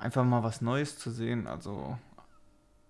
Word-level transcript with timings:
einfach 0.00 0.24
mal 0.24 0.42
was 0.42 0.60
Neues 0.60 0.98
zu 0.98 1.10
sehen. 1.10 1.46
Also 1.46 1.98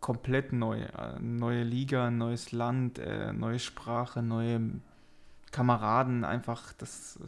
komplett 0.01 0.53
neu. 0.53 0.81
Äh, 0.81 1.19
neue 1.21 1.63
Liga, 1.63 2.11
neues 2.11 2.53
Land, 2.53 2.99
äh, 2.99 3.33
neue 3.33 3.59
Sprache, 3.59 4.23
neue 4.23 4.61
Kameraden. 5.51 6.25
Einfach, 6.25 6.73
das. 6.75 7.19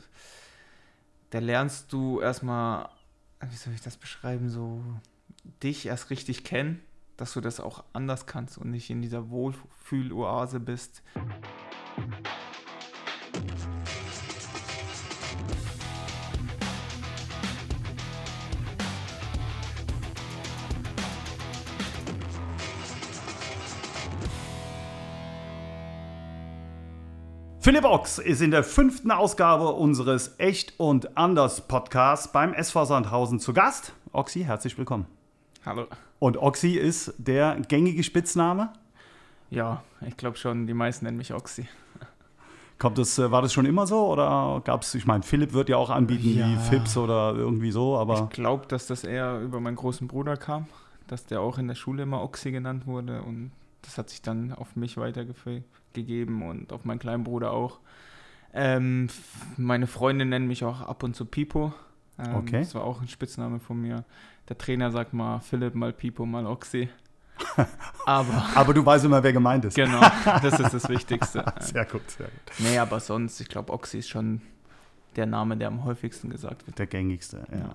Da 1.31 1.39
lernst 1.39 1.93
du 1.93 2.21
erstmal, 2.21 2.89
wie 3.41 3.57
soll 3.57 3.73
ich 3.73 3.81
das 3.81 3.97
beschreiben, 3.97 4.51
so 4.51 4.83
dich 5.63 5.87
erst 5.87 6.11
richtig 6.11 6.45
kennen, 6.45 6.83
dass 7.17 7.33
du 7.33 7.41
das 7.41 7.59
auch 7.59 7.85
anders 7.95 8.27
kannst 8.27 8.59
und 8.59 8.71
nicht 8.71 8.91
in 8.91 9.01
dieser 9.01 9.31
Wohlfühloase 9.31 10.61
bist. 10.61 11.03
Philipp 27.63 27.85
Ochs 27.85 28.19
ist 28.19 28.43
in 28.43 28.51
der 28.51 28.65
fünften 28.65 29.13
Ausgabe 29.13 29.69
unseres 29.69 30.35
Echt 30.39 30.75
und 30.81 31.17
Anders 31.17 31.69
Podcasts 31.69 32.33
beim 32.33 32.55
SV 32.55 32.87
Sandhausen 32.87 33.39
zu 33.39 33.53
Gast. 33.53 33.93
Oxy, 34.11 34.43
herzlich 34.43 34.77
willkommen. 34.77 35.07
Hallo. 35.65 35.87
Und 36.19 36.39
Oxy 36.39 36.73
ist 36.73 37.15
der 37.19 37.61
gängige 37.69 38.03
Spitzname? 38.03 38.73
Ja, 39.49 39.85
ich 40.05 40.17
glaube 40.17 40.39
schon, 40.39 40.67
die 40.67 40.75
meisten 40.75 41.05
nennen 41.05 41.19
mich 41.19 41.33
Oxy. 41.33 41.69
Kommt 42.81 42.99
das, 42.99 43.17
äh, 43.21 43.31
war 43.31 43.43
das 43.43 43.53
schon 43.53 43.65
immer 43.65 43.87
so 43.87 44.09
oder 44.09 44.61
gab 44.65 44.83
es, 44.83 44.97
ich 44.97 45.07
meine, 45.07 45.23
Philipp 45.23 45.53
wird 45.53 45.69
ja 45.69 45.77
auch 45.77 45.91
anbieten 45.91 46.37
ja. 46.37 46.49
wie 46.49 46.57
Fips 46.57 46.97
oder 46.97 47.37
irgendwie 47.37 47.71
so, 47.71 47.97
aber. 47.97 48.25
Ich 48.25 48.31
glaube, 48.31 48.67
dass 48.67 48.89
das 48.89 49.05
eher 49.05 49.39
über 49.41 49.61
meinen 49.61 49.77
großen 49.77 50.09
Bruder 50.09 50.37
kam, 50.37 50.67
dass 51.07 51.27
der 51.27 51.41
auch 51.41 51.59
in 51.59 51.69
der 51.69 51.77
Schule 51.77 52.03
immer 52.03 52.25
Oxy 52.25 52.51
genannt 52.51 52.89
wurde 52.89 53.23
und 53.23 53.53
das 53.83 53.99
hat 53.99 54.11
sich 54.11 54.21
dann 54.21 54.53
auf 54.53 54.75
mich 54.75 54.97
weitergeführt 54.97 55.63
gegeben 55.95 56.43
und 56.43 56.73
auf 56.73 56.85
meinen 56.85 56.99
kleinen 56.99 57.25
Bruder 57.25 57.53
auch. 57.53 57.81
Ähm, 58.55 59.09
meine 59.57 59.87
Freunde 59.87 60.25
nennen 60.25 60.47
mich 60.47 60.65
auch 60.65 60.83
ab 60.83 61.03
und 61.03 61.17
zu 61.17 61.25
Pipo. 61.25 61.73
Ähm, 62.19 62.35
okay. 62.37 62.61
Das 62.61 62.75
war 62.75 62.85
auch 62.85 63.01
ein 63.01 63.09
Spitzname 63.09 63.61
von 63.61 63.81
mir. 63.81 64.05
Der 64.49 64.59
Trainer 64.59 64.91
sagt 64.91 65.15
mal 65.15 65.41
Philipp, 65.41 65.75
mal 65.75 65.93
Pipo, 65.93 66.27
mal 66.27 66.47
Oxy. 66.47 66.89
aber, 68.07 68.47
aber 68.55 68.75
du 68.75 68.85
weißt 68.85 69.05
immer, 69.05 69.23
wer 69.23 69.33
gemeint 69.33 69.65
ist. 69.65 69.75
Genau, 69.75 70.01
das 70.43 70.61
ist 70.61 70.75
das 70.75 70.89
Wichtigste. 70.89 71.45
sehr 71.61 71.85
gut, 71.87 72.09
sehr 72.11 72.27
gut. 72.27 72.53
Nee, 72.59 72.79
aber 72.79 73.01
sonst, 73.01 73.41
ich 73.41 73.49
glaube, 73.49 73.73
Oxy 73.73 73.99
ist 73.99 74.09
schon 74.09 74.43
der 75.17 75.27
Name, 75.27 75.57
der 75.57 75.69
am 75.69 75.85
häufigsten 75.85 76.31
gesagt 76.31 76.67
wird. 76.67 76.79
Der 76.79 76.87
gängigste, 76.87 77.45
ja. 77.51 77.59
ja. 77.59 77.75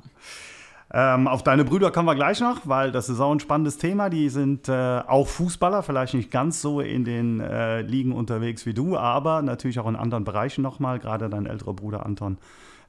Ähm, 0.93 1.27
auf 1.27 1.43
deine 1.43 1.65
Brüder 1.65 1.91
kommen 1.91 2.07
wir 2.07 2.15
gleich 2.15 2.39
noch, 2.39 2.61
weil 2.65 2.91
das 2.91 3.09
ist 3.09 3.19
auch 3.19 3.31
ein 3.31 3.41
spannendes 3.41 3.77
Thema. 3.77 4.09
Die 4.09 4.29
sind 4.29 4.69
äh, 4.69 5.01
auch 5.05 5.27
Fußballer, 5.27 5.83
vielleicht 5.83 6.13
nicht 6.13 6.31
ganz 6.31 6.61
so 6.61 6.79
in 6.79 7.03
den 7.03 7.41
äh, 7.41 7.81
Ligen 7.81 8.13
unterwegs 8.13 8.65
wie 8.65 8.73
du, 8.73 8.97
aber 8.97 9.41
natürlich 9.41 9.79
auch 9.79 9.87
in 9.87 9.97
anderen 9.97 10.23
Bereichen 10.23 10.61
nochmal, 10.61 10.99
gerade 10.99 11.29
dein 11.29 11.45
älterer 11.45 11.73
Bruder 11.73 12.05
Anton. 12.05 12.37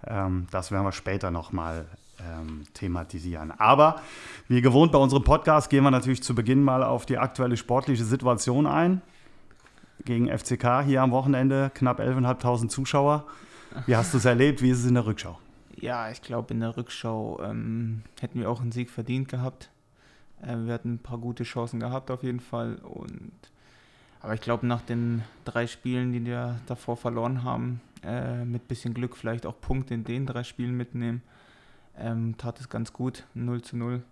Ähm, 0.06 0.46
das 0.52 0.70
werden 0.70 0.84
wir 0.84 0.92
später 0.92 1.32
nochmal 1.32 1.86
ähm, 2.20 2.62
thematisieren. 2.72 3.52
Aber 3.58 4.00
wie 4.46 4.60
gewohnt 4.60 4.92
bei 4.92 4.98
unserem 4.98 5.24
Podcast 5.24 5.68
gehen 5.68 5.82
wir 5.82 5.90
natürlich 5.90 6.22
zu 6.22 6.36
Beginn 6.36 6.62
mal 6.62 6.84
auf 6.84 7.04
die 7.04 7.18
aktuelle 7.18 7.56
sportliche 7.56 8.04
Situation 8.04 8.68
ein. 8.68 9.02
Gegen 10.04 10.28
FCK 10.28 10.84
hier 10.84 11.02
am 11.02 11.10
Wochenende 11.10 11.72
knapp 11.74 11.98
11.500 11.98 12.68
Zuschauer. 12.68 13.24
Wie 13.86 13.96
hast 13.96 14.14
du 14.14 14.18
es 14.18 14.24
erlebt? 14.24 14.62
Wie 14.62 14.70
ist 14.70 14.78
es 14.78 14.86
in 14.86 14.94
der 14.94 15.04
Rückschau? 15.04 15.38
Ja, 15.80 16.10
ich 16.10 16.22
glaube, 16.22 16.54
in 16.54 16.60
der 16.60 16.76
Rückschau 16.76 17.40
ähm, 17.42 18.02
hätten 18.20 18.40
wir 18.40 18.50
auch 18.50 18.60
einen 18.60 18.72
Sieg 18.72 18.90
verdient 18.90 19.28
gehabt. 19.28 19.70
Äh, 20.42 20.56
wir 20.56 20.74
hatten 20.74 20.94
ein 20.94 20.98
paar 20.98 21.18
gute 21.18 21.44
Chancen 21.44 21.78
gehabt 21.78 22.10
auf 22.10 22.22
jeden 22.22 22.40
Fall. 22.40 22.76
Und, 22.76 23.32
aber 24.20 24.34
ich 24.34 24.40
glaube, 24.40 24.66
nach 24.66 24.82
den 24.82 25.22
drei 25.44 25.66
Spielen, 25.66 26.12
die 26.12 26.24
wir 26.24 26.58
davor 26.66 26.96
verloren 26.96 27.44
haben, 27.44 27.80
äh, 28.02 28.44
mit 28.44 28.66
bisschen 28.66 28.92
Glück 28.92 29.16
vielleicht 29.16 29.46
auch 29.46 29.60
Punkte 29.60 29.94
in 29.94 30.04
den 30.04 30.26
drei 30.26 30.42
Spielen 30.42 30.76
mitnehmen, 30.76 31.22
ähm, 31.96 32.36
tat 32.36 32.60
es 32.60 32.68
ganz 32.68 32.92
gut, 32.92 33.24
0 33.34 33.62
zu 33.62 33.76
0. 33.76 34.02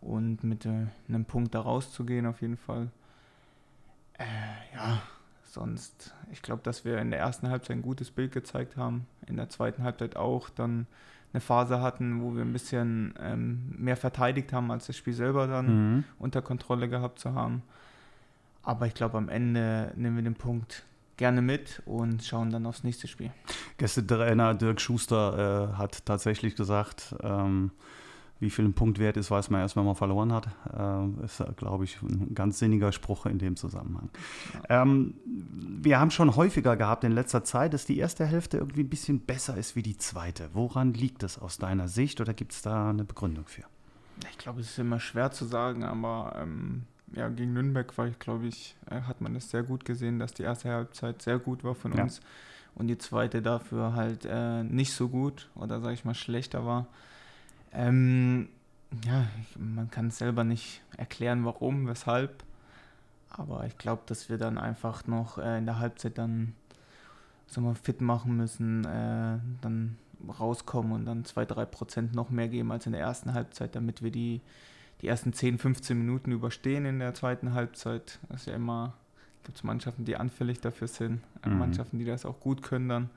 Und 0.00 0.42
mit 0.42 0.66
äh, 0.66 0.86
einem 1.08 1.24
Punkt 1.24 1.54
da 1.54 1.60
rauszugehen 1.60 2.26
auf 2.26 2.40
jeden 2.40 2.56
Fall. 2.56 2.90
Äh, 4.14 4.24
ja, 4.74 5.02
sonst, 5.48 6.14
ich 6.30 6.42
glaube, 6.42 6.62
dass 6.62 6.84
wir 6.84 6.98
in 6.98 7.10
der 7.10 7.20
ersten 7.20 7.48
Halbzeit 7.48 7.76
ein 7.76 7.82
gutes 7.82 8.10
Bild 8.10 8.32
gezeigt 8.32 8.76
haben, 8.76 9.06
in 9.26 9.36
der 9.36 9.48
zweiten 9.48 9.82
Halbzeit 9.82 10.16
auch 10.16 10.48
dann 10.50 10.86
eine 11.32 11.40
Phase 11.40 11.80
hatten, 11.80 12.22
wo 12.22 12.34
wir 12.34 12.42
ein 12.42 12.52
bisschen 12.52 13.14
ähm, 13.20 13.74
mehr 13.76 13.96
verteidigt 13.96 14.52
haben, 14.52 14.70
als 14.70 14.86
das 14.86 14.96
Spiel 14.96 15.12
selber 15.12 15.46
dann 15.46 15.66
mhm. 15.96 16.04
unter 16.18 16.42
Kontrolle 16.42 16.88
gehabt 16.88 17.18
zu 17.18 17.34
haben. 17.34 17.62
Aber 18.62 18.86
ich 18.86 18.94
glaube, 18.94 19.18
am 19.18 19.28
Ende 19.28 19.92
nehmen 19.96 20.16
wir 20.16 20.22
den 20.22 20.34
Punkt 20.34 20.84
gerne 21.16 21.42
mit 21.42 21.82
und 21.84 22.24
schauen 22.24 22.50
dann 22.50 22.64
aufs 22.66 22.84
nächste 22.84 23.08
Spiel. 23.08 23.30
Gästetrainer 23.76 24.54
Dirk 24.54 24.80
Schuster 24.80 25.72
äh, 25.72 25.76
hat 25.76 26.06
tatsächlich 26.06 26.54
gesagt, 26.54 27.14
ähm, 27.22 27.72
wie 28.40 28.50
viel 28.50 28.64
ein 28.64 28.72
Punkt 28.72 28.98
wert 28.98 29.16
ist, 29.16 29.30
weiß 29.30 29.50
man 29.50 29.60
erst, 29.60 29.76
wenn 29.76 29.84
man 29.84 29.96
verloren 29.96 30.32
hat. 30.32 30.48
Äh, 30.72 31.24
ist, 31.24 31.42
glaube 31.56 31.84
ich, 31.84 32.00
ein 32.02 32.34
ganz 32.34 32.58
sinniger 32.58 32.92
Spruch 32.92 33.26
in 33.26 33.38
dem 33.38 33.56
Zusammenhang. 33.56 34.10
Ähm, 34.68 35.14
wir 35.24 35.98
haben 35.98 36.10
schon 36.10 36.36
häufiger 36.36 36.76
gehabt 36.76 37.04
in 37.04 37.12
letzter 37.12 37.44
Zeit, 37.44 37.74
dass 37.74 37.84
die 37.84 37.98
erste 37.98 38.24
Hälfte 38.24 38.58
irgendwie 38.58 38.82
ein 38.82 38.88
bisschen 38.88 39.20
besser 39.20 39.56
ist 39.56 39.76
wie 39.76 39.82
die 39.82 39.96
zweite. 39.96 40.50
Woran 40.52 40.94
liegt 40.94 41.22
das 41.22 41.38
aus 41.38 41.58
deiner 41.58 41.88
Sicht 41.88 42.20
oder 42.20 42.34
gibt 42.34 42.52
es 42.52 42.62
da 42.62 42.90
eine 42.90 43.04
Begründung 43.04 43.46
für? 43.46 43.64
Ich 44.30 44.38
glaube, 44.38 44.60
es 44.60 44.70
ist 44.70 44.78
immer 44.78 45.00
schwer 45.00 45.30
zu 45.30 45.44
sagen, 45.44 45.84
aber 45.84 46.36
ähm, 46.40 46.84
ja, 47.14 47.28
gegen 47.28 47.52
Nürnberg 47.52 47.96
war 47.96 48.06
ich, 48.06 48.18
glaube 48.18 48.46
ich, 48.46 48.76
äh, 48.90 49.00
hat 49.02 49.20
man 49.20 49.34
es 49.36 49.50
sehr 49.50 49.62
gut 49.62 49.84
gesehen, 49.84 50.18
dass 50.18 50.34
die 50.34 50.42
erste 50.42 50.70
Halbzeit 50.70 51.22
sehr 51.22 51.38
gut 51.38 51.64
war 51.64 51.74
von 51.74 51.92
ja. 51.92 52.02
uns 52.02 52.20
und 52.74 52.86
die 52.86 52.98
zweite 52.98 53.42
dafür 53.42 53.94
halt 53.94 54.24
äh, 54.24 54.62
nicht 54.62 54.92
so 54.92 55.08
gut 55.08 55.48
oder 55.54 55.80
sage 55.80 55.94
ich 55.94 56.04
mal 56.04 56.14
schlechter 56.14 56.64
war. 56.64 56.86
Ähm, 57.72 58.48
ja, 59.04 59.26
ich, 59.40 59.58
man 59.58 59.90
kann 59.90 60.08
es 60.08 60.18
selber 60.18 60.44
nicht 60.44 60.82
erklären, 60.96 61.44
warum, 61.44 61.86
weshalb. 61.86 62.44
Aber 63.30 63.66
ich 63.66 63.76
glaube, 63.76 64.02
dass 64.06 64.28
wir 64.28 64.38
dann 64.38 64.58
einfach 64.58 65.06
noch 65.06 65.38
äh, 65.38 65.58
in 65.58 65.66
der 65.66 65.78
Halbzeit 65.78 66.18
dann 66.18 66.54
sagen 67.48 67.66
wir, 67.66 67.74
fit 67.74 68.00
machen 68.00 68.36
müssen, 68.36 68.84
äh, 68.84 69.38
dann 69.60 69.96
rauskommen 70.38 70.92
und 70.92 71.04
dann 71.04 71.24
2-3 71.24 71.64
Prozent 71.66 72.14
noch 72.14 72.30
mehr 72.30 72.48
geben 72.48 72.72
als 72.72 72.86
in 72.86 72.92
der 72.92 73.00
ersten 73.00 73.34
Halbzeit, 73.34 73.74
damit 73.74 74.02
wir 74.02 74.10
die, 74.10 74.40
die 75.00 75.08
ersten 75.08 75.32
10, 75.32 75.58
15 75.58 75.96
Minuten 75.96 76.32
überstehen 76.32 76.84
in 76.84 76.98
der 76.98 77.14
zweiten 77.14 77.54
Halbzeit. 77.54 78.18
Das 78.28 78.42
ist 78.42 78.46
ja 78.46 78.54
immer, 78.54 78.94
gibt 79.44 79.58
es 79.58 79.64
Mannschaften, 79.64 80.04
die 80.04 80.16
anfällig 80.16 80.60
dafür 80.60 80.88
sind, 80.88 81.20
mhm. 81.46 81.58
Mannschaften, 81.58 81.98
die 81.98 82.04
das 82.04 82.26
auch 82.26 82.40
gut 82.40 82.62
können 82.62 82.88
dann. 82.88 83.10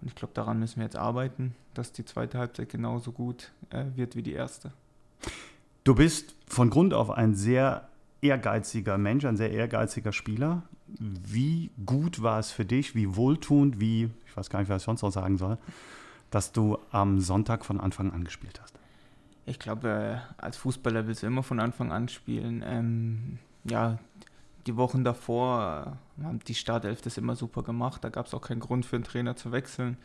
Und 0.00 0.08
ich 0.08 0.14
glaube, 0.14 0.34
daran 0.34 0.58
müssen 0.58 0.76
wir 0.76 0.84
jetzt 0.84 0.96
arbeiten, 0.96 1.54
dass 1.74 1.92
die 1.92 2.04
zweite 2.04 2.38
Halbzeit 2.38 2.68
genauso 2.68 3.12
gut 3.12 3.52
äh, 3.70 3.84
wird 3.94 4.16
wie 4.16 4.22
die 4.22 4.32
erste. 4.32 4.72
Du 5.84 5.94
bist 5.94 6.34
von 6.46 6.70
Grund 6.70 6.94
auf 6.94 7.10
ein 7.10 7.34
sehr 7.34 7.88
ehrgeiziger 8.22 8.98
Mensch, 8.98 9.24
ein 9.24 9.36
sehr 9.36 9.50
ehrgeiziger 9.50 10.12
Spieler. 10.12 10.62
Wie 10.98 11.70
gut 11.86 12.22
war 12.22 12.38
es 12.38 12.50
für 12.50 12.64
dich, 12.64 12.94
wie 12.94 13.16
wohltuend, 13.16 13.80
wie, 13.80 14.10
ich 14.26 14.36
weiß 14.36 14.50
gar 14.50 14.60
nicht, 14.60 14.68
was 14.68 14.82
ich 14.82 14.86
sonst 14.86 15.02
noch 15.02 15.12
sagen 15.12 15.38
soll, 15.38 15.58
dass 16.30 16.52
du 16.52 16.78
am 16.90 17.20
Sonntag 17.20 17.64
von 17.64 17.80
Anfang 17.80 18.12
an 18.12 18.24
gespielt 18.24 18.60
hast? 18.60 18.74
Ich 19.46 19.58
glaube, 19.58 19.88
äh, 20.38 20.42
als 20.42 20.56
Fußballer 20.58 21.06
willst 21.06 21.22
du 21.22 21.26
immer 21.26 21.42
von 21.42 21.60
Anfang 21.60 21.92
an 21.92 22.08
spielen. 22.08 22.62
Ähm, 22.64 23.38
ja, 23.64 23.98
die 24.70 24.76
Wochen 24.76 25.02
davor 25.02 25.96
äh, 26.20 26.24
haben 26.24 26.38
die 26.46 26.54
Startelf 26.54 27.02
das 27.02 27.18
immer 27.18 27.34
super 27.34 27.64
gemacht. 27.64 28.04
Da 28.04 28.08
gab 28.08 28.26
es 28.26 28.34
auch 28.34 28.40
keinen 28.40 28.60
Grund 28.60 28.86
für 28.86 28.94
einen 28.94 29.04
Trainer 29.04 29.34
zu 29.34 29.50
wechseln. 29.50 29.96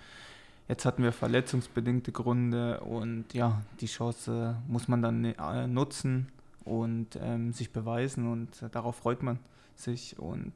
Jetzt 0.68 0.86
hatten 0.86 1.03
wir 1.03 1.12
verletzungsbedingte 1.12 2.12
Gründe 2.12 2.80
und 2.80 3.31
ja, 3.36 3.62
die 3.80 3.86
Chance 3.86 4.56
muss 4.68 4.88
man 4.88 5.04
dann 5.04 5.24
äh, 5.24 5.68
nutzen 5.68 6.30
und 6.63 7.19
ähm, 7.22 7.54
sich 7.54 7.72
beweisen 7.72 8.31
und 8.31 8.63
äh, 8.63 8.69
darauf 8.72 8.95
freut 8.95 9.22
man 9.22 9.38
sich 9.75 10.18
und 10.18 10.51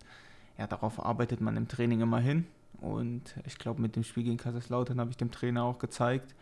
ja, 0.58 0.66
darauf 0.66 1.06
arbeitet 1.06 1.40
man 1.40 1.56
im 1.56 1.68
Training 1.68 2.02
immer 2.02 2.20
hin. 2.20 2.48
Und 2.82 3.36
ich 3.46 3.60
glaube, 3.60 3.80
mit 3.80 3.96
dem 3.96 4.04
Spiel 4.04 4.24
gegen 4.24 4.38
Kaiserslautern 4.38 5.00
habe 5.00 5.12
ich 5.12 5.18
dem 5.18 5.30
Trainer 5.30 5.64
auch 5.66 5.78
gezeigt, 5.78 6.34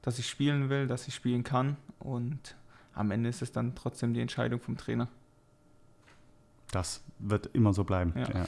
dass 0.00 0.18
ich 0.18 0.26
spielen 0.26 0.70
will, 0.70 0.86
dass 0.86 1.06
ich 1.06 1.14
spielen 1.14 1.44
kann 1.44 1.76
und 1.98 2.56
am 2.94 3.10
Ende 3.10 3.28
ist 3.28 3.42
es 3.42 3.52
dann 3.52 3.74
trotzdem 3.74 4.14
die 4.14 4.20
Entscheidung 4.22 4.60
vom 4.60 4.78
Trainer. 4.78 5.08
Das 6.70 7.02
wird 7.18 7.46
immer 7.52 7.72
so 7.72 7.84
bleiben. 7.84 8.14
Ja. 8.16 8.22
Ja. 8.22 8.44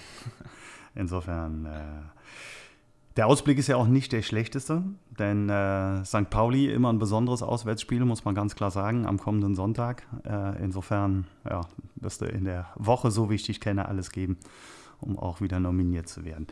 Insofern, 0.95 1.67
äh, 1.67 2.03
der 3.17 3.27
Ausblick 3.27 3.59
ist 3.59 3.67
ja 3.67 3.77
auch 3.77 3.87
nicht 3.87 4.13
der 4.13 4.23
schlechteste, 4.23 4.83
denn 5.19 5.49
äh, 5.49 6.05
St. 6.05 6.31
Pauli 6.31 6.73
immer 6.73 6.91
ein 6.93 6.99
besonderes 6.99 7.43
Auswärtsspiel, 7.43 8.05
muss 8.05 8.25
man 8.25 8.35
ganz 8.35 8.55
klar 8.55 8.71
sagen, 8.71 9.07
am 9.07 9.19
kommenden 9.19 9.55
Sonntag. 9.55 10.07
Äh, 10.25 10.63
insofern 10.63 11.27
ja, 11.49 11.63
wirst 11.97 12.23
du 12.23 12.27
in 12.27 12.45
der 12.45 12.69
Woche, 12.77 13.11
so 13.11 13.29
wichtig 13.29 13.61
kenne, 13.61 13.87
alles 13.87 14.11
geben, 14.11 14.39
um 15.01 15.19
auch 15.19 15.41
wieder 15.41 15.61
nominiert 15.61 16.09
zu 16.09 16.25
werden. 16.25 16.47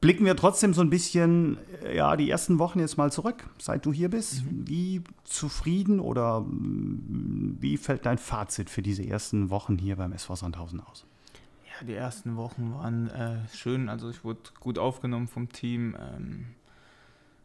Blicken 0.00 0.24
wir 0.24 0.34
trotzdem 0.34 0.72
so 0.72 0.80
ein 0.80 0.88
bisschen, 0.88 1.58
äh, 1.82 1.96
ja, 1.96 2.16
die 2.16 2.30
ersten 2.30 2.58
Wochen 2.58 2.80
jetzt 2.80 2.96
mal 2.96 3.12
zurück, 3.12 3.48
seit 3.58 3.84
du 3.84 3.92
hier 3.92 4.08
bist. 4.08 4.44
Mhm. 4.44 4.68
Wie 4.68 5.04
zufrieden 5.24 6.00
oder 6.00 6.40
mm, 6.40 7.58
wie 7.60 7.76
fällt 7.76 8.06
dein 8.06 8.18
Fazit 8.18 8.70
für 8.70 8.82
diese 8.82 9.06
ersten 9.06 9.50
Wochen 9.50 9.76
hier 9.78 9.96
beim 9.96 10.12
SV 10.12 10.36
Sandhausen 10.36 10.80
aus? 10.80 11.04
Ja, 11.66 11.86
die 11.86 11.94
ersten 11.94 12.36
Wochen 12.36 12.72
waren 12.74 13.10
äh, 13.10 13.38
schön. 13.54 13.88
Also 13.88 14.08
ich 14.08 14.24
wurde 14.24 14.40
gut 14.58 14.78
aufgenommen 14.78 15.28
vom 15.28 15.50
Team. 15.50 15.94
Ähm, 15.98 16.46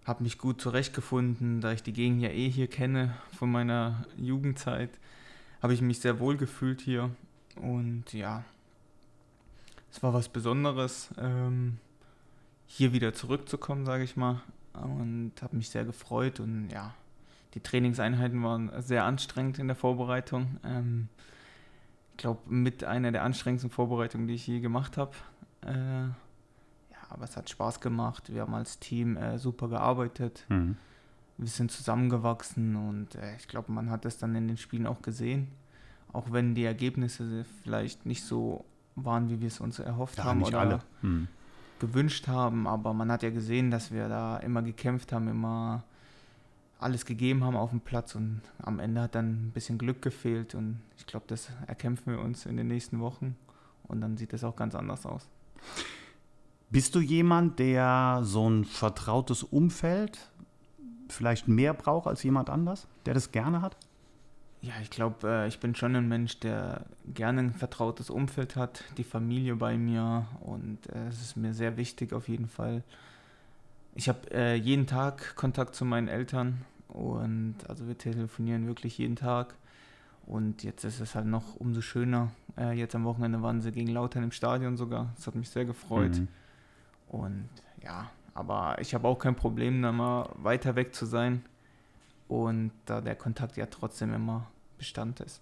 habe 0.06 0.24
mich 0.24 0.38
gut 0.38 0.62
zurechtgefunden, 0.62 1.62
da 1.62 1.72
ich 1.72 1.84
die 1.84 1.94
Gegend 1.94 2.22
ja 2.22 2.30
eh 2.30 2.50
hier 2.50 2.68
kenne 2.68 3.16
von 3.36 3.52
meiner 3.52 4.06
Jugendzeit, 4.18 4.92
habe 5.62 5.74
ich 5.74 5.82
mich 5.82 6.00
sehr 6.00 6.20
wohl 6.20 6.38
gefühlt 6.38 6.80
hier 6.80 7.10
und 7.56 8.14
ja, 8.14 8.44
es 9.92 10.04
war 10.04 10.14
was 10.14 10.30
Besonderes, 10.30 11.10
ähm, 11.18 11.80
hier 12.68 12.94
wieder 12.94 13.14
zurückzukommen, 13.14 13.86
sage 13.86 14.04
ich 14.04 14.16
mal, 14.16 14.42
und 14.74 15.34
habe 15.42 15.56
mich 15.56 15.70
sehr 15.70 15.86
gefreut 15.86 16.40
und 16.40 16.70
ja, 16.70 16.94
die 17.54 17.62
Trainingseinheiten 17.62 18.44
waren 18.44 18.72
sehr 18.82 19.06
anstrengend 19.06 19.60
in 19.60 19.68
der 19.68 19.76
Vorbereitung. 19.76 20.58
Ähm, 20.64 21.08
ich 22.12 22.18
glaube, 22.18 22.42
mit 22.48 22.84
einer 22.84 23.12
der 23.12 23.24
anstrengendsten 23.24 23.72
Vorbereitungen, 23.72 24.28
die 24.28 24.36
ich 24.36 24.46
je 24.46 24.60
gemacht 24.60 24.98
habe. 24.98 25.14
Äh, 25.62 26.10
aber 27.10 27.24
es 27.24 27.38
hat 27.38 27.50
Spaß 27.50 27.80
gemacht. 27.80 28.34
Wir 28.34 28.42
haben 28.42 28.54
als 28.54 28.80
Team 28.80 29.16
äh, 29.16 29.38
super 29.38 29.70
gearbeitet. 29.70 30.46
Mhm. 30.50 30.76
Wir 31.38 31.48
sind 31.48 31.72
zusammengewachsen 31.72 32.76
und 32.76 33.16
äh, 33.16 33.36
ich 33.38 33.48
glaube, 33.48 33.72
man 33.72 33.90
hat 33.90 34.06
es 34.06 34.18
dann 34.18 34.36
in 34.36 34.48
den 34.48 34.58
Spielen 34.58 34.88
auch 34.88 35.02
gesehen. 35.02 35.48
Auch 36.12 36.32
wenn 36.32 36.56
die 36.56 36.64
Ergebnisse 36.64 37.46
vielleicht 37.64 38.06
nicht 38.06 38.24
so 38.24 38.66
waren, 38.96 39.30
wie 39.30 39.42
wir 39.42 39.48
es 39.48 39.60
uns 39.60 39.80
erhofft 39.80 40.18
ja, 40.18 40.24
haben 40.26 40.44
oder 40.44 40.60
alle. 40.60 40.80
Mhm. 41.02 41.28
Gewünscht 41.80 42.28
haben. 42.28 42.68
Aber 42.68 42.94
man 42.94 43.12
hat 43.12 43.24
ja 43.24 43.30
gesehen, 43.30 43.72
dass 43.72 43.92
wir 43.92 44.08
da 44.08 44.38
immer 44.38 44.62
gekämpft 44.62 45.12
haben, 45.12 45.28
immer 45.28 45.84
alles 46.80 47.06
gegeben 47.06 47.44
haben 47.44 47.56
auf 47.56 47.70
dem 47.70 47.80
Platz 47.80 48.16
und 48.16 48.42
am 48.60 48.80
Ende 48.80 49.02
hat 49.02 49.16
dann 49.16 49.48
ein 49.48 49.52
bisschen 49.54 49.78
Glück 49.78 50.02
gefehlt 50.02 50.56
und 50.56 50.82
ich 50.98 51.06
glaube, 51.06 51.26
das 51.28 51.50
erkämpfen 51.68 52.14
wir 52.14 52.20
uns 52.20 52.46
in 52.46 52.58
den 52.58 52.68
nächsten 52.68 53.00
Wochen 53.00 53.36
und 53.88 54.02
dann 54.02 54.18
sieht 54.18 54.34
es 54.34 54.44
auch 54.44 54.56
ganz 54.56 54.76
anders 54.76 55.06
aus. 55.06 55.28
Bist 56.70 56.94
du 56.96 57.00
jemand, 57.00 57.60
der 57.60 58.20
so 58.24 58.50
ein 58.50 58.66
vertrautes 58.66 59.44
Umfeld 59.44 60.30
vielleicht 61.08 61.48
mehr 61.48 61.74
braucht 61.74 62.08
als 62.08 62.24
jemand 62.24 62.50
anders, 62.50 62.88
der 63.06 63.14
das 63.14 63.32
gerne 63.32 63.62
hat? 63.62 63.78
Ja, 64.66 64.74
ich 64.82 64.90
glaube, 64.90 65.28
äh, 65.28 65.48
ich 65.48 65.60
bin 65.60 65.76
schon 65.76 65.96
ein 65.96 66.08
Mensch, 66.08 66.40
der 66.40 66.86
gerne 67.14 67.42
ein 67.42 67.54
vertrautes 67.54 68.10
Umfeld 68.10 68.56
hat, 68.56 68.84
die 68.98 69.04
Familie 69.04 69.56
bei 69.56 69.78
mir 69.78 70.26
und 70.40 70.80
äh, 70.90 71.08
es 71.08 71.22
ist 71.22 71.38
mir 71.38 71.54
sehr 71.54 71.78
wichtig 71.78 72.14
auf 72.14 72.28
jeden 72.28 72.48
Fall. 72.48 72.82
Ich 73.94 74.10
habe 74.10 74.20
äh, 74.32 74.56
jeden 74.56 74.88
Tag 74.88 75.36
Kontakt 75.36 75.76
zu 75.76 75.86
meinen 75.86 76.08
Eltern 76.08 76.66
und 76.88 77.58
also 77.68 77.88
wir 77.88 77.96
telefonieren 77.96 78.66
wirklich 78.66 78.98
jeden 78.98 79.16
Tag 79.16 79.54
und 80.26 80.64
jetzt 80.64 80.84
ist 80.84 81.00
es 81.00 81.14
halt 81.14 81.28
noch 81.28 81.56
umso 81.58 81.82
schöner. 81.82 82.32
Äh, 82.58 82.72
jetzt 82.72 82.96
am 82.96 83.04
Wochenende 83.04 83.44
waren 83.44 83.62
sie 83.62 83.72
gegen 83.72 83.90
Lautern 83.90 84.24
im 84.24 84.32
Stadion 84.32 84.78
sogar. 84.78 85.14
Das 85.16 85.28
hat 85.28 85.36
mich 85.36 85.50
sehr 85.50 85.66
gefreut. 85.66 86.18
Mhm. 86.18 86.28
Und 87.10 87.50
ja, 87.84 88.10
aber 88.34 88.78
ich 88.82 88.96
habe 88.96 89.08
auch 89.08 89.20
kein 89.20 89.36
Problem, 89.36 89.84
da 89.84 89.92
mal 89.92 90.28
weiter 90.38 90.76
weg 90.76 90.96
zu 90.96 91.06
sein 91.06 91.46
und 92.28 92.72
da 92.86 93.00
der 93.00 93.16
Kontakt 93.16 93.58
ja 93.58 93.68
trotzdem 93.68 94.12
immer 94.12 94.48
Bestand 94.78 95.20
ist. 95.20 95.42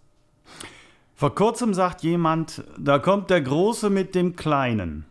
Vor 1.15 1.35
kurzem 1.35 1.74
sagt 1.74 2.03
jemand, 2.03 2.63
da 2.77 3.00
kommt 3.00 3.30
der 3.30 3.41
Große 3.41 3.89
mit 3.89 4.15
dem 4.15 4.35
Kleinen. 4.35 5.06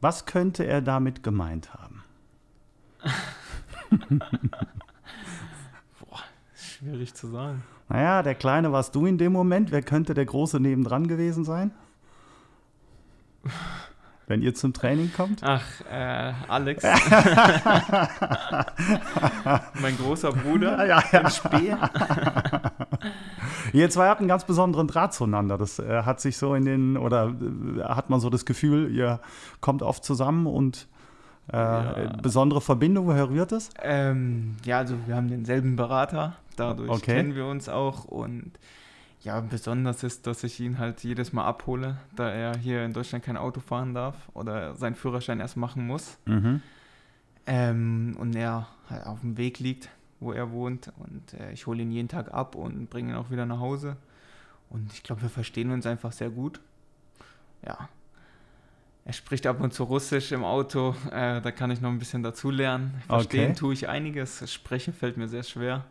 Was 0.00 0.26
könnte 0.26 0.64
er 0.64 0.80
damit 0.80 1.22
gemeint 1.22 1.74
haben? 1.74 2.02
Boah, 6.00 6.20
schwierig 6.54 7.14
zu 7.14 7.28
sagen. 7.28 7.62
Naja, 7.88 8.22
der 8.22 8.34
Kleine 8.34 8.72
warst 8.72 8.94
du 8.94 9.06
in 9.06 9.18
dem 9.18 9.32
Moment. 9.32 9.72
Wer 9.72 9.82
könnte 9.82 10.14
der 10.14 10.24
Große 10.24 10.60
nebendran 10.60 11.08
gewesen 11.08 11.44
sein? 11.44 11.72
wenn 14.30 14.40
ihr 14.42 14.54
zum 14.54 14.72
Training 14.72 15.12
kommt? 15.12 15.42
Ach, 15.42 15.64
äh, 15.90 16.32
Alex. 16.46 16.84
mein 19.74 19.98
großer 19.98 20.30
Bruder 20.30 20.86
ja, 20.86 21.02
ja. 21.10 21.18
im 21.18 21.30
Spiel. 21.30 21.76
Ihr 23.72 23.90
zwei 23.90 24.08
habt 24.08 24.20
einen 24.20 24.28
ganz 24.28 24.44
besonderen 24.44 24.86
Draht 24.86 25.14
zueinander. 25.14 25.58
Das 25.58 25.78
äh, 25.78 26.02
hat 26.02 26.20
sich 26.20 26.36
so 26.36 26.54
in 26.54 26.64
den, 26.64 26.96
oder 26.96 27.28
äh, 27.28 27.82
hat 27.82 28.10
man 28.10 28.20
so 28.20 28.30
das 28.30 28.44
Gefühl, 28.44 28.90
ihr 28.94 29.20
kommt 29.60 29.82
oft 29.82 30.04
zusammen 30.04 30.46
und 30.46 30.88
äh, 31.52 31.56
ja. 31.56 32.16
besondere 32.22 32.60
Verbindung, 32.60 33.06
woher 33.06 33.28
rührt 33.28 33.52
es? 33.52 33.70
Ähm, 33.82 34.56
ja, 34.64 34.78
also 34.78 34.94
wir 35.06 35.16
haben 35.16 35.28
denselben 35.28 35.76
Berater, 35.76 36.36
dadurch 36.56 36.90
okay. 36.90 37.14
kennen 37.14 37.34
wir 37.34 37.46
uns 37.46 37.68
auch 37.68 38.04
und 38.04 38.52
ja, 39.22 39.40
besonders 39.40 40.02
ist, 40.02 40.26
dass 40.26 40.44
ich 40.44 40.60
ihn 40.60 40.78
halt 40.78 41.04
jedes 41.04 41.32
Mal 41.32 41.44
abhole, 41.44 41.98
da 42.16 42.30
er 42.30 42.56
hier 42.56 42.84
in 42.84 42.92
Deutschland 42.92 43.24
kein 43.24 43.36
Auto 43.36 43.60
fahren 43.60 43.92
darf 43.92 44.16
oder 44.32 44.74
seinen 44.76 44.94
Führerschein 44.94 45.40
erst 45.40 45.56
machen 45.56 45.86
muss. 45.86 46.18
Mhm. 46.24 46.62
Ähm, 47.46 48.16
und 48.18 48.34
er 48.34 48.68
halt 48.88 49.06
auf 49.06 49.20
dem 49.20 49.36
Weg 49.36 49.58
liegt, 49.58 49.90
wo 50.20 50.32
er 50.32 50.52
wohnt. 50.52 50.92
Und 50.98 51.34
äh, 51.34 51.52
ich 51.52 51.66
hole 51.66 51.82
ihn 51.82 51.90
jeden 51.90 52.08
Tag 52.08 52.32
ab 52.32 52.54
und 52.54 52.88
bringe 52.88 53.12
ihn 53.12 53.16
auch 53.16 53.30
wieder 53.30 53.46
nach 53.46 53.58
Hause. 53.58 53.96
Und 54.68 54.92
ich 54.92 55.02
glaube, 55.02 55.22
wir 55.22 55.30
verstehen 55.30 55.70
uns 55.72 55.86
einfach 55.86 56.12
sehr 56.12 56.30
gut. 56.30 56.60
Ja. 57.66 57.88
Er 59.04 59.12
spricht 59.12 59.46
ab 59.46 59.60
und 59.60 59.72
zu 59.72 59.84
Russisch 59.84 60.30
im 60.30 60.44
Auto. 60.44 60.94
Äh, 61.10 61.40
da 61.40 61.50
kann 61.50 61.70
ich 61.70 61.80
noch 61.80 61.90
ein 61.90 61.98
bisschen 61.98 62.22
dazu 62.22 62.50
lernen. 62.50 63.02
Verstehen 63.06 63.50
okay. 63.50 63.58
tue 63.58 63.72
ich 63.72 63.88
einiges. 63.88 64.52
Sprechen 64.52 64.92
fällt 64.92 65.16
mir 65.16 65.26
sehr 65.26 65.42
schwer. 65.42 65.84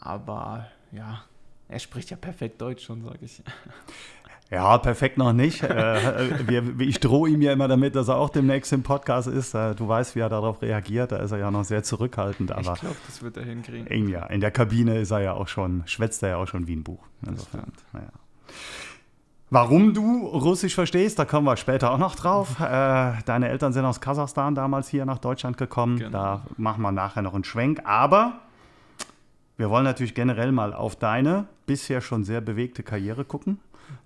Aber 0.00 0.66
ja, 0.90 1.24
er 1.68 1.78
spricht 1.78 2.10
ja 2.10 2.16
perfekt 2.16 2.60
Deutsch 2.60 2.84
schon, 2.84 3.02
sage 3.02 3.18
ich. 3.22 3.42
Ja, 4.50 4.76
perfekt 4.78 5.16
noch 5.16 5.32
nicht. 5.32 5.62
äh, 5.62 6.46
wir, 6.46 6.80
ich 6.80 7.00
drohe 7.00 7.30
ihm 7.30 7.40
ja 7.40 7.52
immer 7.52 7.68
damit, 7.68 7.96
dass 7.96 8.08
er 8.08 8.16
auch 8.16 8.28
demnächst 8.28 8.72
im 8.72 8.82
Podcast 8.82 9.28
ist. 9.28 9.54
Äh, 9.54 9.74
du 9.74 9.88
weißt, 9.88 10.14
wie 10.14 10.20
er 10.20 10.28
darauf 10.28 10.60
reagiert. 10.60 11.12
Da 11.12 11.16
ist 11.16 11.32
er 11.32 11.38
ja 11.38 11.50
noch 11.50 11.64
sehr 11.64 11.82
zurückhaltend. 11.82 12.52
Aber 12.52 12.60
ich 12.74 12.80
glaube, 12.80 12.96
das 13.06 13.22
wird 13.22 13.38
er 13.38 13.44
hinkriegen. 13.44 13.86
In, 13.86 14.08
ja, 14.08 14.26
in 14.26 14.40
der 14.40 14.50
Kabine 14.50 14.98
ist 14.98 15.10
er 15.10 15.20
ja 15.20 15.32
auch 15.32 15.48
schon, 15.48 15.82
schwätzt 15.86 16.22
er 16.22 16.30
ja 16.30 16.36
auch 16.36 16.48
schon 16.48 16.66
wie 16.66 16.76
ein 16.76 16.84
Buch. 16.84 17.02
Insofern, 17.26 17.72
naja. 17.92 18.08
Warum 19.48 19.92
du 19.92 20.26
Russisch 20.28 20.74
verstehst, 20.74 21.18
da 21.18 21.26
kommen 21.26 21.46
wir 21.46 21.58
später 21.58 21.90
auch 21.90 21.98
noch 21.98 22.14
drauf. 22.14 22.56
Äh, 22.60 23.22
deine 23.26 23.48
Eltern 23.48 23.72
sind 23.74 23.84
aus 23.84 24.00
Kasachstan 24.00 24.54
damals 24.54 24.88
hier 24.88 25.04
nach 25.04 25.18
Deutschland 25.18 25.58
gekommen. 25.58 25.98
Genau. 25.98 26.10
Da 26.10 26.42
machen 26.56 26.80
wir 26.80 26.90
nachher 26.92 27.20
noch 27.20 27.34
einen 27.34 27.44
Schwenk. 27.44 27.82
Aber 27.84 28.40
wir 29.58 29.68
wollen 29.68 29.84
natürlich 29.84 30.14
generell 30.14 30.52
mal 30.52 30.72
auf 30.72 30.96
deine 30.96 31.46
bisher 31.66 32.00
schon 32.00 32.24
sehr 32.24 32.40
bewegte 32.40 32.82
Karriere 32.82 33.24
gucken, 33.26 33.58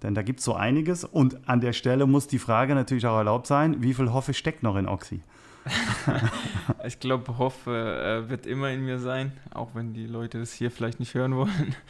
denn 0.02 0.14
da 0.14 0.22
gibt 0.22 0.40
es 0.40 0.44
so 0.44 0.54
einiges. 0.54 1.04
Und 1.04 1.48
an 1.48 1.60
der 1.60 1.72
Stelle 1.72 2.06
muss 2.06 2.26
die 2.26 2.38
Frage 2.38 2.74
natürlich 2.74 3.06
auch 3.06 3.16
erlaubt 3.16 3.46
sein, 3.46 3.82
wie 3.82 3.94
viel 3.94 4.12
Hoffe 4.12 4.34
steckt 4.34 4.62
noch 4.62 4.76
in 4.76 4.86
Oxy? 4.86 5.20
ich 6.86 7.00
glaube, 7.00 7.38
Hoffe 7.38 8.24
äh, 8.26 8.30
wird 8.30 8.46
immer 8.46 8.70
in 8.70 8.84
mir 8.84 8.98
sein, 8.98 9.32
auch 9.52 9.74
wenn 9.74 9.94
die 9.94 10.06
Leute 10.06 10.38
das 10.38 10.52
hier 10.52 10.70
vielleicht 10.70 11.00
nicht 11.00 11.14
hören 11.14 11.34
wollen. 11.36 11.74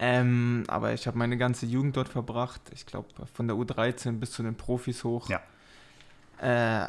Ähm, 0.00 0.62
aber 0.68 0.92
ich 0.92 1.08
habe 1.08 1.18
meine 1.18 1.36
ganze 1.36 1.66
Jugend 1.66 1.96
dort 1.96 2.08
verbracht. 2.08 2.60
Ich 2.72 2.86
glaube, 2.86 3.08
von 3.34 3.48
der 3.48 3.56
U13 3.56 4.20
bis 4.20 4.30
zu 4.30 4.44
den 4.44 4.54
Profis 4.54 5.02
hoch. 5.02 5.28
Ja. 5.28 5.40
Äh, 6.40 6.88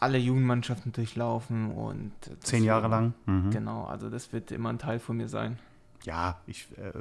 alle 0.00 0.18
Jugendmannschaften 0.18 0.90
durchlaufen 0.92 1.70
und 1.70 2.12
zehn 2.40 2.64
Jahre 2.64 2.88
lang. 2.88 3.14
Mhm. 3.26 3.50
Genau, 3.50 3.84
also 3.84 4.10
das 4.10 4.32
wird 4.32 4.50
immer 4.50 4.70
ein 4.70 4.78
Teil 4.80 4.98
von 4.98 5.16
mir 5.16 5.28
sein. 5.28 5.60
Ja, 6.04 6.40
ich 6.46 6.66
äh, 6.78 6.92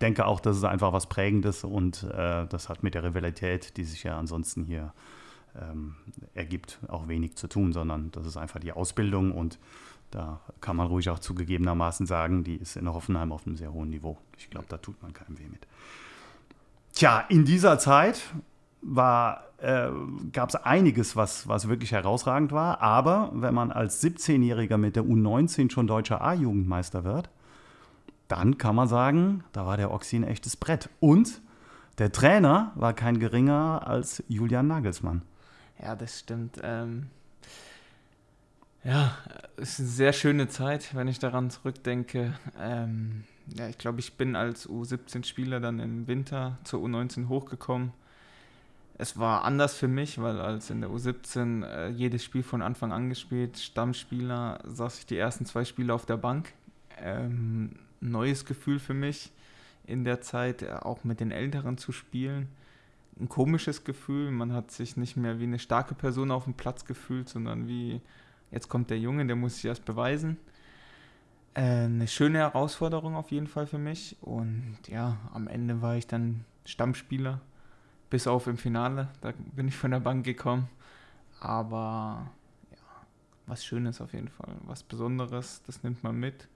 denke 0.00 0.26
auch, 0.26 0.40
das 0.40 0.56
ist 0.56 0.64
einfach 0.64 0.92
was 0.92 1.08
Prägendes 1.08 1.64
und 1.64 2.04
äh, 2.04 2.46
das 2.46 2.68
hat 2.68 2.82
mit 2.82 2.94
der 2.94 3.02
Rivalität, 3.02 3.76
die 3.76 3.84
sich 3.84 4.04
ja 4.04 4.16
ansonsten 4.16 4.64
hier 4.64 4.92
ähm, 5.60 5.96
ergibt, 6.34 6.78
auch 6.88 7.08
wenig 7.08 7.36
zu 7.36 7.48
tun, 7.48 7.72
sondern 7.72 8.10
das 8.12 8.26
ist 8.26 8.36
einfach 8.36 8.60
die 8.60 8.72
Ausbildung 8.72 9.32
und 9.32 9.58
da 10.10 10.40
kann 10.60 10.76
man 10.76 10.86
ruhig 10.86 11.10
auch 11.10 11.18
zugegebenermaßen 11.18 12.06
sagen, 12.06 12.44
die 12.44 12.54
ist 12.54 12.76
in 12.76 12.88
Hoffenheim 12.88 13.32
auf 13.32 13.46
einem 13.46 13.56
sehr 13.56 13.72
hohen 13.72 13.90
Niveau. 13.90 14.16
Ich 14.38 14.48
glaube, 14.48 14.66
da 14.68 14.76
tut 14.78 15.02
man 15.02 15.12
keinem 15.12 15.38
weh 15.38 15.48
mit. 15.50 15.66
Tja, 16.92 17.24
in 17.28 17.44
dieser 17.44 17.80
Zeit 17.80 18.22
äh, 19.58 19.88
gab 20.32 20.48
es 20.50 20.54
einiges, 20.54 21.16
was, 21.16 21.48
was 21.48 21.68
wirklich 21.68 21.90
herausragend 21.90 22.52
war. 22.52 22.80
Aber 22.80 23.32
wenn 23.34 23.54
man 23.54 23.72
als 23.72 24.02
17-Jähriger 24.04 24.76
mit 24.76 24.94
der 24.94 25.02
U19 25.02 25.72
schon 25.72 25.88
deutscher 25.88 26.22
A-Jugendmeister 26.22 27.02
wird, 27.02 27.28
dann 28.28 28.58
kann 28.58 28.74
man 28.74 28.88
sagen, 28.88 29.44
da 29.52 29.66
war 29.66 29.76
der 29.76 29.90
Oxy 29.90 30.16
ein 30.16 30.24
echtes 30.24 30.56
Brett. 30.56 30.88
Und 31.00 31.40
der 31.98 32.12
Trainer 32.12 32.72
war 32.74 32.92
kein 32.92 33.18
geringer 33.18 33.86
als 33.86 34.22
Julian 34.28 34.66
Nagelsmann. 34.66 35.22
Ja, 35.82 35.94
das 35.94 36.20
stimmt. 36.20 36.60
Ähm, 36.62 37.08
ja, 38.82 39.16
es 39.56 39.74
ist 39.74 39.80
eine 39.80 39.88
sehr 39.88 40.12
schöne 40.12 40.48
Zeit, 40.48 40.94
wenn 40.94 41.08
ich 41.08 41.18
daran 41.18 41.50
zurückdenke. 41.50 42.34
Ähm, 42.58 43.24
ja, 43.56 43.68
ich 43.68 43.78
glaube, 43.78 44.00
ich 44.00 44.16
bin 44.16 44.36
als 44.36 44.68
U17-Spieler 44.68 45.60
dann 45.60 45.78
im 45.78 46.06
Winter 46.06 46.58
zur 46.64 46.80
U19 46.80 47.28
hochgekommen 47.28 47.92
es 48.96 49.18
war 49.18 49.44
anders 49.44 49.74
für 49.74 49.88
mich, 49.88 50.20
weil 50.20 50.40
als 50.40 50.70
in 50.70 50.80
der 50.80 50.90
U17 50.90 51.64
äh, 51.64 51.88
jedes 51.88 52.24
Spiel 52.24 52.42
von 52.42 52.62
Anfang 52.62 52.92
an 52.92 53.08
gespielt, 53.08 53.58
Stammspieler, 53.58 54.60
saß 54.64 55.00
ich 55.00 55.06
die 55.06 55.16
ersten 55.16 55.46
zwei 55.46 55.64
Spiele 55.64 55.92
auf 55.92 56.06
der 56.06 56.16
Bank. 56.16 56.52
Ähm, 56.98 57.72
neues 58.00 58.44
Gefühl 58.44 58.78
für 58.78 58.94
mich 58.94 59.32
in 59.86 60.04
der 60.04 60.20
Zeit, 60.20 60.62
äh, 60.62 60.70
auch 60.72 61.04
mit 61.04 61.20
den 61.20 61.30
Älteren 61.30 61.78
zu 61.78 61.92
spielen. 61.92 62.48
Ein 63.18 63.28
komisches 63.28 63.84
Gefühl, 63.84 64.30
man 64.30 64.52
hat 64.52 64.70
sich 64.70 64.96
nicht 64.96 65.16
mehr 65.16 65.38
wie 65.38 65.44
eine 65.44 65.58
starke 65.58 65.94
Person 65.94 66.30
auf 66.30 66.44
dem 66.44 66.54
Platz 66.54 66.84
gefühlt, 66.84 67.28
sondern 67.28 67.68
wie, 67.68 68.00
jetzt 68.50 68.68
kommt 68.68 68.90
der 68.90 68.98
Junge, 68.98 69.26
der 69.26 69.36
muss 69.36 69.56
sich 69.56 69.66
erst 69.66 69.84
beweisen. 69.84 70.36
Äh, 71.54 71.84
eine 71.84 72.08
schöne 72.08 72.38
Herausforderung 72.38 73.14
auf 73.14 73.30
jeden 73.30 73.46
Fall 73.46 73.66
für 73.66 73.78
mich. 73.78 74.16
Und 74.20 74.78
ja, 74.88 75.18
am 75.32 75.46
Ende 75.46 75.80
war 75.80 75.96
ich 75.96 76.06
dann 76.06 76.44
Stammspieler 76.64 77.40
bis 78.10 78.26
auf 78.26 78.46
im 78.46 78.56
Finale, 78.56 79.08
da 79.20 79.32
bin 79.56 79.66
ich 79.68 79.76
von 79.76 79.90
der 79.90 80.00
Bank 80.00 80.24
gekommen. 80.24 80.68
Aber 81.40 82.30
ja, 82.70 82.78
was 83.46 83.64
Schönes 83.64 84.00
auf 84.00 84.12
jeden 84.12 84.28
Fall, 84.28 84.54
was 84.66 84.82
Besonderes, 84.82 85.62
das 85.66 85.82
nimmt 85.82 86.02
man 86.02 86.16
mit. 86.16 86.48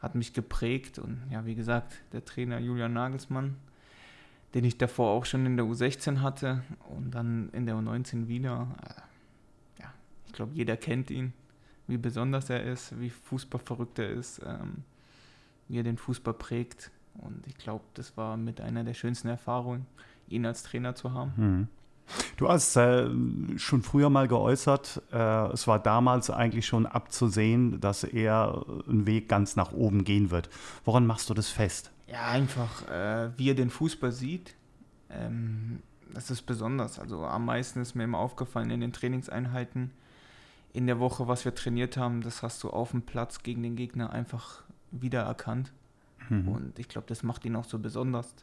Hat 0.00 0.14
mich 0.14 0.32
geprägt 0.32 0.98
und 0.98 1.22
ja, 1.30 1.46
wie 1.46 1.54
gesagt, 1.54 1.94
der 2.12 2.24
Trainer 2.24 2.58
Julian 2.58 2.92
Nagelsmann, 2.92 3.56
den 4.54 4.64
ich 4.64 4.78
davor 4.78 5.10
auch 5.10 5.24
schon 5.24 5.46
in 5.46 5.56
der 5.56 5.66
U16 5.66 6.20
hatte 6.20 6.62
und 6.88 7.14
dann 7.14 7.48
in 7.50 7.66
der 7.66 7.76
U19 7.76 8.28
wieder. 8.28 8.68
Äh, 8.82 9.82
ja, 9.82 9.92
ich 10.26 10.32
glaube, 10.32 10.52
jeder 10.54 10.76
kennt 10.76 11.10
ihn, 11.10 11.32
wie 11.86 11.96
besonders 11.96 12.50
er 12.50 12.62
ist, 12.62 12.98
wie 13.00 13.10
fußballverrückt 13.10 13.98
er 13.98 14.10
ist, 14.10 14.42
ähm, 14.44 14.84
wie 15.68 15.78
er 15.78 15.82
den 15.82 15.96
Fußball 15.96 16.34
prägt. 16.34 16.90
Und 17.14 17.46
ich 17.46 17.56
glaube, 17.56 17.84
das 17.94 18.16
war 18.16 18.36
mit 18.36 18.60
einer 18.60 18.84
der 18.84 18.94
schönsten 18.94 19.28
Erfahrungen, 19.28 19.86
ihn 20.28 20.44
als 20.44 20.62
Trainer 20.62 20.94
zu 20.94 21.12
haben. 21.12 21.32
Mhm. 21.36 21.68
Du 22.36 22.48
hast 22.48 22.76
äh, 22.76 23.08
schon 23.56 23.82
früher 23.82 24.10
mal 24.10 24.28
geäußert, 24.28 25.02
äh, 25.12 25.52
es 25.52 25.66
war 25.66 25.78
damals 25.78 26.30
eigentlich 26.30 26.66
schon 26.66 26.86
abzusehen, 26.86 27.80
dass 27.80 28.04
er 28.04 28.64
einen 28.88 29.06
Weg 29.06 29.28
ganz 29.28 29.56
nach 29.56 29.72
oben 29.72 30.04
gehen 30.04 30.30
wird. 30.30 30.48
Woran 30.84 31.06
machst 31.06 31.30
du 31.30 31.34
das 31.34 31.48
fest? 31.48 31.90
Ja, 32.06 32.28
einfach, 32.28 32.88
äh, 32.88 33.30
wie 33.36 33.50
er 33.50 33.54
den 33.54 33.70
Fußball 33.70 34.12
sieht. 34.12 34.54
Ähm, 35.10 35.82
das 36.14 36.30
ist 36.30 36.42
besonders. 36.42 36.98
Also 36.98 37.24
am 37.24 37.44
meisten 37.44 37.80
ist 37.80 37.94
mir 37.94 38.04
immer 38.04 38.18
aufgefallen 38.18 38.70
in 38.70 38.80
den 38.80 38.92
Trainingseinheiten 38.92 39.90
in 40.72 40.86
der 40.86 41.00
Woche, 41.00 41.26
was 41.26 41.44
wir 41.44 41.54
trainiert 41.54 41.96
haben, 41.96 42.20
das 42.20 42.42
hast 42.42 42.62
du 42.62 42.68
auf 42.68 42.90
dem 42.90 43.02
Platz 43.02 43.42
gegen 43.42 43.62
den 43.62 43.76
Gegner 43.76 44.10
einfach 44.10 44.62
wiedererkannt. 44.90 45.72
Mhm. 46.28 46.48
Und 46.48 46.78
ich 46.78 46.88
glaube, 46.88 47.06
das 47.08 47.22
macht 47.22 47.44
ihn 47.46 47.56
auch 47.56 47.64
so 47.64 47.78
besonders 47.78 48.34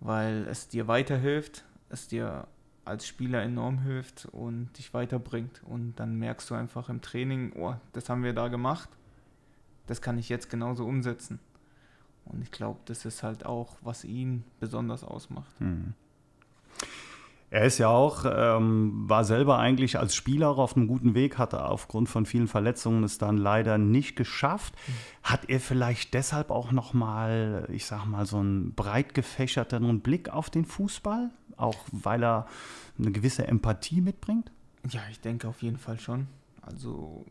weil 0.00 0.46
es 0.48 0.68
dir 0.68 0.88
weiterhilft, 0.88 1.64
es 1.88 2.08
dir 2.08 2.46
als 2.84 3.06
Spieler 3.06 3.42
enorm 3.42 3.80
hilft 3.80 4.26
und 4.26 4.70
dich 4.78 4.94
weiterbringt. 4.94 5.62
Und 5.64 5.96
dann 5.96 6.16
merkst 6.18 6.48
du 6.50 6.54
einfach 6.54 6.88
im 6.88 7.02
Training, 7.02 7.52
oh, 7.56 7.74
das 7.92 8.08
haben 8.08 8.22
wir 8.22 8.32
da 8.32 8.48
gemacht, 8.48 8.88
das 9.86 10.00
kann 10.00 10.18
ich 10.18 10.28
jetzt 10.28 10.50
genauso 10.50 10.86
umsetzen. 10.86 11.40
Und 12.24 12.42
ich 12.42 12.50
glaube, 12.50 12.80
das 12.86 13.04
ist 13.04 13.22
halt 13.22 13.44
auch, 13.44 13.76
was 13.82 14.04
ihn 14.04 14.44
besonders 14.60 15.04
ausmacht. 15.04 15.60
Mhm. 15.60 15.94
Er 17.48 17.64
ist 17.64 17.78
ja 17.78 17.88
auch, 17.88 18.24
ähm, 18.26 19.08
war 19.08 19.24
selber 19.24 19.58
eigentlich 19.58 19.98
als 19.98 20.16
Spieler 20.16 20.48
auf 20.58 20.76
einem 20.76 20.88
guten 20.88 21.14
Weg, 21.14 21.38
hatte 21.38 21.64
aufgrund 21.64 22.08
von 22.08 22.26
vielen 22.26 22.48
Verletzungen 22.48 23.04
es 23.04 23.18
dann 23.18 23.36
leider 23.36 23.78
nicht 23.78 24.16
geschafft. 24.16 24.74
Mhm. 24.74 24.92
Hat 25.22 25.48
er 25.48 25.60
vielleicht 25.60 26.14
deshalb 26.14 26.50
auch 26.50 26.72
nochmal, 26.72 27.68
ich 27.70 27.86
sag 27.86 28.04
mal, 28.04 28.26
so 28.26 28.38
einen 28.38 28.74
breit 28.74 29.14
gefächerteren 29.14 30.00
Blick 30.00 30.28
auf 30.28 30.50
den 30.50 30.64
Fußball? 30.64 31.30
Auch 31.56 31.78
weil 31.92 32.24
er 32.24 32.46
eine 32.98 33.12
gewisse 33.12 33.46
Empathie 33.46 34.00
mitbringt? 34.00 34.50
Ja, 34.90 35.00
ich 35.10 35.20
denke 35.20 35.46
auf 35.46 35.62
jeden 35.62 35.78
Fall 35.78 36.00
schon. 36.00 36.26
Also, 36.62 37.24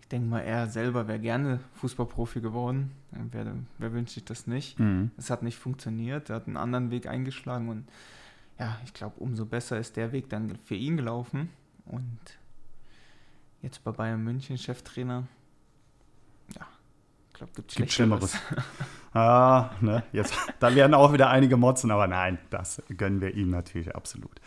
ich 0.00 0.08
denke 0.08 0.28
mal, 0.28 0.40
er 0.40 0.66
selber 0.66 1.06
wäre 1.06 1.20
gerne 1.20 1.60
Fußballprofi 1.74 2.40
geworden. 2.40 2.90
Wer, 3.12 3.54
wer 3.78 3.92
wünscht 3.92 4.14
sich 4.14 4.24
das 4.24 4.48
nicht? 4.48 4.80
Mhm. 4.80 5.12
Es 5.16 5.30
hat 5.30 5.44
nicht 5.44 5.58
funktioniert. 5.58 6.28
Er 6.28 6.36
hat 6.36 6.48
einen 6.48 6.56
anderen 6.56 6.90
Weg 6.90 7.06
eingeschlagen 7.06 7.68
und 7.68 7.84
ja, 8.58 8.78
ich 8.84 8.92
glaube, 8.92 9.14
umso 9.18 9.46
besser 9.46 9.78
ist 9.78 9.96
der 9.96 10.12
Weg 10.12 10.28
dann 10.28 10.58
für 10.64 10.74
ihn 10.74 10.96
gelaufen. 10.96 11.50
Und 11.86 12.18
jetzt 13.62 13.82
bei 13.84 13.92
Bayern 13.92 14.22
München, 14.22 14.58
Cheftrainer, 14.58 15.26
ja, 16.54 16.66
ich 17.28 17.34
glaube, 17.34 17.52
gibt, 17.54 17.74
gibt 17.74 17.92
Schlimmeres. 17.92 18.36
ah, 19.14 19.70
ne, 19.80 20.02
jetzt, 20.12 20.34
da 20.58 20.74
werden 20.74 20.94
auch 20.94 21.12
wieder 21.12 21.30
einige 21.30 21.56
motzen, 21.56 21.90
aber 21.90 22.06
nein, 22.06 22.38
das 22.50 22.82
gönnen 22.96 23.20
wir 23.20 23.34
ihm 23.34 23.50
natürlich 23.50 23.94
absolut. 23.94 24.40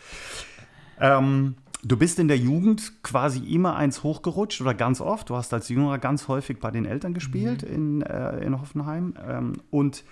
Ähm, 1.00 1.56
du 1.82 1.96
bist 1.96 2.18
in 2.18 2.28
der 2.28 2.38
Jugend 2.38 3.02
quasi 3.02 3.40
immer 3.54 3.76
eins 3.76 4.02
hochgerutscht 4.02 4.60
oder 4.60 4.74
ganz 4.74 5.00
oft. 5.00 5.30
Du 5.30 5.36
hast 5.36 5.52
als 5.54 5.68
Jüngerer 5.68 5.98
ganz 5.98 6.28
häufig 6.28 6.60
bei 6.60 6.70
den 6.70 6.84
Eltern 6.84 7.14
gespielt 7.14 7.62
mhm. 7.62 7.74
in, 7.74 8.02
äh, 8.02 8.38
in 8.44 8.60
Hoffenheim. 8.60 9.14
Ähm, 9.26 9.54
und 9.70 10.04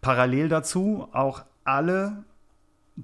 parallel 0.00 0.48
dazu 0.48 1.08
auch 1.12 1.44
alle 1.64 2.24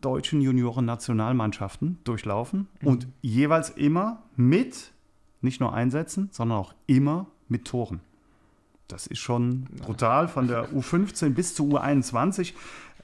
deutschen 0.01 0.41
Junioren-Nationalmannschaften 0.41 1.99
durchlaufen 2.05 2.69
mhm. 2.81 2.89
und 2.89 3.09
jeweils 3.23 3.71
immer 3.71 4.23
mit, 4.37 4.93
nicht 5.41 5.61
nur 5.61 5.75
Einsätzen, 5.75 6.29
sondern 6.33 6.59
auch 6.59 6.75
immer 6.87 7.27
mit 7.49 7.67
Toren. 7.67 8.01
Das 8.89 9.07
ist 9.07 9.21
schon 9.21 9.65
brutal, 9.83 10.29
von 10.29 10.47
der 10.47 10.69
U15 10.75 11.31
bis 11.31 11.55
zur 11.55 11.81
U21. 11.81 12.53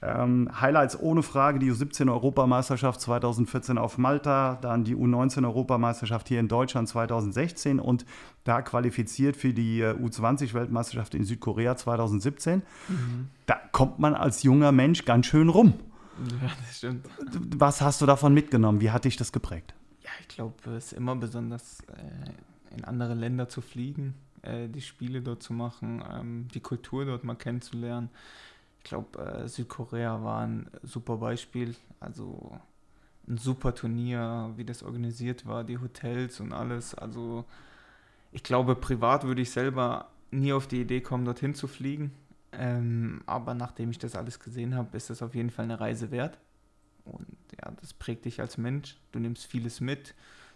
Ähm, 0.03 0.49
Highlights 0.59 0.99
ohne 0.99 1.23
Frage, 1.23 1.59
die 1.59 1.71
U17-Europameisterschaft 1.71 3.03
2014 3.03 3.77
auf 3.77 3.99
Malta, 3.99 4.59
dann 4.63 4.83
die 4.83 4.97
U19-Europameisterschaft 4.97 6.29
hier 6.29 6.41
in 6.41 6.49
Deutschland 6.49 6.89
2016 6.89 7.79
und 7.79 8.07
da 8.45 8.63
qualifiziert 8.63 9.37
für 9.37 9.53
die 9.53 9.83
äh, 9.83 9.93
U20-Weltmeisterschaft 9.93 11.15
in 11.15 11.25
Südkorea 11.25 11.77
2017. 11.77 12.63
Mhm. 12.89 13.29
Da 13.45 13.61
kommt 13.73 13.99
man 13.99 14.15
als 14.15 14.43
junger 14.43 14.73
Mensch 14.73 15.05
ganz 15.05 15.27
schön 15.27 15.51
rum. 15.51 15.75
Ja, 16.43 16.51
das 16.61 16.79
stimmt. 16.79 17.07
Was 17.57 17.81
hast 17.81 18.01
du 18.01 18.07
davon 18.07 18.35
mitgenommen? 18.35 18.81
Wie 18.81 18.91
hat 18.91 19.05
dich 19.05 19.17
das 19.17 19.33
geprägt? 19.33 19.75
Ja, 20.03 20.11
ich 20.21 20.29
glaube, 20.29 20.55
es 20.77 20.87
ist 20.87 20.93
immer 20.93 21.17
besonders, 21.17 21.81
äh, 21.81 22.75
in 22.77 22.85
andere 22.85 23.15
Länder 23.15 23.49
zu 23.49 23.61
fliegen, 23.61 24.15
äh, 24.43 24.69
die 24.69 24.81
Spiele 24.81 25.23
dort 25.23 25.43
zu 25.43 25.53
machen, 25.53 26.03
ähm, 26.13 26.49
die 26.55 26.61
Kultur 26.61 27.05
dort 27.05 27.25
mal 27.25 27.35
kennenzulernen. 27.35 28.11
Ich 28.79 28.85
glaube, 28.85 29.19
äh, 29.19 29.49
Südkorea 29.49 30.23
war 30.23 30.43
ein 30.43 30.69
super 30.83 31.19
Beispiel. 31.19 31.75
Also 32.01 32.59
ein 33.29 33.37
super 33.37 33.75
Turnier, 33.75 34.53
wie 34.57 34.65
das 34.65 34.83
organisiert 34.83 35.47
war, 35.47 35.65
die 35.65 35.79
Hotels 35.79 36.41
und 36.41 36.53
alles. 36.53 36.95
Also 36.95 37.45
ich 38.33 38.43
glaube, 38.43 38.75
privat 38.75 39.25
würde 39.25 39.43
ich 39.43 39.51
selber 39.51 40.09
nie 40.31 40.53
auf 40.53 40.67
die 40.67 40.81
Idee 40.81 41.01
kommen, 41.01 41.25
dorthin 41.25 41.55
zu 41.55 41.69
fliegen. 41.69 42.13
Ähm, 42.53 43.23
aber 43.27 43.55
nachdem 43.55 43.91
ich 43.91 43.99
das 43.99 44.17
alles 44.17 44.41
gesehen 44.41 44.75
habe, 44.75 44.97
ist 44.97 45.11
das 45.11 45.23
auf 45.23 45.35
jeden 45.35 45.51
Fall 45.51 45.65
eine 45.65 45.81
Reise 45.81 46.11
wert. 46.11 46.39
Und 47.05 47.27
ja, 47.61 47.71
das 47.81 47.93
prägt 47.95 48.25
dich 48.25 48.41
als 48.41 48.59
Mensch. 48.59 48.97
Du 49.13 49.19
nimmst 49.19 49.47
vieles 49.47 49.81
mit, 49.81 50.15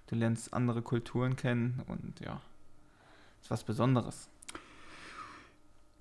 du 0.09 0.17
lernst 0.17 0.53
andere 0.53 0.83
Kulturen 0.83 1.37
kennen 1.37 1.83
und 1.87 2.21
ja, 2.21 2.41
ist 3.41 3.51
was 3.51 3.65
Besonderes. 3.65 4.29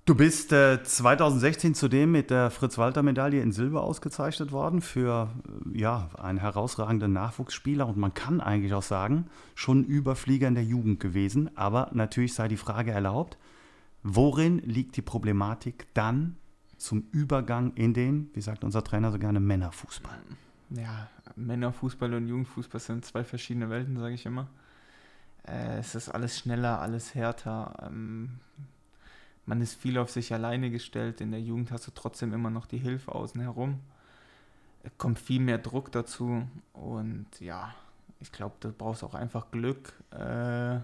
Du 0.06 0.16
bist 0.16 0.52
äh, 0.52 0.84
2016 0.84 1.76
zudem 1.76 2.12
mit 2.12 2.30
der 2.30 2.52
Fritz-Walter-Medaille 2.52 3.42
in 3.42 3.54
Silber 3.54 3.84
ausgezeichnet 3.84 4.52
worden 4.52 4.82
für 4.82 5.30
äh, 5.74 5.80
ja, 5.80 6.10
einen 6.22 6.40
herausragenden 6.40 7.14
Nachwuchsspieler 7.14 7.88
und 7.88 7.96
man 7.96 8.14
kann 8.14 8.42
eigentlich 8.42 8.74
auch 8.74 8.84
sagen, 8.84 9.28
schon 9.56 9.86
Überflieger 9.86 10.50
in 10.50 10.56
der 10.56 10.66
Jugend 10.66 11.00
gewesen. 11.00 11.56
Aber 11.56 11.90
natürlich 11.94 12.34
sei 12.34 12.50
die 12.50 12.58
Frage 12.58 12.92
erlaubt, 12.92 13.38
Worin 14.04 14.60
liegt 14.60 14.98
die 14.98 15.02
Problematik 15.02 15.88
dann 15.94 16.38
zum 16.78 17.06
Übergang 17.12 17.74
in 17.76 17.94
den, 17.94 18.30
wie 18.34 18.42
sagt 18.42 18.64
unser 18.64 18.84
Trainer 18.84 19.12
so 19.12 19.18
gerne, 19.18 19.40
Männerfußball? 19.40 20.20
Ja, 20.72 21.10
Männerfußball 21.36 22.14
und 22.14 22.28
Jugendfußball 22.28 22.82
sind 22.82 23.06
zwei 23.06 23.24
verschiedene 23.24 23.70
Welten, 23.70 23.98
sage 23.98 24.16
ich 24.16 24.26
immer. 24.26 24.50
Äh, 25.48 25.78
es 25.80 25.96
ist 25.96 26.10
alles 26.10 26.38
schneller, 26.38 26.82
alles 26.82 27.16
härter. 27.16 27.88
Ähm, 27.88 28.40
man 29.46 29.62
ist 29.62 29.76
viel 29.76 29.98
auf 29.98 30.12
sich 30.12 30.34
alleine 30.34 30.70
gestellt. 30.70 31.22
In 31.22 31.32
der 31.32 31.42
Jugend 31.42 31.72
hast 31.72 31.88
du 31.88 31.92
trotzdem 31.92 32.34
immer 32.34 32.50
noch 32.50 32.66
die 32.66 32.78
Hilfe 32.78 33.14
außen 33.14 33.40
herum. 33.42 33.80
Es 34.84 34.92
kommt 34.98 35.20
viel 35.20 35.40
mehr 35.40 35.58
Druck 35.58 35.92
dazu. 35.92 36.48
Und 36.74 37.28
ja, 37.40 37.74
ich 38.20 38.32
glaube, 38.32 38.56
du 38.60 38.72
brauchst 38.72 39.04
auch 39.04 39.14
einfach 39.14 39.52
Glück. 39.52 39.94
Äh, 40.12 40.80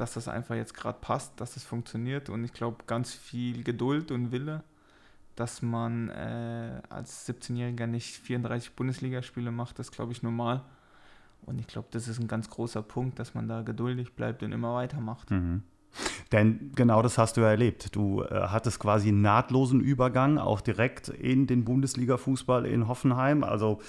dass 0.00 0.14
das 0.14 0.28
einfach 0.28 0.54
jetzt 0.54 0.74
gerade 0.74 0.98
passt, 1.00 1.40
dass 1.40 1.56
es 1.56 1.64
funktioniert 1.64 2.28
und 2.30 2.44
ich 2.44 2.52
glaube 2.52 2.84
ganz 2.86 3.12
viel 3.12 3.62
Geduld 3.62 4.10
und 4.10 4.32
Wille, 4.32 4.62
dass 5.36 5.62
man 5.62 6.08
äh, 6.08 6.80
als 6.88 7.28
17-Jähriger 7.28 7.86
nicht 7.86 8.16
34 8.16 8.72
Bundesligaspiele 8.72 9.50
macht, 9.50 9.78
das 9.78 9.90
glaube 9.90 10.12
ich 10.12 10.22
normal. 10.22 10.62
Und 11.46 11.58
ich 11.58 11.66
glaube, 11.66 11.88
das 11.90 12.08
ist 12.08 12.20
ein 12.20 12.28
ganz 12.28 12.50
großer 12.50 12.82
Punkt, 12.82 13.18
dass 13.18 13.34
man 13.34 13.48
da 13.48 13.62
geduldig 13.62 14.14
bleibt 14.14 14.42
und 14.42 14.52
immer 14.52 14.74
weitermacht. 14.74 15.30
Mhm. 15.30 15.62
Denn 16.32 16.70
genau 16.74 17.02
das 17.02 17.18
hast 17.18 17.36
du 17.36 17.40
ja 17.40 17.48
erlebt. 17.50 17.94
Du 17.94 18.22
äh, 18.22 18.28
hattest 18.30 18.78
quasi 18.78 19.08
einen 19.08 19.22
nahtlosen 19.22 19.80
Übergang 19.80 20.38
auch 20.38 20.60
direkt 20.60 21.08
in 21.08 21.46
den 21.46 21.64
Bundesliga-Fußball 21.64 22.66
in 22.66 22.86
Hoffenheim. 22.86 23.42
Also 23.42 23.80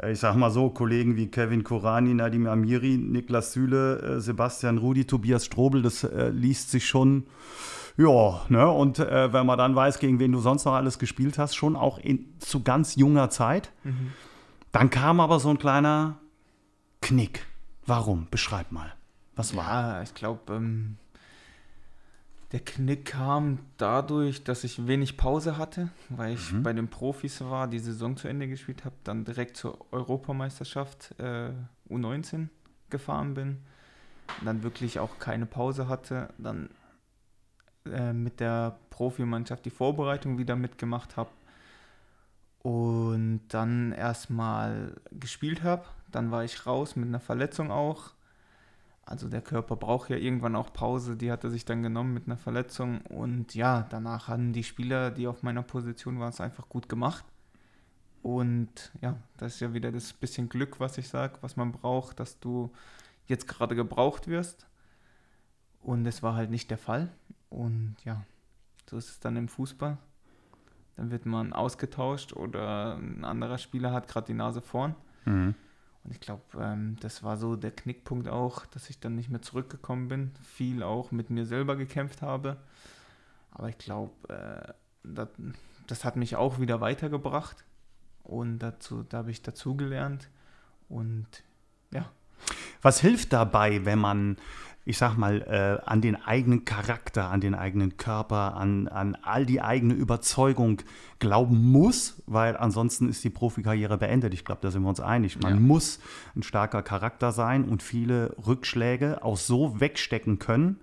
äh, 0.00 0.12
ich 0.12 0.20
sage 0.20 0.38
mal 0.38 0.50
so, 0.50 0.70
Kollegen 0.70 1.16
wie 1.16 1.28
Kevin 1.28 1.64
Korani, 1.64 2.14
Nadim 2.14 2.46
Amiri, 2.46 2.96
Niklas 2.96 3.52
Süle, 3.52 4.00
äh, 4.00 4.20
Sebastian 4.20 4.78
Rudi, 4.78 5.06
Tobias 5.06 5.44
Strobel, 5.44 5.82
das 5.82 6.04
äh, 6.04 6.28
liest 6.28 6.70
sich 6.70 6.86
schon, 6.86 7.24
ja, 7.96 8.42
ne? 8.48 8.70
Und 8.70 9.00
äh, 9.00 9.32
wenn 9.32 9.44
man 9.44 9.58
dann 9.58 9.74
weiß, 9.74 9.98
gegen 9.98 10.20
wen 10.20 10.30
du 10.30 10.38
sonst 10.38 10.64
noch 10.64 10.74
alles 10.74 11.00
gespielt 11.00 11.36
hast, 11.36 11.56
schon 11.56 11.74
auch 11.74 11.98
in, 11.98 12.26
zu 12.38 12.62
ganz 12.62 12.94
junger 12.94 13.28
Zeit. 13.28 13.72
Mhm. 13.82 14.12
Dann 14.70 14.90
kam 14.90 15.18
aber 15.18 15.40
so 15.40 15.50
ein 15.50 15.58
kleiner 15.58 16.18
Knick. 17.00 17.44
Warum? 17.86 18.28
Beschreib 18.30 18.70
mal. 18.70 18.92
Was 19.34 19.56
war? 19.56 19.96
Ja, 19.96 20.02
ich 20.02 20.14
glaube, 20.14 20.54
ähm, 20.54 20.96
der 22.52 22.60
Knick 22.60 23.04
kam 23.04 23.58
dadurch, 23.76 24.42
dass 24.42 24.64
ich 24.64 24.86
wenig 24.86 25.18
Pause 25.18 25.58
hatte, 25.58 25.90
weil 26.08 26.34
ich 26.34 26.52
mhm. 26.52 26.62
bei 26.62 26.72
den 26.72 26.88
Profis 26.88 27.42
war, 27.42 27.68
die 27.68 27.78
Saison 27.78 28.16
zu 28.16 28.26
Ende 28.26 28.48
gespielt 28.48 28.84
habe, 28.86 28.96
dann 29.04 29.24
direkt 29.24 29.56
zur 29.56 29.78
Europameisterschaft 29.92 31.14
äh, 31.18 31.50
U19 31.90 32.48
gefahren 32.88 33.34
bin, 33.34 33.58
dann 34.44 34.62
wirklich 34.62 34.98
auch 34.98 35.18
keine 35.18 35.44
Pause 35.44 35.88
hatte, 35.88 36.30
dann 36.38 36.70
äh, 37.84 38.14
mit 38.14 38.40
der 38.40 38.78
Profimannschaft 38.88 39.66
die 39.66 39.70
Vorbereitung 39.70 40.38
wieder 40.38 40.56
mitgemacht 40.56 41.18
habe 41.18 41.30
und 42.62 43.42
dann 43.48 43.92
erstmal 43.92 44.96
gespielt 45.10 45.62
habe. 45.62 45.84
Dann 46.10 46.30
war 46.30 46.44
ich 46.44 46.66
raus 46.66 46.96
mit 46.96 47.08
einer 47.08 47.20
Verletzung 47.20 47.70
auch 47.70 48.12
also 49.08 49.26
der 49.28 49.40
Körper 49.40 49.74
braucht 49.74 50.10
ja 50.10 50.16
irgendwann 50.16 50.54
auch 50.54 50.70
Pause, 50.70 51.16
die 51.16 51.32
hat 51.32 51.42
er 51.42 51.50
sich 51.50 51.64
dann 51.64 51.82
genommen 51.82 52.12
mit 52.12 52.26
einer 52.26 52.36
Verletzung. 52.36 53.00
Und 53.06 53.54
ja, 53.54 53.86
danach 53.88 54.28
haben 54.28 54.52
die 54.52 54.64
Spieler, 54.64 55.10
die 55.10 55.26
auf 55.26 55.42
meiner 55.42 55.62
Position 55.62 56.20
waren, 56.20 56.28
es 56.28 56.42
einfach 56.42 56.68
gut 56.68 56.90
gemacht. 56.90 57.24
Und 58.22 58.92
ja, 59.00 59.16
das 59.38 59.54
ist 59.54 59.60
ja 59.60 59.72
wieder 59.72 59.92
das 59.92 60.12
bisschen 60.12 60.50
Glück, 60.50 60.78
was 60.78 60.98
ich 60.98 61.08
sage, 61.08 61.38
was 61.40 61.56
man 61.56 61.72
braucht, 61.72 62.20
dass 62.20 62.38
du 62.38 62.70
jetzt 63.26 63.48
gerade 63.48 63.74
gebraucht 63.74 64.28
wirst. 64.28 64.66
Und 65.80 66.04
es 66.04 66.22
war 66.22 66.34
halt 66.34 66.50
nicht 66.50 66.70
der 66.70 66.76
Fall. 66.76 67.08
Und 67.48 67.96
ja, 68.04 68.24
so 68.90 68.98
ist 68.98 69.08
es 69.08 69.20
dann 69.20 69.36
im 69.36 69.48
Fußball. 69.48 69.96
Dann 70.96 71.10
wird 71.10 71.24
man 71.24 71.54
ausgetauscht 71.54 72.34
oder 72.34 72.98
ein 72.98 73.24
anderer 73.24 73.56
Spieler 73.56 73.92
hat 73.92 74.06
gerade 74.06 74.26
die 74.26 74.34
Nase 74.34 74.60
vorn. 74.60 74.94
Mhm. 75.24 75.54
Und 76.04 76.12
ich 76.12 76.20
glaube, 76.20 76.42
ähm, 76.58 76.96
das 77.00 77.22
war 77.22 77.36
so 77.36 77.56
der 77.56 77.70
Knickpunkt 77.70 78.28
auch, 78.28 78.66
dass 78.66 78.90
ich 78.90 79.00
dann 79.00 79.14
nicht 79.14 79.30
mehr 79.30 79.42
zurückgekommen 79.42 80.08
bin. 80.08 80.32
Viel 80.42 80.82
auch 80.82 81.10
mit 81.10 81.30
mir 81.30 81.44
selber 81.44 81.76
gekämpft 81.76 82.22
habe. 82.22 82.56
Aber 83.50 83.68
ich 83.68 83.78
glaube, 83.78 84.12
äh, 84.28 84.72
das, 85.02 85.28
das, 85.86 86.04
hat 86.04 86.16
mich 86.16 86.36
auch 86.36 86.60
wieder 86.60 86.80
weitergebracht. 86.80 87.64
Und 88.22 88.58
dazu, 88.60 89.04
da 89.08 89.18
habe 89.18 89.30
ich 89.30 89.42
dazugelernt. 89.42 90.28
Und 90.88 91.26
ja. 91.90 92.10
Was 92.82 93.00
hilft 93.00 93.32
dabei, 93.32 93.84
wenn 93.84 93.98
man 93.98 94.36
ich 94.88 94.96
sag 94.96 95.18
mal, 95.18 95.42
äh, 95.42 95.86
an 95.86 96.00
den 96.00 96.16
eigenen 96.16 96.64
Charakter, 96.64 97.28
an 97.28 97.42
den 97.42 97.54
eigenen 97.54 97.98
Körper, 97.98 98.56
an, 98.56 98.88
an 98.88 99.18
all 99.20 99.44
die 99.44 99.60
eigene 99.60 99.92
Überzeugung 99.92 100.80
glauben 101.18 101.70
muss, 101.70 102.22
weil 102.26 102.56
ansonsten 102.56 103.10
ist 103.10 103.22
die 103.22 103.28
Profikarriere 103.28 103.98
beendet. 103.98 104.32
Ich 104.32 104.46
glaube, 104.46 104.62
da 104.62 104.70
sind 104.70 104.80
wir 104.80 104.88
uns 104.88 105.00
einig. 105.00 105.38
Man 105.42 105.54
ja. 105.54 105.60
muss 105.60 106.00
ein 106.34 106.42
starker 106.42 106.82
Charakter 106.82 107.32
sein 107.32 107.64
und 107.64 107.82
viele 107.82 108.34
Rückschläge 108.46 109.22
auch 109.22 109.36
so 109.36 109.78
wegstecken 109.78 110.38
können, 110.38 110.80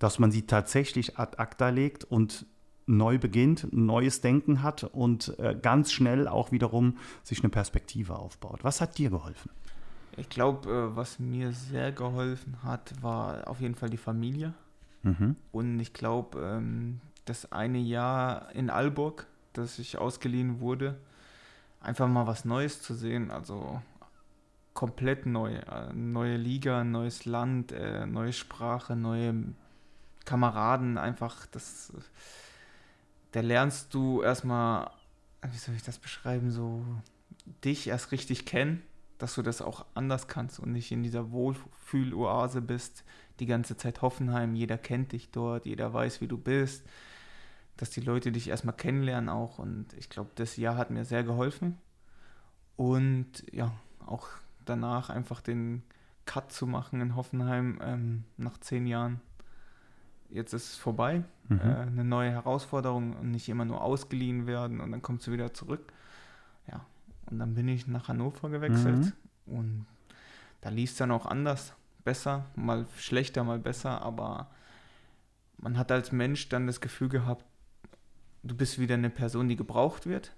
dass 0.00 0.18
man 0.18 0.32
sie 0.32 0.42
tatsächlich 0.42 1.16
ad 1.16 1.38
acta 1.38 1.68
legt 1.68 2.02
und 2.02 2.46
neu 2.86 3.16
beginnt, 3.16 3.72
neues 3.72 4.22
Denken 4.22 4.64
hat 4.64 4.82
und 4.82 5.38
äh, 5.38 5.56
ganz 5.60 5.92
schnell 5.92 6.26
auch 6.26 6.50
wiederum 6.50 6.98
sich 7.22 7.44
eine 7.44 7.50
Perspektive 7.50 8.18
aufbaut. 8.18 8.64
Was 8.64 8.80
hat 8.80 8.98
dir 8.98 9.10
geholfen? 9.10 9.52
Ich 10.16 10.28
glaube, 10.28 10.70
äh, 10.70 10.96
was 10.96 11.18
mir 11.18 11.52
sehr 11.52 11.92
geholfen 11.92 12.62
hat, 12.62 13.02
war 13.02 13.48
auf 13.48 13.60
jeden 13.60 13.74
Fall 13.74 13.90
die 13.90 13.96
Familie. 13.96 14.54
Mhm. 15.02 15.36
Und 15.52 15.78
ich 15.78 15.92
glaube, 15.92 16.40
ähm, 16.40 17.00
das 17.26 17.52
eine 17.52 17.78
Jahr 17.78 18.50
in 18.54 18.70
Alburg, 18.70 19.26
das 19.52 19.78
ich 19.78 19.98
ausgeliehen 19.98 20.60
wurde, 20.60 20.96
einfach 21.80 22.08
mal 22.08 22.26
was 22.26 22.44
Neues 22.44 22.80
zu 22.80 22.94
sehen, 22.94 23.30
also 23.30 23.82
komplett 24.72 25.26
neu. 25.26 25.54
Äh, 25.54 25.92
neue 25.92 26.36
Liga, 26.36 26.82
neues 26.82 27.24
Land, 27.26 27.72
äh, 27.72 28.06
neue 28.06 28.32
Sprache, 28.32 28.96
neue 28.96 29.34
Kameraden, 30.24 30.98
einfach 30.98 31.46
das. 31.46 31.92
Da 33.32 33.40
lernst 33.40 33.92
du 33.92 34.22
erstmal, 34.22 34.90
wie 35.42 35.58
soll 35.58 35.74
ich 35.74 35.82
das 35.82 35.98
beschreiben, 35.98 36.50
so 36.50 36.82
dich 37.64 37.88
erst 37.88 38.12
richtig 38.12 38.46
kennen 38.46 38.82
dass 39.18 39.34
du 39.34 39.42
das 39.42 39.62
auch 39.62 39.86
anders 39.94 40.28
kannst 40.28 40.60
und 40.60 40.72
nicht 40.72 40.92
in 40.92 41.02
dieser 41.02 41.30
Wohlfühloase 41.30 42.60
bist, 42.60 43.04
die 43.40 43.46
ganze 43.46 43.76
Zeit 43.76 44.02
Hoffenheim, 44.02 44.54
jeder 44.54 44.78
kennt 44.78 45.12
dich 45.12 45.30
dort, 45.30 45.66
jeder 45.66 45.92
weiß, 45.92 46.20
wie 46.20 46.28
du 46.28 46.38
bist, 46.38 46.84
dass 47.76 47.90
die 47.90 48.00
Leute 48.00 48.32
dich 48.32 48.48
erstmal 48.48 48.76
kennenlernen 48.76 49.28
auch 49.28 49.58
und 49.58 49.92
ich 49.94 50.08
glaube, 50.08 50.30
das 50.34 50.56
Jahr 50.56 50.76
hat 50.76 50.90
mir 50.90 51.04
sehr 51.04 51.24
geholfen 51.24 51.78
und 52.76 53.44
ja, 53.52 53.72
auch 54.04 54.28
danach 54.64 55.10
einfach 55.10 55.40
den 55.40 55.82
Cut 56.26 56.52
zu 56.52 56.66
machen 56.66 57.00
in 57.00 57.16
Hoffenheim 57.16 57.78
ähm, 57.82 58.24
nach 58.36 58.58
zehn 58.58 58.86
Jahren. 58.86 59.20
Jetzt 60.28 60.52
ist 60.52 60.70
es 60.70 60.76
vorbei, 60.76 61.22
mhm. 61.48 61.60
äh, 61.60 61.62
eine 61.62 62.04
neue 62.04 62.30
Herausforderung 62.30 63.14
und 63.14 63.30
nicht 63.30 63.48
immer 63.48 63.64
nur 63.64 63.80
ausgeliehen 63.80 64.46
werden 64.46 64.80
und 64.80 64.90
dann 64.90 65.02
kommst 65.02 65.26
du 65.26 65.32
wieder 65.32 65.54
zurück. 65.54 65.92
Und 67.30 67.38
dann 67.38 67.54
bin 67.54 67.68
ich 67.68 67.86
nach 67.86 68.08
Hannover 68.08 68.50
gewechselt 68.50 69.12
mhm. 69.46 69.58
und 69.58 69.86
da 70.60 70.68
lief 70.70 70.90
es 70.90 70.96
dann 70.96 71.10
auch 71.10 71.26
anders, 71.26 71.74
besser, 72.04 72.46
mal 72.54 72.86
schlechter, 72.96 73.44
mal 73.44 73.58
besser, 73.58 74.00
aber 74.02 74.50
man 75.58 75.76
hat 75.76 75.90
als 75.90 76.12
Mensch 76.12 76.48
dann 76.48 76.66
das 76.66 76.80
Gefühl 76.80 77.08
gehabt, 77.08 77.44
du 78.42 78.56
bist 78.56 78.78
wieder 78.78 78.94
eine 78.94 79.10
Person, 79.10 79.48
die 79.48 79.56
gebraucht 79.56 80.06
wird. 80.06 80.34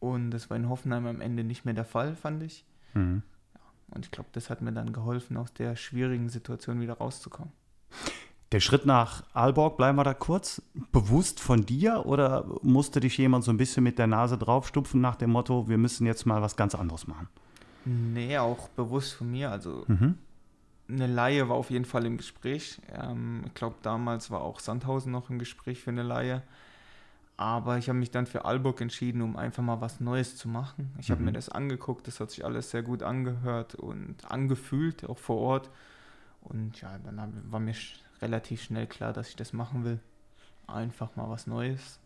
Und 0.00 0.32
das 0.32 0.50
war 0.50 0.56
in 0.56 0.68
Hoffenheim 0.68 1.06
am 1.06 1.20
Ende 1.20 1.44
nicht 1.44 1.64
mehr 1.64 1.74
der 1.74 1.84
Fall, 1.84 2.16
fand 2.16 2.42
ich. 2.42 2.64
Mhm. 2.94 3.22
Und 3.90 4.06
ich 4.06 4.10
glaube, 4.10 4.30
das 4.32 4.50
hat 4.50 4.62
mir 4.62 4.72
dann 4.72 4.92
geholfen, 4.92 5.36
aus 5.36 5.52
der 5.52 5.76
schwierigen 5.76 6.28
Situation 6.28 6.80
wieder 6.80 6.94
rauszukommen. 6.94 7.52
Der 8.52 8.60
Schritt 8.60 8.84
nach 8.84 9.24
Aalborg, 9.32 9.78
bleiben 9.78 9.96
wir 9.96 10.04
da 10.04 10.12
kurz, 10.12 10.60
bewusst 10.92 11.40
von 11.40 11.64
dir 11.64 12.04
oder 12.04 12.44
musste 12.60 13.00
dich 13.00 13.16
jemand 13.16 13.44
so 13.44 13.50
ein 13.50 13.56
bisschen 13.56 13.82
mit 13.82 13.98
der 13.98 14.06
Nase 14.06 14.36
draufstupfen 14.36 15.00
nach 15.00 15.16
dem 15.16 15.30
Motto, 15.30 15.68
wir 15.68 15.78
müssen 15.78 16.06
jetzt 16.06 16.26
mal 16.26 16.42
was 16.42 16.54
ganz 16.54 16.74
anderes 16.74 17.06
machen? 17.06 17.28
Nee, 17.86 18.36
auch 18.36 18.68
bewusst 18.68 19.14
von 19.14 19.30
mir. 19.30 19.50
Also 19.50 19.84
mhm. 19.88 20.18
eine 20.86 21.06
Laie 21.06 21.48
war 21.48 21.56
auf 21.56 21.70
jeden 21.70 21.86
Fall 21.86 22.04
im 22.04 22.18
Gespräch. 22.18 22.78
Ähm, 22.92 23.42
ich 23.46 23.54
glaube, 23.54 23.76
damals 23.80 24.30
war 24.30 24.42
auch 24.42 24.60
Sandhausen 24.60 25.10
noch 25.10 25.30
im 25.30 25.38
Gespräch 25.38 25.80
für 25.80 25.90
eine 25.90 26.02
Laie. 26.02 26.42
Aber 27.38 27.78
ich 27.78 27.88
habe 27.88 27.98
mich 27.98 28.10
dann 28.10 28.26
für 28.26 28.44
Aalborg 28.44 28.82
entschieden, 28.82 29.22
um 29.22 29.36
einfach 29.36 29.62
mal 29.62 29.80
was 29.80 29.98
Neues 29.98 30.36
zu 30.36 30.48
machen. 30.48 30.92
Ich 30.98 31.10
habe 31.10 31.20
mhm. 31.20 31.26
mir 31.26 31.32
das 31.32 31.48
angeguckt, 31.48 32.06
das 32.06 32.20
hat 32.20 32.30
sich 32.30 32.44
alles 32.44 32.70
sehr 32.70 32.82
gut 32.82 33.02
angehört 33.02 33.74
und 33.74 34.30
angefühlt, 34.30 35.08
auch 35.08 35.18
vor 35.18 35.38
Ort. 35.38 35.70
Und 36.42 36.80
ja, 36.82 36.98
dann 36.98 37.42
war 37.50 37.60
mir 37.60 37.74
relativ 38.22 38.62
schnell 38.62 38.86
klar, 38.86 39.12
dass 39.12 39.28
ich 39.28 39.36
das 39.36 39.52
machen 39.52 39.84
will. 39.84 40.00
Einfach 40.66 41.14
mal 41.16 41.28
was 41.28 41.46
Neues. 41.46 41.98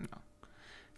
Ja. 0.00 0.18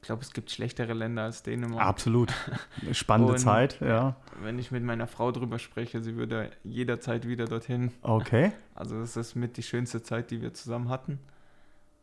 Ich 0.01 0.03
glaube, 0.03 0.23
es 0.23 0.33
gibt 0.33 0.51
schlechtere 0.51 0.95
Länder 0.95 1.25
als 1.25 1.43
Dänemark. 1.43 1.85
Absolut. 1.85 2.33
Spannende 2.93 3.33
Und, 3.33 3.39
Zeit, 3.41 3.81
ja. 3.81 4.15
Wenn 4.41 4.59
ich 4.59 4.71
mit 4.71 4.85
meiner 4.85 5.09
Frau 5.09 5.33
drüber 5.33 5.59
spreche, 5.59 6.01
sie 6.01 6.15
würde 6.15 6.51
jederzeit 6.63 7.27
wieder 7.27 7.47
dorthin. 7.47 7.93
Okay. 8.03 8.53
Also 8.79 9.01
das 9.01 9.17
ist 9.17 9.35
mit 9.35 9.57
die 9.57 9.65
schönste 9.65 10.05
Zeit, 10.05 10.31
die 10.31 10.41
wir 10.41 10.55
zusammen 10.55 10.89
hatten. 10.89 11.19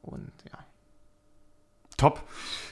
Und 0.01 0.29
ja. 0.51 0.59
Top. 1.95 2.21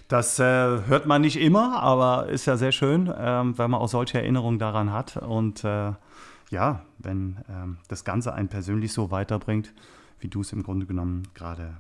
Das 0.10 0.40
äh, 0.40 0.44
hört 0.44 1.06
man 1.06 1.22
nicht 1.22 1.40
immer, 1.40 1.82
aber 1.82 2.28
ist 2.28 2.46
ja 2.46 2.58
sehr 2.58 2.74
schön, 2.74 3.12
ähm, 3.18 3.58
wenn 3.58 3.72
man 3.72 3.80
auch 3.80 3.88
solche 3.88 4.18
Erinnerungen 4.18 4.60
daran 4.60 4.92
hat. 4.92 5.16
Und 5.16 5.64
äh, 5.64 5.94
ja, 6.54 6.86
wenn 7.00 7.44
ähm, 7.50 7.78
das 7.90 8.06
Ganze 8.06 8.34
einen 8.34 8.48
persönlich 8.48 8.94
so 8.94 9.12
weiterbringt, 9.12 9.74
wie 10.20 10.30
du 10.30 10.42
es 10.42 10.54
im 10.54 10.64
Grunde 10.64 10.86
genommen 10.86 11.28
gerade 11.34 11.76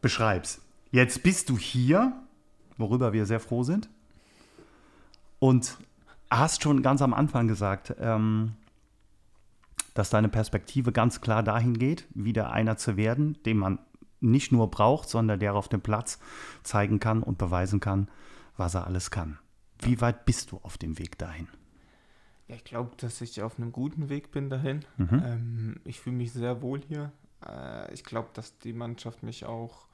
beschreibst. 0.00 0.62
Jetzt 0.90 1.22
bist 1.22 1.50
du 1.50 1.58
hier, 1.58 2.12
worüber 2.78 3.12
wir 3.12 3.26
sehr 3.26 3.40
froh 3.40 3.62
sind. 3.62 3.90
Und 5.38 5.76
hast 6.30 6.62
schon 6.62 6.82
ganz 6.82 7.02
am 7.02 7.12
Anfang 7.12 7.46
gesagt, 7.46 7.94
ähm, 7.98 8.54
dass 9.92 10.10
deine 10.10 10.28
Perspektive 10.28 10.92
ganz 10.92 11.20
klar 11.20 11.42
dahin 11.42 11.78
geht, 11.78 12.06
wieder 12.14 12.52
einer 12.52 12.76
zu 12.76 12.96
werden, 12.96 13.36
den 13.44 13.58
man 13.58 13.78
nicht 14.20 14.52
nur 14.52 14.70
braucht, 14.70 15.08
sondern 15.08 15.38
der 15.38 15.54
auf 15.54 15.68
dem 15.68 15.82
Platz 15.82 16.18
zeigen 16.62 17.00
kann 17.00 17.22
und 17.22 17.38
beweisen 17.38 17.80
kann, 17.80 18.08
was 18.56 18.74
er 18.74 18.86
alles 18.86 19.10
kann. 19.10 19.38
Wie 19.80 20.00
weit 20.00 20.24
bist 20.24 20.52
du 20.52 20.60
auf 20.62 20.78
dem 20.78 20.98
Weg 20.98 21.18
dahin? 21.18 21.48
Ja, 22.48 22.54
ich 22.54 22.64
glaube, 22.64 22.92
dass 22.98 23.20
ich 23.20 23.42
auf 23.42 23.58
einem 23.58 23.72
guten 23.72 24.08
Weg 24.08 24.30
bin 24.30 24.50
dahin. 24.50 24.84
Mhm. 24.96 25.22
Ähm, 25.24 25.80
ich 25.84 26.00
fühle 26.00 26.16
mich 26.16 26.32
sehr 26.32 26.62
wohl 26.62 26.80
hier. 26.80 27.12
Äh, 27.44 27.92
ich 27.92 28.04
glaube, 28.04 28.28
dass 28.34 28.58
die 28.58 28.72
Mannschaft 28.72 29.22
mich 29.22 29.44
auch 29.44 29.86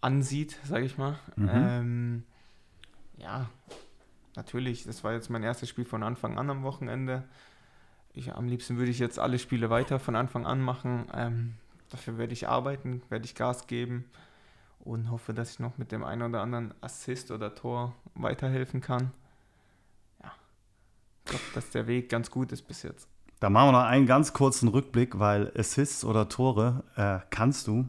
ansieht, 0.00 0.58
sage 0.64 0.84
ich 0.84 0.96
mal. 0.98 1.18
Mhm. 1.36 1.50
Ähm, 1.52 2.22
ja, 3.18 3.50
natürlich, 4.36 4.84
das 4.84 5.04
war 5.04 5.12
jetzt 5.12 5.30
mein 5.30 5.42
erstes 5.42 5.68
Spiel 5.68 5.84
von 5.84 6.02
Anfang 6.02 6.38
an 6.38 6.50
am 6.50 6.62
Wochenende. 6.62 7.24
Ich, 8.14 8.34
am 8.34 8.46
liebsten 8.46 8.76
würde 8.76 8.90
ich 8.90 8.98
jetzt 8.98 9.18
alle 9.18 9.38
Spiele 9.38 9.70
weiter 9.70 9.98
von 9.98 10.16
Anfang 10.16 10.46
an 10.46 10.60
machen. 10.60 11.06
Ähm, 11.14 11.54
dafür 11.90 12.18
werde 12.18 12.32
ich 12.32 12.48
arbeiten, 12.48 13.02
werde 13.08 13.24
ich 13.24 13.34
Gas 13.34 13.66
geben 13.66 14.04
und 14.80 15.10
hoffe, 15.10 15.32
dass 15.32 15.52
ich 15.52 15.60
noch 15.60 15.78
mit 15.78 15.92
dem 15.92 16.04
einen 16.04 16.22
oder 16.22 16.42
anderen 16.42 16.74
Assist 16.80 17.30
oder 17.30 17.54
Tor 17.54 17.94
weiterhelfen 18.14 18.80
kann. 18.80 19.12
Glaube, 21.32 21.44
dass 21.54 21.70
der 21.70 21.86
Weg 21.86 22.10
ganz 22.10 22.30
gut 22.30 22.52
ist 22.52 22.62
bis 22.62 22.82
jetzt. 22.82 23.08
Da 23.40 23.48
machen 23.48 23.68
wir 23.68 23.72
noch 23.72 23.86
einen 23.86 24.06
ganz 24.06 24.34
kurzen 24.34 24.68
Rückblick, 24.68 25.18
weil 25.18 25.50
Assists 25.56 26.04
oder 26.04 26.28
Tore 26.28 26.84
äh, 26.94 27.18
kannst 27.30 27.66
du, 27.66 27.88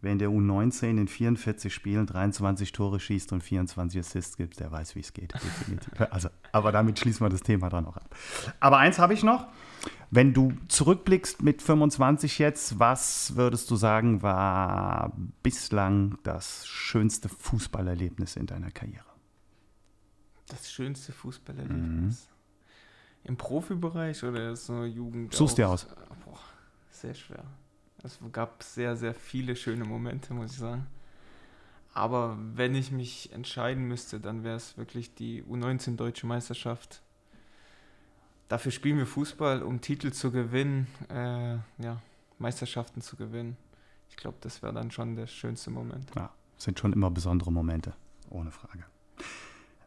wenn 0.00 0.20
der 0.20 0.28
U19 0.28 0.98
in 0.98 1.08
44 1.08 1.74
Spielen 1.74 2.06
23 2.06 2.70
Tore 2.70 3.00
schießt 3.00 3.32
und 3.32 3.42
24 3.42 3.98
Assists 3.98 4.36
gibt, 4.36 4.60
der 4.60 4.70
weiß, 4.70 4.94
wie 4.94 5.00
es 5.00 5.12
geht. 5.12 5.34
also, 6.10 6.28
aber 6.52 6.70
damit 6.70 7.00
schließen 7.00 7.26
wir 7.26 7.30
das 7.30 7.42
Thema 7.42 7.68
dann 7.68 7.84
noch 7.84 7.96
ab. 7.96 8.14
Aber 8.60 8.78
eins 8.78 8.98
habe 8.98 9.12
ich 9.12 9.24
noch. 9.24 9.48
Wenn 10.10 10.32
du 10.32 10.52
zurückblickst 10.68 11.42
mit 11.42 11.62
25 11.62 12.38
jetzt, 12.38 12.78
was 12.78 13.34
würdest 13.34 13.70
du 13.70 13.76
sagen, 13.76 14.22
war 14.22 15.12
bislang 15.42 16.16
das 16.22 16.66
schönste 16.66 17.28
Fußballerlebnis 17.28 18.36
in 18.36 18.46
deiner 18.46 18.70
Karriere? 18.70 19.04
Das 20.46 20.70
schönste 20.70 21.12
Fußballerlebnis? 21.12 22.28
Mhm. 22.28 22.33
Im 23.24 23.36
Profibereich 23.36 24.22
oder 24.22 24.54
so 24.54 24.84
Jugend? 24.84 25.34
Suchst 25.34 25.58
dir 25.58 25.68
aus. 25.68 25.86
Boah, 26.24 26.38
sehr 26.90 27.14
schwer. 27.14 27.44
Es 28.02 28.18
gab 28.32 28.62
sehr, 28.62 28.96
sehr 28.96 29.14
viele 29.14 29.56
schöne 29.56 29.84
Momente, 29.84 30.34
muss 30.34 30.52
ich 30.52 30.58
sagen. 30.58 30.86
Aber 31.94 32.36
wenn 32.54 32.74
ich 32.74 32.90
mich 32.90 33.32
entscheiden 33.32 33.84
müsste, 33.84 34.20
dann 34.20 34.44
wäre 34.44 34.56
es 34.56 34.76
wirklich 34.76 35.14
die 35.14 35.42
U19 35.44 35.96
Deutsche 35.96 36.26
Meisterschaft 36.26 37.00
dafür 38.48 38.72
spielen 38.72 38.98
wir 38.98 39.06
Fußball, 39.06 39.62
um 39.62 39.80
Titel 39.80 40.12
zu 40.12 40.30
gewinnen, 40.30 40.86
äh, 41.08 41.54
ja, 41.82 42.00
Meisterschaften 42.38 43.00
zu 43.00 43.16
gewinnen. 43.16 43.56
Ich 44.08 44.16
glaube, 44.16 44.36
das 44.40 44.62
wäre 44.62 44.72
dann 44.72 44.90
schon 44.90 45.16
der 45.16 45.26
schönste 45.26 45.70
Moment. 45.70 46.10
Ja, 46.14 46.30
sind 46.56 46.78
schon 46.78 46.92
immer 46.92 47.10
besondere 47.10 47.50
Momente, 47.50 47.94
ohne 48.30 48.50
Frage. 48.50 48.84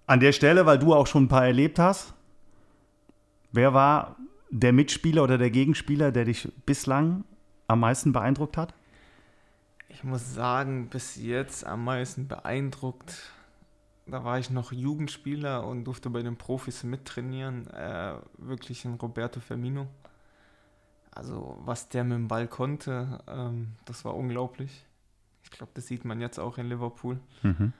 An 0.06 0.19
der 0.19 0.32
Stelle, 0.32 0.65
weil 0.65 0.80
du 0.80 0.93
auch 0.93 1.08
schon 1.08 1.26
ein 1.26 1.28
paar 1.28 1.45
erlebt 1.45 1.80
hast, 1.80 2.13
wer 3.51 3.73
war 3.73 4.17
der 4.49 4.73
Mitspieler 4.73 5.23
oder 5.23 5.38
der 5.38 5.51
Gegenspieler, 5.51 6.12
der 6.12 6.25
dich 6.25 6.51
bislang 6.65 7.23
am 7.67 7.79
meisten 7.81 8.13
beeindruckt 8.13 8.57
hat? 8.57 8.73
Ich 9.89 10.03
muss 10.03 10.33
sagen, 10.33 10.89
bis 10.89 11.15
jetzt 11.15 11.65
am 11.65 11.83
meisten 11.83 12.27
beeindruckt 12.27 13.31
da 14.07 14.23
war 14.23 14.39
ich 14.39 14.49
noch 14.49 14.71
Jugendspieler 14.71 15.65
und 15.65 15.83
durfte 15.83 16.10
bei 16.10 16.21
den 16.21 16.38
Profis 16.38 16.83
mittrainieren. 16.83 17.67
Äh, 17.67 18.15
wirklich 18.38 18.86
ein 18.86 18.95
Roberto 18.95 19.39
Firmino. 19.39 19.88
Also 21.12 21.57
was 21.65 21.89
der 21.89 22.03
mit 22.03 22.15
dem 22.15 22.27
Ball 22.27 22.47
konnte, 22.47 23.19
ähm, 23.27 23.73
das 23.86 24.05
war 24.05 24.15
unglaublich. 24.15 24.86
Ich 25.43 25.51
glaube, 25.51 25.71
das 25.75 25.88
sieht 25.88 26.05
man 26.05 26.21
jetzt 26.21 26.39
auch 26.39 26.57
in 26.57 26.69
Liverpool. 26.69 27.19
Mhm. 27.43 27.73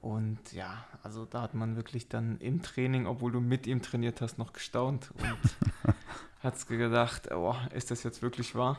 Und 0.00 0.52
ja, 0.52 0.84
also 1.02 1.24
da 1.24 1.42
hat 1.42 1.54
man 1.54 1.76
wirklich 1.76 2.08
dann 2.08 2.38
im 2.38 2.62
Training, 2.62 3.06
obwohl 3.06 3.32
du 3.32 3.40
mit 3.40 3.66
ihm 3.66 3.82
trainiert 3.82 4.20
hast, 4.20 4.38
noch 4.38 4.52
gestaunt 4.52 5.10
und 5.14 5.94
hat 6.40 6.66
gedacht, 6.68 7.30
oh, 7.32 7.54
ist 7.74 7.90
das 7.90 8.04
jetzt 8.04 8.22
wirklich 8.22 8.54
wahr? 8.54 8.78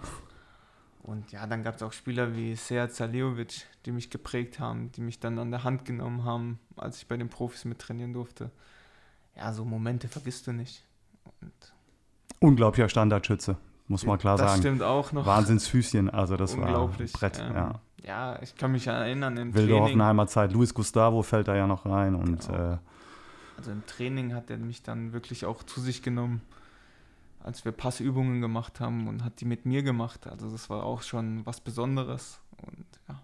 Und 1.03 1.31
ja, 1.31 1.45
dann 1.47 1.63
gab 1.63 1.75
es 1.75 1.83
auch 1.83 1.91
Spieler 1.91 2.35
wie 2.35 2.55
Sead 2.55 2.93
Saliovic, 2.93 3.65
die 3.85 3.91
mich 3.91 4.09
geprägt 4.09 4.59
haben, 4.59 4.91
die 4.91 5.01
mich 5.01 5.19
dann 5.19 5.39
an 5.39 5.51
der 5.51 5.63
Hand 5.63 5.85
genommen 5.85 6.23
haben, 6.23 6.59
als 6.75 6.97
ich 6.97 7.07
bei 7.07 7.17
den 7.17 7.29
Profis 7.29 7.65
mittrainieren 7.65 8.13
durfte. 8.13 8.51
Ja, 9.35 9.51
so 9.53 9.65
Momente 9.65 10.07
vergisst 10.07 10.47
du 10.47 10.51
nicht. 10.51 10.85
Und 11.41 11.73
Unglaublicher 12.39 12.89
Standardschütze, 12.89 13.57
muss 13.87 14.05
man 14.05 14.17
klar 14.17 14.37
das 14.37 14.51
sagen. 14.51 14.61
Das 14.61 14.69
stimmt 14.69 14.83
auch 14.83 15.11
noch. 15.11 15.25
Wahnsinnsfüßchen, 15.25 16.09
also 16.09 16.37
das 16.37 16.53
Unglaublich. 16.53 17.13
war 17.13 17.19
Brett. 17.19 17.39
Ähm, 17.39 17.55
ja. 17.55 17.81
Ja, 18.03 18.41
ich 18.41 18.55
kann 18.55 18.71
mich 18.71 18.87
erinnern, 18.87 19.37
im 19.37 19.53
Wilde 19.53 19.67
Training. 19.69 19.83
Hoffenheimer 19.83 20.27
Zeit, 20.27 20.51
Luis 20.53 20.73
Gustavo 20.73 21.21
fällt 21.23 21.47
da 21.47 21.55
ja 21.55 21.67
noch 21.67 21.85
rein. 21.85 22.15
Und, 22.15 22.47
Genau. 22.47 22.73
äh, 22.73 22.77
Also 23.57 23.71
im 23.71 23.85
Training 23.85 24.33
hat 24.33 24.49
er 24.49 24.57
mich 24.57 24.83
dann 24.83 25.11
wirklich 25.13 25.45
auch 25.45 25.63
zu 25.63 25.81
sich 25.81 26.01
genommen, 26.01 26.41
als 27.43 27.65
wir 27.65 27.71
Passübungen 27.71 28.41
gemacht 28.41 28.79
haben 28.79 29.07
und 29.07 29.23
hat 29.23 29.41
die 29.41 29.45
mit 29.45 29.65
mir 29.65 29.83
gemacht. 29.83 30.27
Also 30.27 30.49
das 30.49 30.69
war 30.69 30.83
auch 30.83 31.01
schon 31.01 31.45
was 31.45 31.59
Besonderes. 31.61 32.39
Und 32.65 32.85
ja, 33.07 33.19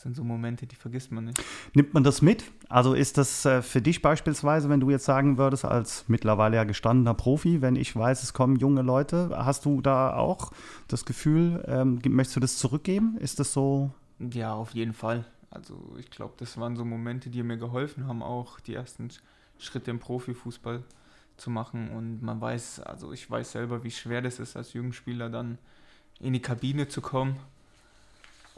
das 0.00 0.04
sind 0.04 0.16
so 0.16 0.24
Momente, 0.24 0.66
die 0.66 0.76
vergisst 0.76 1.12
man 1.12 1.26
nicht. 1.26 1.44
Nimmt 1.74 1.92
man 1.92 2.02
das 2.02 2.22
mit? 2.22 2.44
Also 2.70 2.94
ist 2.94 3.18
das 3.18 3.44
äh, 3.44 3.60
für 3.60 3.82
dich 3.82 4.00
beispielsweise, 4.00 4.70
wenn 4.70 4.80
du 4.80 4.88
jetzt 4.88 5.04
sagen 5.04 5.36
würdest, 5.36 5.66
als 5.66 6.08
mittlerweile 6.08 6.56
ja 6.56 6.64
gestandener 6.64 7.12
Profi, 7.12 7.60
wenn 7.60 7.76
ich 7.76 7.94
weiß, 7.94 8.22
es 8.22 8.32
kommen 8.32 8.56
junge 8.56 8.80
Leute, 8.80 9.28
hast 9.36 9.66
du 9.66 9.82
da 9.82 10.16
auch 10.16 10.52
das 10.88 11.04
Gefühl, 11.04 11.62
ähm, 11.68 12.00
möchtest 12.08 12.36
du 12.36 12.40
das 12.40 12.56
zurückgeben? 12.56 13.18
Ist 13.18 13.40
das 13.40 13.52
so? 13.52 13.90
Ja, 14.18 14.54
auf 14.54 14.70
jeden 14.70 14.94
Fall. 14.94 15.26
Also 15.50 15.94
ich 15.98 16.08
glaube, 16.08 16.32
das 16.38 16.56
waren 16.56 16.76
so 16.76 16.86
Momente, 16.86 17.28
die 17.28 17.42
mir 17.42 17.58
geholfen 17.58 18.06
haben, 18.06 18.22
auch 18.22 18.58
die 18.58 18.72
ersten 18.72 19.08
Schritte 19.58 19.90
im 19.90 19.98
Profifußball 19.98 20.82
zu 21.36 21.50
machen. 21.50 21.90
Und 21.90 22.22
man 22.22 22.40
weiß, 22.40 22.80
also 22.80 23.12
ich 23.12 23.30
weiß 23.30 23.52
selber, 23.52 23.84
wie 23.84 23.90
schwer 23.90 24.22
das 24.22 24.38
ist, 24.38 24.56
als 24.56 24.72
Jugendspieler 24.72 25.28
dann 25.28 25.58
in 26.20 26.32
die 26.32 26.40
Kabine 26.40 26.88
zu 26.88 27.02
kommen 27.02 27.36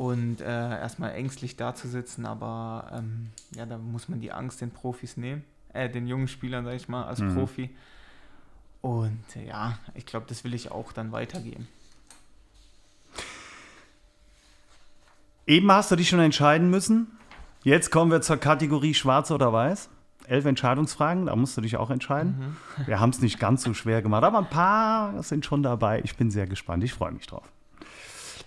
und 0.03 0.41
äh, 0.41 0.45
erstmal 0.45 1.13
ängstlich 1.13 1.55
dazusitzen. 1.57 2.27
Aber 2.27 2.91
ähm, 2.93 3.29
ja, 3.55 3.67
da 3.67 3.79
muss 3.79 4.09
man 4.09 4.21
die 4.21 4.33
Angst 4.33 4.61
den 4.61 4.73
Profis 4.73 5.17
nehmen, 5.17 5.45
äh, 5.73 5.89
den 5.89 6.09
jungen 6.09 6.27
Spielern, 6.27 6.65
sag 6.65 6.75
ich 6.75 6.89
mal, 6.89 7.05
als 7.05 7.21
Mhm. 7.21 7.35
Profi. 7.35 7.71
Und 8.81 9.23
äh, 9.37 9.47
ja, 9.47 9.79
ich 9.95 10.05
glaube, 10.05 10.27
das 10.29 10.43
will 10.43 10.55
ich 10.55 10.73
auch 10.73 10.93
dann 10.93 11.13
weitergeben. 11.13 11.69
Eben 15.47 15.71
hast 15.71 15.93
du 15.93 15.97
dich 15.97 16.09
schon 16.09 16.19
entscheiden 16.19 16.69
müssen. 16.69 17.07
Jetzt 17.63 17.93
kommen 17.93 18.11
wir 18.11 18.23
zur 18.23 18.39
Kategorie 18.39 18.95
Schwarz 18.95 19.31
oder 19.31 19.53
Weiß. 19.53 19.89
Elf 20.27 20.47
Entscheidungsfragen, 20.47 21.27
da 21.27 21.37
musst 21.37 21.57
du 21.57 21.61
dich 21.61 21.77
auch 21.77 21.91
entscheiden. 21.91 22.57
Mhm. 22.79 22.87
Wir 22.87 22.99
haben 23.01 23.11
es 23.11 23.21
nicht 23.21 23.39
ganz 23.41 23.63
so 23.63 23.75
schwer 23.75 24.03
gemacht, 24.03 24.23
aber 24.25 24.39
ein 24.39 24.51
paar 24.51 25.21
sind 25.23 25.45
schon 25.45 25.63
dabei. 25.63 26.01
Ich 26.05 26.17
bin 26.17 26.31
sehr 26.33 26.47
gespannt, 26.49 26.83
ich 26.83 26.93
freue 26.93 27.11
mich 27.13 27.27
drauf. 27.27 27.45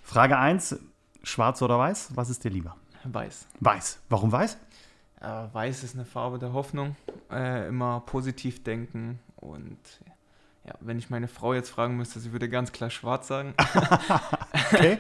Frage 0.03 0.37
1, 0.37 0.77
Schwarz 1.25 1.61
oder 1.61 1.79
Weiß? 1.79 2.15
Was 2.15 2.29
ist 2.29 2.43
dir 2.43 2.51
lieber? 2.51 2.75
Weiß. 3.03 3.47
Weiß. 3.59 3.99
Warum 4.09 4.31
Weiß? 4.31 4.57
Äh, 5.21 5.25
Weiß 5.25 5.83
ist 5.83 5.95
eine 5.95 6.05
Farbe 6.05 6.37
der 6.37 6.53
Hoffnung. 6.53 6.95
Äh, 7.31 7.67
immer 7.67 8.01
positiv 8.01 8.63
denken. 8.63 9.19
Und 9.37 9.79
ja, 10.65 10.75
wenn 10.81 10.99
ich 10.99 11.09
meine 11.09 11.27
Frau 11.27 11.53
jetzt 11.53 11.69
fragen 11.69 11.97
müsste, 11.97 12.19
sie 12.19 12.31
würde 12.31 12.47
ganz 12.47 12.71
klar 12.71 12.89
schwarz 12.89 13.27
sagen. 13.27 13.53
Okay. 14.73 14.97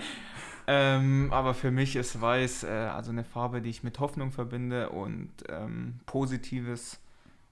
ähm, 0.67 1.29
aber 1.31 1.53
für 1.53 1.71
mich 1.71 1.95
ist 1.95 2.21
Weiß 2.21 2.63
äh, 2.63 2.67
also 2.67 3.11
eine 3.11 3.23
Farbe, 3.23 3.61
die 3.61 3.69
ich 3.69 3.83
mit 3.83 3.99
Hoffnung 3.99 4.31
verbinde 4.31 4.89
und 4.89 5.31
ähm, 5.49 5.99
Positives. 6.05 6.99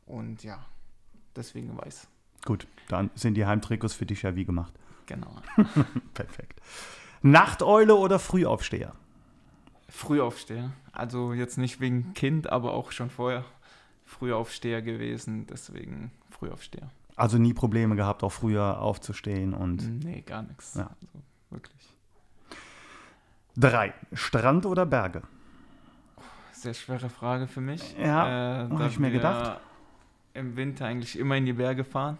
Und 0.05 0.43
ja, 0.43 0.63
deswegen 1.35 1.77
Weiß. 1.77 2.07
Gut, 2.45 2.67
dann 2.89 3.09
sind 3.15 3.35
die 3.35 3.45
Heimtrikots 3.45 3.93
für 3.93 4.05
dich 4.05 4.21
ja 4.23 4.35
wie 4.35 4.45
gemacht. 4.45 4.73
Genau. 5.05 5.35
Perfekt. 6.13 6.59
Nachteule 7.23 7.95
oder 7.95 8.19
Frühaufsteher? 8.19 8.93
Frühaufsteher. 9.89 10.71
Also 10.91 11.33
jetzt 11.33 11.57
nicht 11.57 11.79
wegen 11.79 12.13
Kind, 12.13 12.51
aber 12.51 12.73
auch 12.73 12.91
schon 12.91 13.09
vorher 13.09 13.45
Frühaufsteher 14.05 14.81
gewesen. 14.81 15.47
Deswegen 15.47 16.11
Frühaufsteher. 16.29 16.89
Also 17.15 17.37
nie 17.37 17.53
Probleme 17.53 17.95
gehabt, 17.95 18.23
auch 18.23 18.31
früher 18.31 18.81
aufzustehen 18.81 19.53
und. 19.53 20.03
Nee, 20.03 20.21
gar 20.21 20.41
nichts. 20.43 20.75
Ja. 20.75 20.87
Also 20.87 21.07
wirklich. 21.49 21.93
Drei. 23.55 23.93
Strand 24.13 24.65
oder 24.65 24.85
Berge? 24.85 25.21
Sehr 26.51 26.73
schwere 26.73 27.09
Frage 27.09 27.47
für 27.47 27.61
mich. 27.61 27.95
Ja, 27.97 28.67
hab 28.69 28.77
da 28.77 28.87
ich 28.87 28.99
mir 28.99 29.11
gedacht. 29.11 29.59
Im 30.33 30.55
Winter 30.55 30.85
eigentlich 30.85 31.17
immer 31.17 31.37
in 31.37 31.45
die 31.45 31.53
Berge 31.53 31.83
fahren 31.83 32.17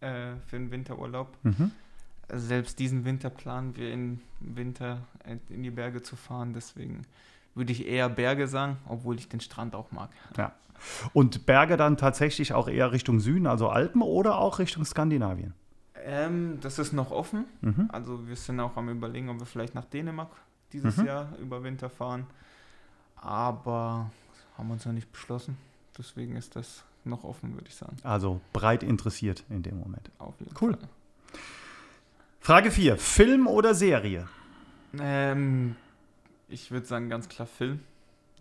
äh, 0.00 0.36
für 0.46 0.56
den 0.56 0.70
Winterurlaub. 0.70 1.36
Mhm. 1.42 1.72
Selbst 2.32 2.78
diesen 2.78 3.04
Winter 3.04 3.30
planen 3.30 3.76
wir 3.76 3.92
im 3.92 4.20
Winter 4.40 5.06
äh, 5.24 5.36
in 5.48 5.62
die 5.62 5.70
Berge 5.70 6.02
zu 6.02 6.16
fahren. 6.16 6.52
Deswegen 6.54 7.02
würde 7.54 7.72
ich 7.72 7.86
eher 7.86 8.08
Berge 8.08 8.48
sagen, 8.48 8.78
obwohl 8.88 9.16
ich 9.16 9.28
den 9.28 9.40
Strand 9.40 9.74
auch 9.74 9.92
mag. 9.92 10.10
Und 11.12 11.46
Berge 11.46 11.76
dann 11.76 11.96
tatsächlich 11.96 12.52
auch 12.52 12.68
eher 12.68 12.92
Richtung 12.92 13.20
Süden, 13.20 13.46
also 13.46 13.68
Alpen 13.68 14.02
oder 14.02 14.38
auch 14.38 14.58
Richtung 14.58 14.84
Skandinavien? 14.84 15.54
Ähm, 16.04 16.58
das 16.60 16.78
ist 16.78 16.92
noch 16.92 17.10
offen. 17.10 17.46
Mhm. 17.62 17.88
Also 17.92 18.28
wir 18.28 18.36
sind 18.36 18.60
auch 18.60 18.76
am 18.76 18.88
überlegen, 18.90 19.28
ob 19.30 19.38
wir 19.38 19.46
vielleicht 19.46 19.74
nach 19.74 19.86
Dänemark 19.86 20.30
dieses 20.72 20.96
Mhm. 20.98 21.06
Jahr 21.06 21.28
über 21.40 21.62
Winter 21.62 21.88
fahren. 21.88 22.26
Aber 23.16 24.10
haben 24.58 24.68
wir 24.68 24.74
uns 24.74 24.84
noch 24.84 24.92
nicht 24.92 25.10
beschlossen. 25.10 25.56
Deswegen 25.96 26.36
ist 26.36 26.56
das 26.56 26.84
noch 27.04 27.24
offen, 27.24 27.54
würde 27.54 27.68
ich 27.68 27.74
sagen. 27.74 27.96
Also 28.02 28.40
breit 28.52 28.82
interessiert 28.82 29.44
in 29.48 29.62
dem 29.62 29.78
Moment. 29.78 30.10
Auf 30.18 30.34
jeden 30.40 30.54
Cool. 30.60 30.74
Fall. 30.74 30.88
Frage 32.46 32.70
4. 32.70 32.96
Film 32.96 33.48
oder 33.48 33.74
Serie? 33.74 34.28
Ähm, 35.00 35.74
ich 36.46 36.70
würde 36.70 36.86
sagen 36.86 37.08
ganz 37.08 37.28
klar 37.28 37.48
Film. 37.48 37.80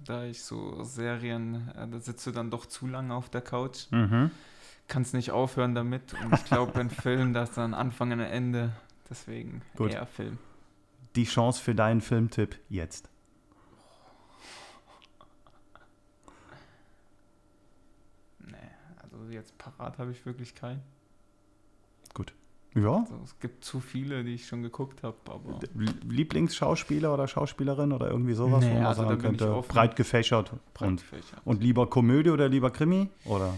Da 0.05 0.25
ich 0.25 0.43
so 0.43 0.83
Serien, 0.83 1.71
äh, 1.75 1.87
da 1.87 1.99
sitzt 1.99 2.27
du 2.27 2.29
dann 2.29 2.51
doch 2.51 2.67
zu 2.67 2.85
lange 2.85 3.15
auf 3.15 3.29
der 3.29 3.41
Couch. 3.41 3.87
Mhm. 3.89 4.29
Kannst 4.87 5.15
nicht 5.15 5.31
aufhören 5.31 5.73
damit. 5.73 6.13
Und 6.23 6.35
ich 6.35 6.45
glaube, 6.45 6.79
ein 6.79 6.89
Film, 6.91 7.33
da 7.33 7.41
ist 7.41 7.57
dann 7.57 7.73
Anfang 7.73 8.11
und 8.11 8.19
Ende. 8.19 8.73
Deswegen 9.09 9.63
Gut. 9.75 9.91
eher 9.91 10.05
Film. 10.05 10.37
Die 11.15 11.25
Chance 11.25 11.59
für 11.59 11.73
deinen 11.73 12.01
Filmtipp 12.01 12.59
jetzt. 12.69 13.09
Nee, 18.37 18.53
also 19.01 19.31
jetzt 19.31 19.57
parat 19.57 19.97
habe 19.97 20.11
ich 20.11 20.23
wirklich 20.27 20.53
keinen. 20.53 20.83
Ja. 22.75 22.97
Also 22.97 23.17
es 23.23 23.39
gibt 23.39 23.63
zu 23.63 23.79
viele, 23.79 24.23
die 24.25 24.33
ich 24.35 24.47
schon 24.47 24.61
geguckt 24.61 25.01
habe, 25.03 25.15
aber 25.29 25.59
Lieblingsschauspieler 26.07 27.13
oder 27.13 27.27
Schauspielerin 27.27 27.93
oder 27.93 28.09
irgendwie 28.09 28.33
sowas, 28.33 28.63
Nee, 28.65 28.71
wo 28.71 28.75
man 28.75 28.85
also 28.87 29.03
da 29.03 29.07
sagen 29.09 29.21
bin 29.21 29.31
ich 29.35 29.37
könnte, 29.39 29.67
breit 29.67 29.95
gefächert. 29.95 30.51
breit 30.73 30.87
Und, 30.89 30.99
gefächert. 30.99 31.41
und 31.45 31.63
lieber 31.63 31.89
Komödie 31.89 32.31
oder 32.31 32.49
lieber 32.49 32.71
Krimi? 32.71 33.09
Oder? 33.25 33.57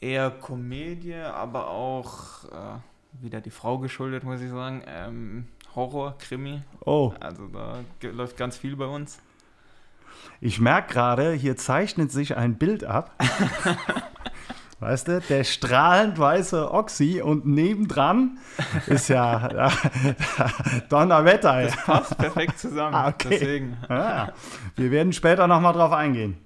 Eher 0.00 0.30
Komödie, 0.30 1.14
aber 1.14 1.68
auch 1.70 2.44
äh, 2.44 2.78
wieder 3.24 3.40
die 3.40 3.50
Frau 3.50 3.78
geschuldet, 3.78 4.22
muss 4.24 4.40
ich 4.40 4.50
sagen. 4.50 4.82
Ähm, 4.86 5.46
Horror, 5.74 6.16
Krimi. 6.18 6.62
Oh, 6.84 7.12
Also 7.20 7.48
da 7.48 7.78
läuft 8.10 8.36
ganz 8.36 8.56
viel 8.56 8.76
bei 8.76 8.86
uns. 8.86 9.18
ich 10.40 10.60
merke 10.60 10.92
gerade, 10.94 11.32
hier 11.32 11.56
zeichnet 11.56 12.12
sich 12.12 12.36
ein 12.36 12.56
Bild 12.56 12.84
ab. 12.84 13.12
Weißt 14.78 15.08
du, 15.08 15.20
der 15.20 15.42
strahlend 15.44 16.18
weiße 16.18 16.70
Oxy 16.70 17.22
und 17.22 17.46
nebendran 17.46 18.38
ist 18.86 19.08
ja 19.08 19.70
Donnerwetter. 20.90 21.60
ey. 21.60 21.70
Passt 21.84 22.16
perfekt 22.18 22.58
zusammen. 22.58 22.94
Ah, 22.94 23.08
okay. 23.08 23.28
Deswegen. 23.30 23.76
Ah, 23.88 24.32
wir 24.76 24.90
werden 24.90 25.12
später 25.14 25.46
nochmal 25.46 25.72
drauf 25.72 25.92
eingehen. 25.92 26.36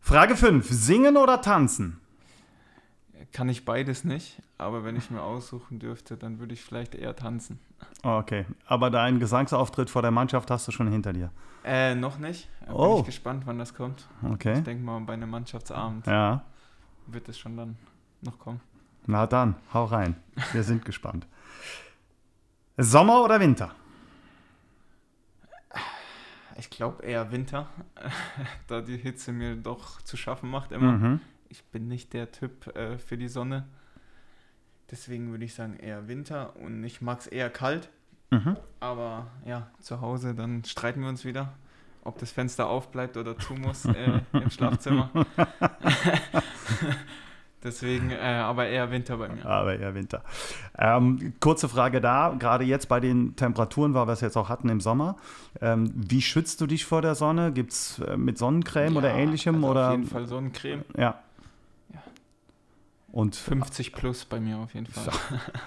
Frage 0.00 0.36
5. 0.36 0.68
Singen 0.70 1.16
oder 1.16 1.40
tanzen? 1.40 2.00
Kann 3.32 3.48
ich 3.48 3.64
beides 3.64 4.04
nicht, 4.04 4.40
aber 4.56 4.84
wenn 4.84 4.96
ich 4.96 5.10
mir 5.10 5.20
aussuchen 5.22 5.78
dürfte, 5.78 6.16
dann 6.16 6.38
würde 6.38 6.54
ich 6.54 6.62
vielleicht 6.62 6.94
eher 6.94 7.16
tanzen. 7.16 7.58
Okay, 8.02 8.46
aber 8.66 8.88
deinen 8.90 9.18
Gesangsauftritt 9.20 9.90
vor 9.90 10.00
der 10.02 10.10
Mannschaft 10.10 10.50
hast 10.50 10.68
du 10.68 10.72
schon 10.72 10.88
hinter 10.90 11.12
dir. 11.12 11.30
Äh, 11.64 11.94
noch 11.96 12.18
nicht. 12.18 12.48
Äh, 12.62 12.66
Bin 12.66 12.74
Oh. 12.76 12.98
ich 13.00 13.06
gespannt, 13.06 13.42
wann 13.46 13.58
das 13.58 13.74
kommt. 13.74 14.06
Okay. 14.22 14.54
Ich 14.58 14.64
denke 14.64 14.84
mal, 14.84 15.00
bei 15.00 15.14
einem 15.14 15.28
Mannschaftsabend 15.30 16.06
Ja, 16.06 16.44
wird 17.06 17.28
es 17.28 17.38
schon 17.38 17.56
dann 17.56 17.76
noch 18.22 18.38
kommen. 18.38 18.60
na 19.06 19.26
dann, 19.26 19.56
hau 19.72 19.84
rein. 19.84 20.16
Wir 20.52 20.62
sind 20.62 20.84
gespannt. 20.84 21.26
Sommer 22.76 23.22
oder 23.22 23.40
Winter? 23.40 23.74
Ich 26.58 26.70
glaube 26.70 27.04
eher 27.04 27.30
Winter, 27.32 27.68
da 28.66 28.80
die 28.80 28.96
Hitze 28.96 29.32
mir 29.32 29.56
doch 29.56 30.00
zu 30.02 30.16
schaffen 30.16 30.50
macht 30.50 30.72
immer. 30.72 30.92
Mhm. 30.92 31.20
Ich 31.48 31.64
bin 31.64 31.88
nicht 31.88 32.12
der 32.12 32.32
Typ 32.32 32.74
äh, 32.76 32.98
für 32.98 33.16
die 33.16 33.28
Sonne. 33.28 33.66
Deswegen 34.90 35.30
würde 35.30 35.44
ich 35.44 35.54
sagen 35.54 35.76
eher 35.76 36.08
Winter 36.08 36.56
und 36.56 36.82
ich 36.84 37.00
mag 37.00 37.20
es 37.20 37.26
eher 37.26 37.50
kalt. 37.50 37.90
Mhm. 38.30 38.56
Aber 38.80 39.28
ja, 39.44 39.70
zu 39.80 40.00
Hause, 40.00 40.34
dann 40.34 40.64
streiten 40.64 41.00
wir 41.00 41.08
uns 41.08 41.24
wieder, 41.24 41.52
ob 42.06 42.18
das 42.18 42.30
Fenster 42.30 42.68
aufbleibt 42.68 43.16
oder 43.16 43.38
zu 43.38 43.54
muss 43.54 43.84
äh, 43.84 44.20
im 44.32 44.50
Schlafzimmer. 44.50 45.10
Deswegen, 47.66 48.10
äh, 48.10 48.16
aber 48.20 48.66
eher 48.68 48.90
Winter 48.92 49.16
bei 49.16 49.28
mir. 49.28 49.44
Aber 49.44 49.76
eher 49.76 49.94
Winter. 49.94 50.22
Ähm, 50.78 51.32
kurze 51.40 51.68
Frage 51.68 52.00
da, 52.00 52.36
gerade 52.38 52.64
jetzt 52.64 52.88
bei 52.88 53.00
den 53.00 53.34
Temperaturen, 53.34 53.92
weil 53.94 54.06
wir 54.06 54.12
es 54.12 54.20
jetzt 54.20 54.36
auch 54.36 54.48
hatten 54.48 54.68
im 54.68 54.80
Sommer. 54.80 55.16
Ähm, 55.60 55.90
wie 55.96 56.22
schützt 56.22 56.60
du 56.60 56.66
dich 56.66 56.84
vor 56.84 57.02
der 57.02 57.16
Sonne? 57.16 57.52
Gibt 57.52 57.72
es 57.72 57.98
äh, 57.98 58.16
mit 58.16 58.38
Sonnencreme 58.38 58.96
oder 58.96 59.08
Ja, 59.10 59.16
ähnlichem? 59.16 59.56
also 59.56 59.68
oder? 59.68 59.86
Auf 59.88 59.92
jeden 59.92 60.06
Fall 60.06 60.26
Sonnencreme. 60.26 60.84
Ja. 60.96 61.18
Ja. 61.92 62.02
Und, 63.10 63.34
50 63.34 63.92
plus 63.94 64.24
bei 64.26 64.38
mir 64.38 64.58
auf 64.58 64.72
jeden 64.74 64.86
Fall. 64.86 65.12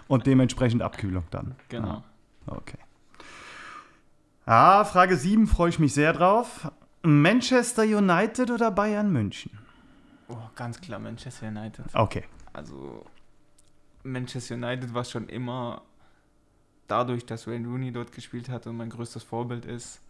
Und 0.07 0.25
dementsprechend 0.25 0.81
Abkühlung 0.81 1.23
dann. 1.31 1.55
Genau. 1.67 2.03
Ah, 2.47 2.55
okay. 2.55 2.77
Ah, 4.51 4.83
Frage 4.83 5.15
7 5.15 5.45
freue 5.45 5.69
ich 5.69 5.77
mich 5.77 5.93
sehr 5.93 6.11
drauf. 6.11 6.71
Manchester 7.03 7.83
United 7.83 8.49
oder 8.49 8.71
Bayern 8.71 9.11
München? 9.11 9.51
Oh, 10.27 10.37
ganz 10.55 10.81
klar 10.81 10.97
Manchester 10.97 11.49
United. 11.49 11.85
Okay. 11.93 12.23
Also 12.51 13.05
Manchester 14.01 14.55
United 14.55 14.91
war 14.95 15.03
schon 15.03 15.29
immer 15.29 15.83
dadurch, 16.87 17.27
dass 17.27 17.45
Wayne 17.45 17.67
Rooney 17.67 17.91
dort 17.91 18.11
gespielt 18.11 18.49
hat 18.49 18.65
und 18.65 18.75
mein 18.75 18.89
größtes 18.89 19.21
Vorbild 19.21 19.65
ist, 19.65 20.01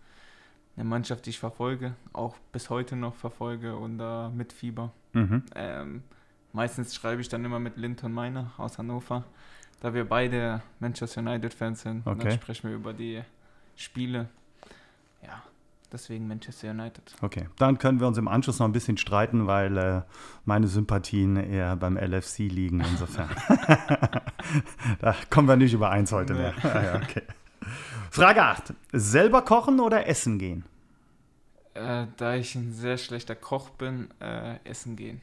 eine 0.77 0.85
Mannschaft, 0.85 1.25
die 1.25 1.31
ich 1.31 1.39
verfolge, 1.39 1.95
auch 2.13 2.37
bis 2.53 2.69
heute 2.69 2.95
noch 2.95 3.15
verfolge 3.15 3.75
und 3.75 3.97
da 3.97 4.31
mit 4.33 4.53
Fieber. 4.53 4.93
Mhm. 5.11 5.43
Ähm, 5.53 6.03
meistens 6.53 6.95
schreibe 6.95 7.19
ich 7.19 7.27
dann 7.27 7.43
immer 7.43 7.59
mit 7.59 7.75
Linton 7.75 8.13
Meiner 8.13 8.53
aus 8.55 8.77
Hannover, 8.77 9.25
da 9.81 9.93
wir 9.93 10.07
beide 10.07 10.61
Manchester 10.79 11.19
United-Fans 11.19 11.81
sind. 11.81 12.07
Und 12.07 12.13
Okay. 12.13 12.29
dann 12.29 12.39
sprechen 12.39 12.69
wir 12.69 12.77
über 12.77 12.93
die 12.93 13.21
Spiele. 13.79 14.27
Ja, 15.23 15.41
deswegen 15.91 16.27
Manchester 16.27 16.71
United. 16.71 17.15
Okay, 17.21 17.47
dann 17.57 17.77
können 17.77 18.01
wir 18.01 18.07
uns 18.07 18.17
im 18.17 18.27
Anschluss 18.27 18.59
noch 18.59 18.67
ein 18.67 18.73
bisschen 18.73 18.97
streiten, 18.97 19.47
weil 19.47 19.77
äh, 19.77 20.01
meine 20.43 20.67
Sympathien 20.67 21.37
eher 21.37 21.77
beim 21.77 21.97
LFC 21.97 22.39
liegen. 22.39 22.81
Insofern. 22.81 23.29
da 24.99 25.15
kommen 25.29 25.47
wir 25.47 25.55
nicht 25.55 25.73
übereins 25.73 26.11
heute 26.11 26.33
mehr. 26.33 26.53
Ah, 26.61 26.83
ja, 26.83 26.95
okay. 26.95 27.23
Frage 28.11 28.43
8. 28.43 28.73
Selber 28.91 29.43
kochen 29.43 29.79
oder 29.79 30.07
essen 30.07 30.39
gehen? 30.39 30.65
Äh, 31.73 32.07
da 32.17 32.35
ich 32.35 32.55
ein 32.55 32.73
sehr 32.73 32.97
schlechter 32.97 33.35
Koch 33.35 33.69
bin, 33.69 34.09
äh, 34.19 34.57
essen 34.65 34.97
gehen. 34.97 35.21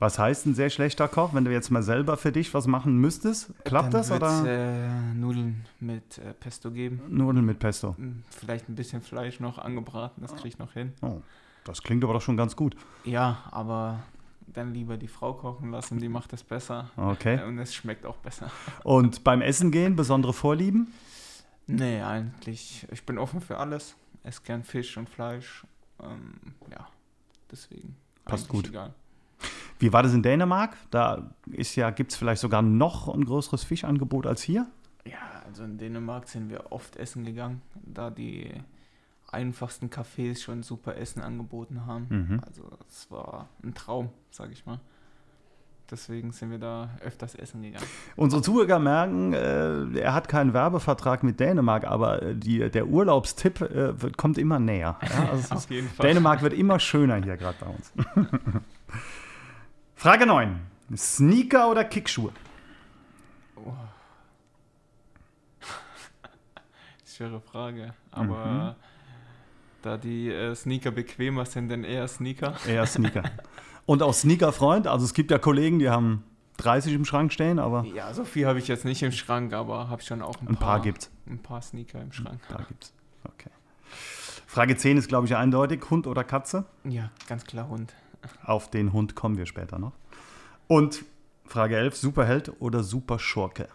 Was 0.00 0.18
heißt 0.18 0.46
ein 0.46 0.54
sehr 0.54 0.70
schlechter 0.70 1.08
Koch, 1.08 1.32
wenn 1.34 1.44
du 1.44 1.52
jetzt 1.52 1.70
mal 1.70 1.82
selber 1.82 2.16
für 2.16 2.32
dich 2.32 2.52
was 2.52 2.66
machen 2.66 2.98
müsstest? 2.98 3.52
Klappt 3.64 3.94
Dann 3.94 4.02
das 4.02 4.10
oder 4.10 4.44
Äh, 4.46 5.14
Nudeln 5.14 5.64
mit 5.80 6.18
äh, 6.18 6.34
Pesto 6.34 6.70
geben. 6.70 7.00
Nudeln 7.08 7.44
mit 7.46 7.58
Pesto? 7.58 7.96
Hm, 7.96 8.24
Vielleicht 8.28 8.68
ein 8.68 8.74
bisschen 8.74 9.02
Fleisch 9.02 9.40
noch 9.40 9.58
angebraten, 9.58 10.20
das 10.20 10.34
kriege 10.34 10.48
ich 10.48 10.58
noch 10.58 10.72
hin. 10.72 10.92
Oh, 11.00 11.20
das 11.64 11.82
klingt 11.82 12.02
aber 12.04 12.12
doch 12.12 12.22
schon 12.22 12.36
ganz 12.36 12.56
gut. 12.56 12.76
Ja, 13.04 13.44
aber 13.50 14.02
dann 14.46 14.74
lieber 14.74 14.96
die 14.96 15.08
Frau 15.08 15.32
kochen 15.34 15.70
lassen, 15.70 15.98
die 15.98 16.08
macht 16.08 16.32
es 16.32 16.42
besser. 16.42 16.90
Okay. 16.96 17.42
Und 17.44 17.58
es 17.58 17.74
schmeckt 17.74 18.04
auch 18.04 18.16
besser. 18.16 18.50
Und 18.84 19.24
beim 19.24 19.40
Essen 19.42 19.70
gehen 19.70 19.96
besondere 19.96 20.32
Vorlieben? 20.32 20.92
Nee, 21.66 22.02
eigentlich, 22.02 22.86
ich 22.90 23.06
bin 23.06 23.16
offen 23.16 23.40
für 23.40 23.56
alles. 23.58 23.96
Esse 24.22 24.42
gern 24.42 24.64
Fisch 24.64 24.96
und 24.96 25.08
Fleisch. 25.08 25.64
Ähm, 26.02 26.34
ja, 26.70 26.86
deswegen. 27.50 27.96
Passt 28.24 28.48
gut. 28.48 28.68
Egal. 28.68 28.92
Wie 29.78 29.92
war 29.92 30.02
das 30.02 30.14
in 30.14 30.22
Dänemark? 30.22 30.76
Da 30.90 31.30
ist 31.50 31.76
ja, 31.76 31.90
gibt 31.90 32.12
es 32.12 32.16
vielleicht 32.16 32.40
sogar 32.40 32.62
noch 32.62 33.08
ein 33.08 33.24
größeres 33.24 33.64
Fischangebot 33.64 34.26
als 34.26 34.42
hier? 34.42 34.66
Ja, 35.04 35.42
also 35.46 35.64
in 35.64 35.78
Dänemark 35.78 36.28
sind 36.28 36.48
wir 36.50 36.72
oft 36.72 36.96
essen 36.96 37.24
gegangen, 37.24 37.60
da 37.74 38.10
die 38.10 38.50
einfachsten 39.30 39.88
Cafés 39.90 40.42
schon 40.42 40.62
super 40.62 40.96
Essen 40.96 41.20
angeboten 41.20 41.86
haben. 41.86 42.06
Mhm. 42.08 42.40
Also 42.46 42.62
es 42.88 43.10
war 43.10 43.48
ein 43.62 43.74
Traum, 43.74 44.10
sag 44.30 44.52
ich 44.52 44.64
mal. 44.64 44.78
Deswegen 45.90 46.32
sind 46.32 46.50
wir 46.50 46.58
da 46.58 46.88
öfters 47.04 47.34
essen 47.34 47.62
gegangen. 47.62 47.84
Unsere 48.16 48.40
Zuhörer 48.40 48.78
merken, 48.78 49.34
äh, 49.34 50.00
er 50.00 50.14
hat 50.14 50.28
keinen 50.28 50.54
Werbevertrag 50.54 51.22
mit 51.22 51.38
Dänemark, 51.40 51.84
aber 51.84 52.22
äh, 52.22 52.34
die, 52.34 52.70
der 52.70 52.86
Urlaubstipp 52.86 53.60
äh, 53.60 54.00
wird, 54.00 54.16
kommt 54.16 54.38
immer 54.38 54.58
näher. 54.58 54.96
Ja? 55.02 55.28
Also 55.30 55.54
Auf 55.56 55.70
jeden 55.70 55.88
Fall. 55.88 56.06
Dänemark 56.06 56.40
wird 56.40 56.54
immer 56.54 56.80
schöner 56.80 57.16
hier 57.16 57.36
gerade 57.36 57.58
bei 57.60 57.66
uns. 57.66 57.92
Frage 59.96 60.26
9. 60.26 60.60
Sneaker 60.96 61.70
oder 61.70 61.84
Kickschuhe? 61.84 62.32
Oh. 63.56 63.72
Schwere 67.06 67.40
Frage. 67.40 67.94
Aber 68.10 68.46
Mhm. 68.46 68.74
da 69.82 69.96
die 69.96 70.28
äh, 70.30 70.54
Sneaker 70.54 70.90
bequemer 70.90 71.44
sind, 71.46 71.68
dann 71.68 71.84
eher 71.84 72.06
Sneaker. 72.08 72.54
Eher 72.66 72.86
Sneaker. 72.86 73.22
Und 73.86 74.02
auch 74.02 74.14
Sneaker-Freund. 74.14 74.86
Also 74.86 75.04
es 75.04 75.14
gibt 75.14 75.30
ja 75.30 75.38
Kollegen, 75.38 75.78
die 75.78 75.90
haben 75.90 76.24
30 76.58 76.94
im 76.94 77.04
Schrank 77.04 77.32
stehen, 77.32 77.58
aber 77.58 77.84
Ja, 77.84 78.12
so 78.14 78.24
viel 78.24 78.46
habe 78.46 78.58
ich 78.58 78.68
jetzt 78.68 78.84
nicht 78.84 79.02
im 79.02 79.12
Schrank, 79.12 79.52
aber 79.52 79.88
habe 79.88 80.02
schon 80.02 80.22
auch 80.22 80.40
ein, 80.40 80.48
ein 80.48 80.56
paar 80.56 80.80
gibt's. 80.80 81.10
Ein 81.26 81.38
paar 81.42 81.60
Sneaker 81.62 82.00
im 82.00 82.12
Schrank. 82.12 82.40
Da 82.48 82.62
gibt's. 82.68 82.92
Okay. 83.24 83.50
Frage 84.46 84.76
10 84.76 84.96
ist, 84.98 85.08
glaube 85.08 85.26
ich, 85.26 85.34
eindeutig. 85.36 85.82
Hund 85.90 86.06
oder 86.06 86.22
Katze? 86.24 86.64
Ja, 86.84 87.10
ganz 87.26 87.44
klar 87.44 87.68
Hund. 87.68 87.92
Auf 88.44 88.70
den 88.70 88.92
Hund 88.92 89.14
kommen 89.14 89.36
wir 89.36 89.46
später 89.46 89.78
noch. 89.78 89.92
Und 90.66 91.04
Frage 91.46 91.76
11, 91.76 91.96
Superheld 91.96 92.52
oder 92.60 92.82
Superschurke? 92.82 93.68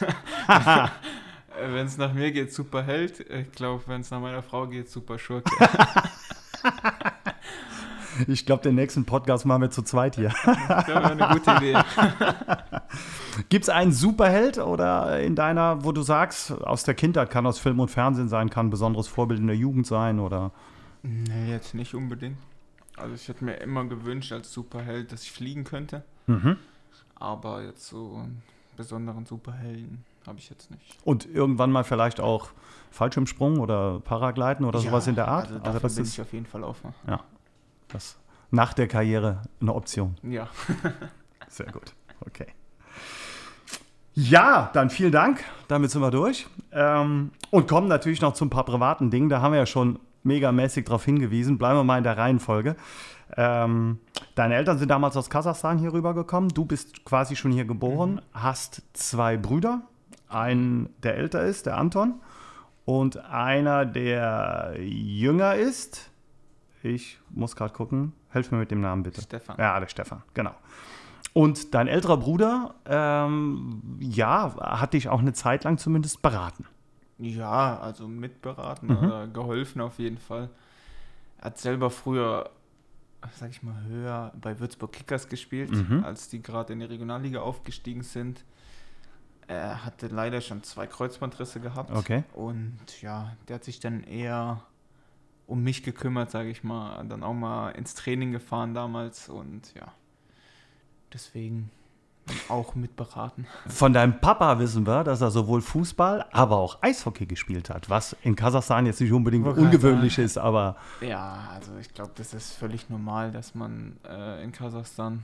Wenn 1.60 1.86
es 1.86 1.96
nach 1.96 2.12
mir 2.12 2.30
geht, 2.30 2.52
super 2.52 2.82
Held. 2.82 3.20
Ich 3.20 3.52
glaube, 3.52 3.82
wenn 3.86 4.00
es 4.00 4.10
nach 4.10 4.20
meiner 4.20 4.42
Frau 4.42 4.66
geht, 4.66 4.88
super 4.90 5.18
Schurke. 5.18 5.50
Ich 8.26 8.46
glaube, 8.46 8.64
den 8.64 8.74
nächsten 8.74 9.04
Podcast 9.04 9.46
machen 9.46 9.62
wir 9.62 9.70
zu 9.70 9.82
zweit 9.82 10.16
hier. 10.16 10.32
Das 10.44 10.88
wäre 10.88 11.12
eine 11.12 11.28
gute 11.28 11.52
Idee. 11.52 11.78
Gibt 13.48 13.64
es 13.64 13.68
einen 13.68 13.92
Superheld 13.92 14.58
oder 14.58 15.20
in 15.20 15.36
deiner, 15.36 15.84
wo 15.84 15.92
du 15.92 16.02
sagst, 16.02 16.50
aus 16.50 16.82
der 16.82 16.94
Kindheit 16.94 17.30
kann 17.30 17.46
aus 17.46 17.60
Film 17.60 17.78
und 17.78 17.90
Fernsehen 17.90 18.28
sein, 18.28 18.50
kann 18.50 18.66
ein 18.66 18.70
besonderes 18.70 19.06
Vorbild 19.06 19.38
in 19.38 19.46
der 19.46 19.54
Jugend 19.54 19.86
sein 19.86 20.18
oder? 20.18 20.50
Nee, 21.02 21.50
jetzt 21.50 21.74
nicht 21.74 21.94
unbedingt. 21.94 22.38
Also 22.96 23.14
ich 23.14 23.28
hätte 23.28 23.44
mir 23.44 23.54
immer 23.54 23.84
gewünscht 23.84 24.32
als 24.32 24.52
Superheld, 24.52 25.12
dass 25.12 25.22
ich 25.22 25.32
fliegen 25.32 25.64
könnte. 25.64 26.04
Mhm. 26.26 26.56
Aber 27.14 27.62
jetzt 27.62 27.86
so 27.86 28.16
einen 28.16 28.42
besonderen 28.76 29.24
Superhelden 29.26 30.04
habe 30.26 30.38
ich 30.38 30.50
jetzt 30.50 30.70
nicht. 30.70 30.98
Und 31.04 31.26
irgendwann 31.26 31.70
mal 31.72 31.84
vielleicht 31.84 32.20
auch 32.20 32.48
Fallschirmsprung 32.90 33.58
oder 33.60 34.00
Paragliden 34.00 34.64
oder 34.66 34.78
Ja, 34.80 34.86
sowas 34.90 35.06
in 35.06 35.14
der 35.14 35.28
Art? 35.28 35.44
Also, 35.46 35.54
Also, 35.54 35.64
dafür 35.64 35.80
das 35.80 35.94
bin 35.94 36.04
ist 36.04 36.12
ich 36.14 36.20
auf 36.20 36.32
jeden 36.32 36.46
Fall 36.46 36.64
offen. 36.64 36.94
ja, 37.06 37.20
das 37.88 38.18
nach 38.50 38.72
der 38.74 38.88
Karriere 38.88 39.42
eine 39.60 39.74
Option. 39.74 40.16
Ja. 40.22 40.48
Sehr 41.48 41.66
gut. 41.72 41.94
Okay. 42.26 42.46
Ja, 44.14 44.70
dann 44.72 44.90
vielen 44.90 45.12
Dank. 45.12 45.44
Damit 45.68 45.90
sind 45.90 46.02
wir 46.02 46.10
durch. 46.10 46.46
Ähm, 46.72 47.30
und 47.50 47.68
kommen 47.68 47.88
natürlich 47.88 48.20
noch 48.20 48.32
zu 48.34 48.44
ein 48.44 48.50
paar 48.50 48.64
privaten 48.64 49.10
Dingen. 49.10 49.28
Da 49.28 49.40
haben 49.40 49.52
wir 49.52 49.58
ja 49.60 49.66
schon 49.66 49.98
megamäßig 50.28 50.84
darauf 50.84 51.04
hingewiesen. 51.04 51.58
Bleiben 51.58 51.78
wir 51.78 51.84
mal 51.84 51.98
in 51.98 52.04
der 52.04 52.16
Reihenfolge. 52.16 52.76
Ähm, 53.36 53.98
deine 54.36 54.54
Eltern 54.54 54.78
sind 54.78 54.88
damals 54.88 55.16
aus 55.16 55.28
Kasachstan 55.28 55.78
hier 55.78 55.92
rübergekommen. 55.92 56.50
Du 56.50 56.64
bist 56.64 57.04
quasi 57.04 57.34
schon 57.34 57.50
hier 57.50 57.64
geboren, 57.64 58.20
hast 58.32 58.82
zwei 58.92 59.36
Brüder. 59.36 59.82
Einen, 60.28 60.90
der 61.02 61.16
älter 61.16 61.42
ist, 61.42 61.66
der 61.66 61.76
Anton. 61.76 62.20
Und 62.84 63.18
einer, 63.24 63.84
der 63.84 64.76
jünger 64.78 65.56
ist. 65.56 66.10
Ich 66.82 67.18
muss 67.30 67.56
gerade 67.56 67.74
gucken. 67.74 68.12
Helf 68.30 68.50
mir 68.50 68.58
mit 68.58 68.70
dem 68.70 68.80
Namen 68.80 69.02
bitte. 69.02 69.20
Stefan. 69.20 69.56
Ja, 69.58 69.78
der 69.80 69.88
Stefan, 69.88 70.22
genau. 70.34 70.54
Und 71.32 71.74
dein 71.74 71.86
älterer 71.86 72.16
Bruder, 72.16 72.74
ähm, 72.86 73.82
ja, 74.00 74.54
hat 74.58 74.94
dich 74.94 75.08
auch 75.08 75.20
eine 75.20 75.32
Zeit 75.32 75.64
lang 75.64 75.78
zumindest 75.78 76.22
beraten. 76.22 76.66
Ja, 77.18 77.78
also 77.80 78.06
mitberaten 78.08 78.88
Mhm. 78.88 78.96
oder 78.98 79.26
geholfen 79.26 79.80
auf 79.80 79.98
jeden 79.98 80.18
Fall. 80.18 80.48
Er 81.38 81.46
hat 81.46 81.58
selber 81.58 81.90
früher, 81.90 82.50
sag 83.32 83.50
ich 83.50 83.62
mal, 83.62 83.82
höher 83.84 84.32
bei 84.40 84.58
Würzburg 84.60 84.92
Kickers 84.92 85.28
gespielt, 85.28 85.70
Mhm. 85.70 86.04
als 86.04 86.28
die 86.28 86.40
gerade 86.42 86.72
in 86.72 86.80
die 86.80 86.86
Regionalliga 86.86 87.40
aufgestiegen 87.40 88.02
sind. 88.02 88.44
Er 89.48 89.84
hatte 89.84 90.08
leider 90.08 90.40
schon 90.40 90.62
zwei 90.62 90.86
Kreuzbandrisse 90.86 91.58
gehabt. 91.60 91.90
Okay. 91.90 92.22
Und 92.34 92.78
ja, 93.00 93.36
der 93.48 93.56
hat 93.56 93.64
sich 93.64 93.80
dann 93.80 94.04
eher 94.04 94.62
um 95.46 95.62
mich 95.64 95.82
gekümmert, 95.82 96.30
sage 96.30 96.50
ich 96.50 96.62
mal. 96.62 97.02
Dann 97.08 97.22
auch 97.22 97.32
mal 97.34 97.70
ins 97.70 97.94
Training 97.94 98.30
gefahren 98.32 98.74
damals 98.74 99.28
und 99.30 99.72
ja, 99.74 99.92
deswegen 101.12 101.70
auch 102.48 102.74
mitberaten. 102.74 103.46
Von 103.68 103.92
deinem 103.92 104.20
Papa 104.20 104.58
wissen 104.58 104.86
wir, 104.86 105.04
dass 105.04 105.20
er 105.20 105.30
sowohl 105.30 105.60
Fußball, 105.60 106.26
aber 106.32 106.56
auch 106.56 106.82
Eishockey 106.82 107.26
gespielt 107.26 107.70
hat, 107.70 107.90
was 107.90 108.16
in 108.22 108.36
Kasachstan 108.36 108.86
jetzt 108.86 109.00
nicht 109.00 109.12
unbedingt 109.12 109.44
Wollte 109.44 109.60
ungewöhnlich 109.60 110.18
ist, 110.18 110.38
aber 110.38 110.76
Ja, 111.00 111.48
also 111.52 111.76
ich 111.80 111.92
glaube, 111.92 112.12
das 112.16 112.34
ist 112.34 112.52
völlig 112.52 112.88
normal, 112.90 113.30
dass 113.30 113.54
man 113.54 113.98
äh, 114.08 114.42
in 114.42 114.52
Kasachstan 114.52 115.22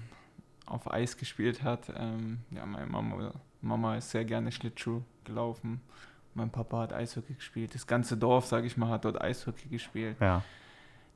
auf 0.66 0.90
Eis 0.90 1.16
gespielt 1.16 1.62
hat. 1.62 1.92
Ähm, 1.96 2.38
ja, 2.50 2.64
meine 2.66 2.86
Mama, 2.86 3.32
Mama 3.60 3.96
ist 3.96 4.10
sehr 4.10 4.24
gerne 4.24 4.52
Schlittschuh 4.52 5.02
gelaufen. 5.24 5.80
Mein 6.34 6.50
Papa 6.50 6.80
hat 6.80 6.92
Eishockey 6.92 7.34
gespielt. 7.34 7.74
Das 7.74 7.86
ganze 7.86 8.16
Dorf, 8.16 8.46
sage 8.46 8.66
ich 8.66 8.76
mal, 8.76 8.88
hat 8.88 9.04
dort 9.04 9.20
Eishockey 9.20 9.68
gespielt. 9.68 10.16
ja. 10.20 10.42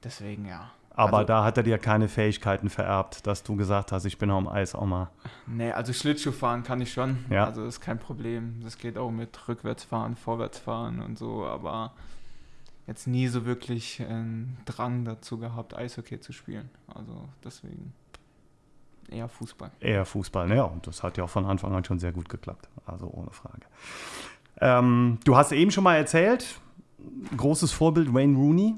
Deswegen 0.04 0.46
ja. 0.46 0.70
Aber 0.90 1.18
Also- 1.18 1.26
da 1.28 1.44
hat 1.44 1.56
er 1.56 1.62
dir 1.62 1.78
keine 1.78 2.08
Fähigkeiten 2.08 2.70
vererbt, 2.70 3.26
dass 3.26 3.42
du 3.44 3.54
gesagt 3.56 3.92
hast, 3.92 4.04
ich 4.04 4.18
bin 4.18 4.30
am 4.30 4.48
Eis 4.48 4.74
auch 4.74 4.86
mal. 4.86 5.10
Nee, 5.46 5.70
also 5.70 5.92
Schlittschuh 5.92 6.32
fahren 6.32 6.64
kann 6.64 6.80
ich 6.80 6.92
schon. 6.92 7.24
Ja. 7.30 7.44
Also 7.46 7.64
das 7.64 7.74
ist 7.76 7.80
kein 7.80 7.98
Problem. 7.98 8.60
Das 8.64 8.78
geht 8.78 8.98
auch 8.98 9.10
mit 9.10 9.48
Rückwärtsfahren, 9.48 10.16
Vorwärtsfahren 10.16 11.00
und 11.00 11.16
so, 11.16 11.46
aber 11.46 11.92
jetzt 12.88 13.06
nie 13.06 13.28
so 13.28 13.44
wirklich 13.46 14.00
einen 14.02 14.56
Drang 14.64 15.04
dazu 15.04 15.38
gehabt, 15.38 15.76
Eishockey 15.76 16.18
zu 16.20 16.32
spielen. 16.32 16.68
Also 16.92 17.28
deswegen 17.44 17.92
eher 19.08 19.28
Fußball. 19.28 19.70
Eher 19.80 20.04
Fußball, 20.04 20.50
ja, 20.52 20.64
und 20.64 20.86
das 20.86 21.02
hat 21.04 21.16
ja 21.16 21.24
auch 21.24 21.30
von 21.30 21.46
Anfang 21.46 21.72
an 21.74 21.84
schon 21.84 21.98
sehr 22.00 22.12
gut 22.12 22.28
geklappt. 22.28 22.68
Also 22.86 23.06
ohne 23.06 23.30
Frage. 23.30 23.62
Ähm, 24.60 25.18
du 25.24 25.36
hast 25.36 25.52
eben 25.52 25.70
schon 25.70 25.84
mal 25.84 25.96
erzählt, 25.96 26.60
großes 27.36 27.70
Vorbild 27.70 28.12
Wayne 28.12 28.36
Rooney. 28.36 28.74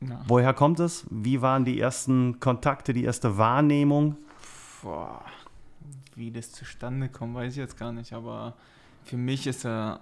Ja. 0.00 0.22
Woher 0.26 0.54
kommt 0.54 0.80
es? 0.80 1.06
Wie 1.10 1.42
waren 1.42 1.64
die 1.64 1.78
ersten 1.78 2.40
Kontakte, 2.40 2.92
die 2.92 3.04
erste 3.04 3.36
Wahrnehmung? 3.36 4.16
Boah, 4.82 5.22
wie 6.14 6.30
das 6.30 6.52
zustande 6.52 7.08
kommt, 7.08 7.34
weiß 7.34 7.52
ich 7.52 7.58
jetzt 7.58 7.78
gar 7.78 7.92
nicht, 7.92 8.12
aber 8.12 8.56
für 9.04 9.16
mich 9.16 9.46
ist 9.46 9.66
er 9.66 10.00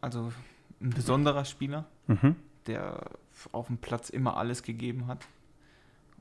also 0.00 0.32
ein 0.80 0.90
besonderer 0.90 1.44
Spieler. 1.44 1.86
Mhm. 2.06 2.36
der 2.66 3.10
auf 3.52 3.68
dem 3.68 3.78
Platz 3.78 4.10
immer 4.10 4.36
alles 4.36 4.62
gegeben 4.62 5.06
hat. 5.06 5.26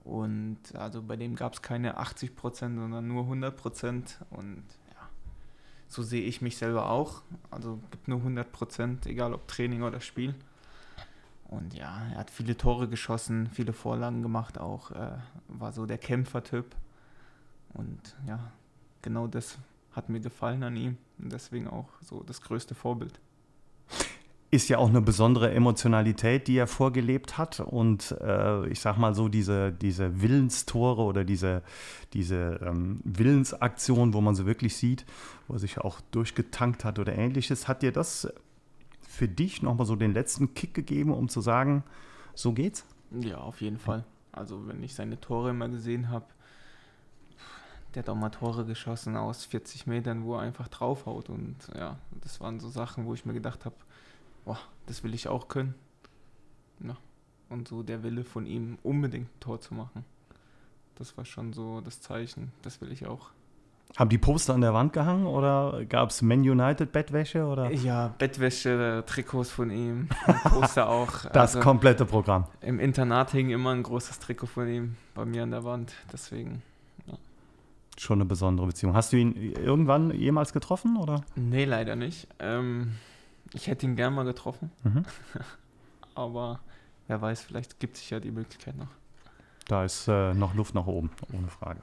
Und 0.04 0.58
also 0.76 1.02
bei 1.02 1.16
dem 1.18 1.36
gab 1.36 1.54
es 1.54 1.62
keine 1.62 1.98
80 1.98 2.36
Prozent, 2.36 2.78
sondern 2.78 3.08
nur 3.08 3.24
100 3.24 3.56
Prozent. 3.56 4.20
Und 4.30 4.64
ja, 4.92 5.10
so 5.88 6.02
sehe 6.02 6.24
ich 6.24 6.42
mich 6.42 6.58
selber 6.58 6.90
auch. 6.90 7.24
Also 7.52 7.80
gibt 7.92 8.08
nur 8.08 8.20
100 8.20 8.52
Prozent, 8.52 9.06
egal 9.06 9.34
ob 9.34 9.48
Training 9.48 9.84
oder 9.84 10.00
Spiel. 10.00 10.36
Und 11.50 11.74
ja, 11.74 12.08
er 12.12 12.20
hat 12.20 12.30
viele 12.30 12.56
Tore 12.56 12.88
geschossen, 12.88 13.50
viele 13.52 13.74
Vorlagen 13.74 14.22
gemacht 14.22 14.60
auch. 14.60 14.92
Äh, 14.92 15.18
war 15.48 15.72
so 15.72 15.86
der 15.88 15.98
Kämpfertyp. 15.98 16.76
Und 17.74 18.16
ja, 18.28 18.52
genau 19.02 19.28
das 19.28 19.58
hat 19.92 20.10
mir 20.10 20.20
gefallen 20.20 20.64
an 20.64 20.76
ihm. 20.76 20.98
Und 21.18 21.34
deswegen 21.34 21.68
auch 21.68 21.90
so 22.02 22.22
das 22.24 22.42
größte 22.42 22.76
Vorbild. 22.76 23.20
Ist 24.52 24.70
ja 24.70 24.78
auch 24.78 24.90
eine 24.90 25.02
besondere 25.02 25.52
Emotionalität, 25.52 26.48
die 26.48 26.58
er 26.58 26.68
vorgelebt 26.68 27.40
hat. 27.40 27.60
Und 27.60 28.16
äh, 28.22 28.68
ich 28.68 28.80
sag 28.80 28.98
mal 28.98 29.16
so, 29.16 29.28
diese, 29.28 29.72
diese 29.72 30.22
Willenstore 30.22 31.02
oder 31.02 31.24
diese, 31.24 31.64
diese 32.14 32.60
ähm, 32.64 33.00
Willensaktion, 33.04 34.14
wo 34.14 34.22
man 34.22 34.36
sie 34.36 34.46
wirklich 34.46 34.76
sieht, 34.76 35.04
wo 35.48 35.56
er 35.56 35.60
sich 35.60 35.80
auch 35.80 36.00
durchgetankt 36.12 36.86
hat 36.86 37.00
oder 37.00 37.16
ähnliches, 37.16 37.68
hat 37.68 37.82
dir 37.82 37.92
das 37.92 38.32
für 39.20 39.28
dich 39.28 39.62
nochmal 39.62 39.86
so 39.86 39.98
den 39.98 40.14
letzten 40.14 40.54
Kick 40.54 40.74
gegeben, 40.74 41.14
um 41.14 41.28
zu 41.28 41.42
sagen, 41.42 41.84
so 42.36 42.54
geht's? 42.54 42.86
Ja, 43.12 43.40
auf 43.40 43.60
jeden 43.60 43.78
Fall. 43.78 44.06
Also 44.32 44.66
wenn 44.66 44.82
ich 44.82 44.96
seine 44.96 45.20
Tore 45.20 45.50
immer 45.50 45.68
gesehen 45.68 46.08
habe, 46.08 46.26
der 47.94 48.04
hat 48.04 48.10
auch 48.10 48.16
mal 48.16 48.30
Tore 48.30 48.64
geschossen 48.64 49.18
aus 49.18 49.44
40 49.44 49.88
Metern, 49.88 50.24
wo 50.24 50.36
er 50.36 50.42
einfach 50.42 50.70
draufhaut. 50.70 51.28
Und 51.28 51.58
ja, 51.76 51.98
das 52.22 52.40
waren 52.40 52.62
so 52.62 52.70
Sachen, 52.70 53.06
wo 53.06 53.14
ich 53.14 53.26
mir 53.26 53.34
gedacht 53.34 53.66
habe, 53.66 53.76
boah, 54.46 54.58
das 54.86 55.04
will 55.04 55.14
ich 55.14 55.28
auch 55.28 55.50
können. 55.50 55.76
Ja. 56.82 56.96
Und 57.50 57.68
so 57.68 57.84
der 57.84 58.04
Wille 58.04 58.24
von 58.24 58.46
ihm, 58.46 58.78
unbedingt 58.84 59.28
ein 59.28 59.40
Tor 59.42 59.60
zu 59.60 59.74
machen. 59.74 60.06
Das 60.96 61.18
war 61.18 61.26
schon 61.26 61.52
so 61.52 61.82
das 61.82 62.00
Zeichen, 62.00 62.54
das 62.62 62.80
will 62.80 62.94
ich 62.94 63.06
auch. 63.06 63.32
Haben 63.98 64.10
die 64.10 64.18
Poster 64.18 64.54
an 64.54 64.62
der 64.62 64.74
Wand 64.74 64.94
gehangen 64.94 65.26
oder 65.26 65.84
gab 65.86 66.12
es 66.12 66.22
Man 66.22 66.40
United 66.42 66.92
Bettwäsche 66.92 67.46
oder 67.46 67.72
Ja, 67.72 68.14
Bettwäsche, 68.18 69.04
Trikots 69.06 69.50
von 69.50 69.72
ihm, 69.72 70.08
Poster 70.44 70.88
auch. 70.88 71.26
das 71.34 71.56
Also 71.56 71.60
komplette 71.60 72.06
Programm? 72.06 72.46
Im 72.62 72.80
Internat 72.80 73.32
hing 73.32 73.50
immer 73.50 73.72
ein 73.72 73.84
großes 73.84 74.20
Trikot 74.20 74.48
von 74.48 74.68
ihm 74.70 74.96
bei 75.16 75.26
mir 75.26 75.44
an 75.44 75.52
der 75.52 75.64
Wand. 75.64 75.94
Deswegen 76.14 76.62
Schon 77.98 78.20
eine 78.20 78.26
besondere 78.26 78.68
Beziehung. 78.68 78.94
Hast 78.94 79.12
du 79.12 79.18
ihn 79.18 79.36
irgendwann 79.36 80.12
jemals 80.12 80.54
getroffen 80.54 80.96
oder? 80.96 81.22
Nee, 81.36 81.66
leider 81.66 81.98
nicht. 81.98 82.30
Ähm, 82.40 82.94
ich 83.54 83.68
hätte 83.68 83.86
ihn 83.88 83.98
gern 83.98 84.14
mal 84.14 84.24
getroffen, 84.24 84.72
Mhm. 84.84 85.04
aber 86.16 86.62
wer 87.08 87.22
weiß, 87.22 87.42
vielleicht 87.42 87.78
gibt 87.82 87.98
sich 87.98 88.10
ja 88.12 88.22
die 88.22 88.32
Möglichkeit 88.32 88.78
noch. 88.78 88.88
Da 89.68 89.84
ist 89.84 90.08
äh, 90.08 90.34
noch 90.34 90.54
Luft 90.56 90.76
nach 90.76 90.88
oben, 90.88 91.10
ohne 91.34 91.50
Frage. 91.50 91.82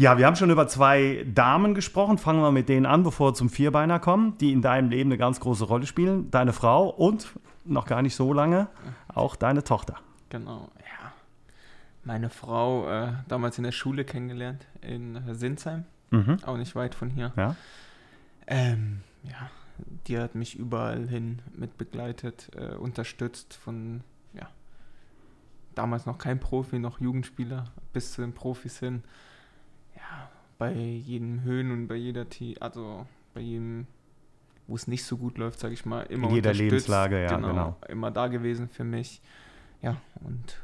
Ja, 0.00 0.16
wir 0.16 0.24
haben 0.24 0.34
schon 0.34 0.48
über 0.48 0.66
zwei 0.66 1.26
Damen 1.30 1.74
gesprochen. 1.74 2.16
Fangen 2.16 2.40
wir 2.40 2.50
mit 2.52 2.70
denen 2.70 2.86
an, 2.86 3.02
bevor 3.02 3.28
wir 3.28 3.34
zum 3.34 3.50
Vierbeiner 3.50 3.98
kommen, 3.98 4.38
die 4.38 4.50
in 4.50 4.62
deinem 4.62 4.88
Leben 4.88 5.10
eine 5.10 5.18
ganz 5.18 5.40
große 5.40 5.64
Rolle 5.64 5.84
spielen. 5.84 6.30
Deine 6.30 6.54
Frau 6.54 6.88
und 6.88 7.28
noch 7.66 7.84
gar 7.84 8.00
nicht 8.00 8.16
so 8.16 8.32
lange 8.32 8.68
auch 9.08 9.36
deine 9.36 9.62
Tochter. 9.62 9.96
Genau, 10.30 10.70
ja. 10.78 11.12
Meine 12.02 12.30
Frau 12.30 12.88
äh, 12.88 13.12
damals 13.28 13.58
in 13.58 13.64
der 13.64 13.72
Schule 13.72 14.06
kennengelernt, 14.06 14.66
in 14.80 15.20
Sinsheim, 15.34 15.84
Mhm. 16.10 16.38
auch 16.46 16.56
nicht 16.56 16.74
weit 16.74 16.94
von 16.94 17.10
hier. 17.10 17.34
Ja. 17.36 17.54
Ähm, 18.46 19.00
ja, 19.24 19.50
die 20.06 20.18
hat 20.18 20.34
mich 20.34 20.58
überall 20.58 21.08
hin 21.08 21.40
mit 21.54 21.76
begleitet, 21.76 22.48
äh, 22.56 22.74
unterstützt 22.74 23.52
von, 23.52 24.00
ja, 24.32 24.48
damals 25.74 26.06
noch 26.06 26.16
kein 26.16 26.40
Profi, 26.40 26.78
noch 26.78 27.02
Jugendspieler, 27.02 27.66
bis 27.92 28.12
zu 28.12 28.22
den 28.22 28.32
Profis 28.32 28.78
hin. 28.78 29.02
Bei 30.60 30.74
jedem 30.74 31.42
Höhen 31.42 31.70
und 31.72 31.88
bei 31.88 31.94
jeder, 31.94 32.28
T 32.28 32.54
also 32.60 33.06
bei 33.32 33.40
jedem, 33.40 33.86
wo 34.66 34.74
es 34.74 34.86
nicht 34.86 35.04
so 35.04 35.16
gut 35.16 35.38
läuft, 35.38 35.58
sage 35.58 35.72
ich 35.72 35.86
mal, 35.86 36.02
immer 36.02 36.28
In 36.28 36.34
jeder. 36.34 36.52
Lebenslage, 36.52 37.22
ja, 37.22 37.34
genau. 37.34 37.78
Immer 37.88 38.10
da 38.10 38.26
gewesen 38.26 38.68
für 38.68 38.84
mich. 38.84 39.22
Ja, 39.80 39.96
und 40.16 40.60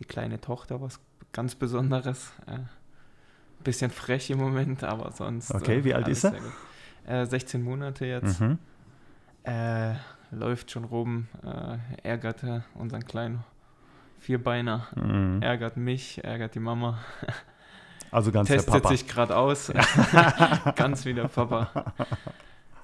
die 0.00 0.04
kleine 0.04 0.40
Tochter 0.40 0.80
was 0.80 0.98
ganz 1.30 1.54
Besonderes. 1.54 2.32
Äh, 2.46 2.58
Bisschen 3.62 3.92
frech 3.92 4.30
im 4.30 4.38
Moment, 4.38 4.82
aber 4.82 5.12
sonst. 5.12 5.54
Okay, 5.54 5.84
wie 5.84 5.94
alt 5.94 6.08
ist 6.08 6.24
er? 6.24 6.34
Äh, 7.06 7.24
16 7.24 7.62
Monate 7.62 8.06
jetzt. 8.06 8.40
Mhm. 8.40 8.58
Äh, 9.44 9.94
läuft 10.32 10.72
schon 10.72 10.82
rum, 10.82 11.28
äh, 11.44 11.78
ärgerte 12.02 12.64
unseren 12.74 13.04
kleinen 13.04 13.44
Vierbeiner, 14.18 14.88
mhm. 14.96 15.40
ärgert 15.40 15.76
mich, 15.76 16.24
ärgert 16.24 16.56
die 16.56 16.60
Mama. 16.60 16.98
Also 18.14 18.30
ganz 18.30 18.46
Testet 18.48 18.86
sich 18.86 19.08
gerade 19.08 19.36
aus. 19.36 19.72
ganz 20.76 21.04
wie 21.04 21.14
der 21.14 21.26
Papa. 21.26 21.92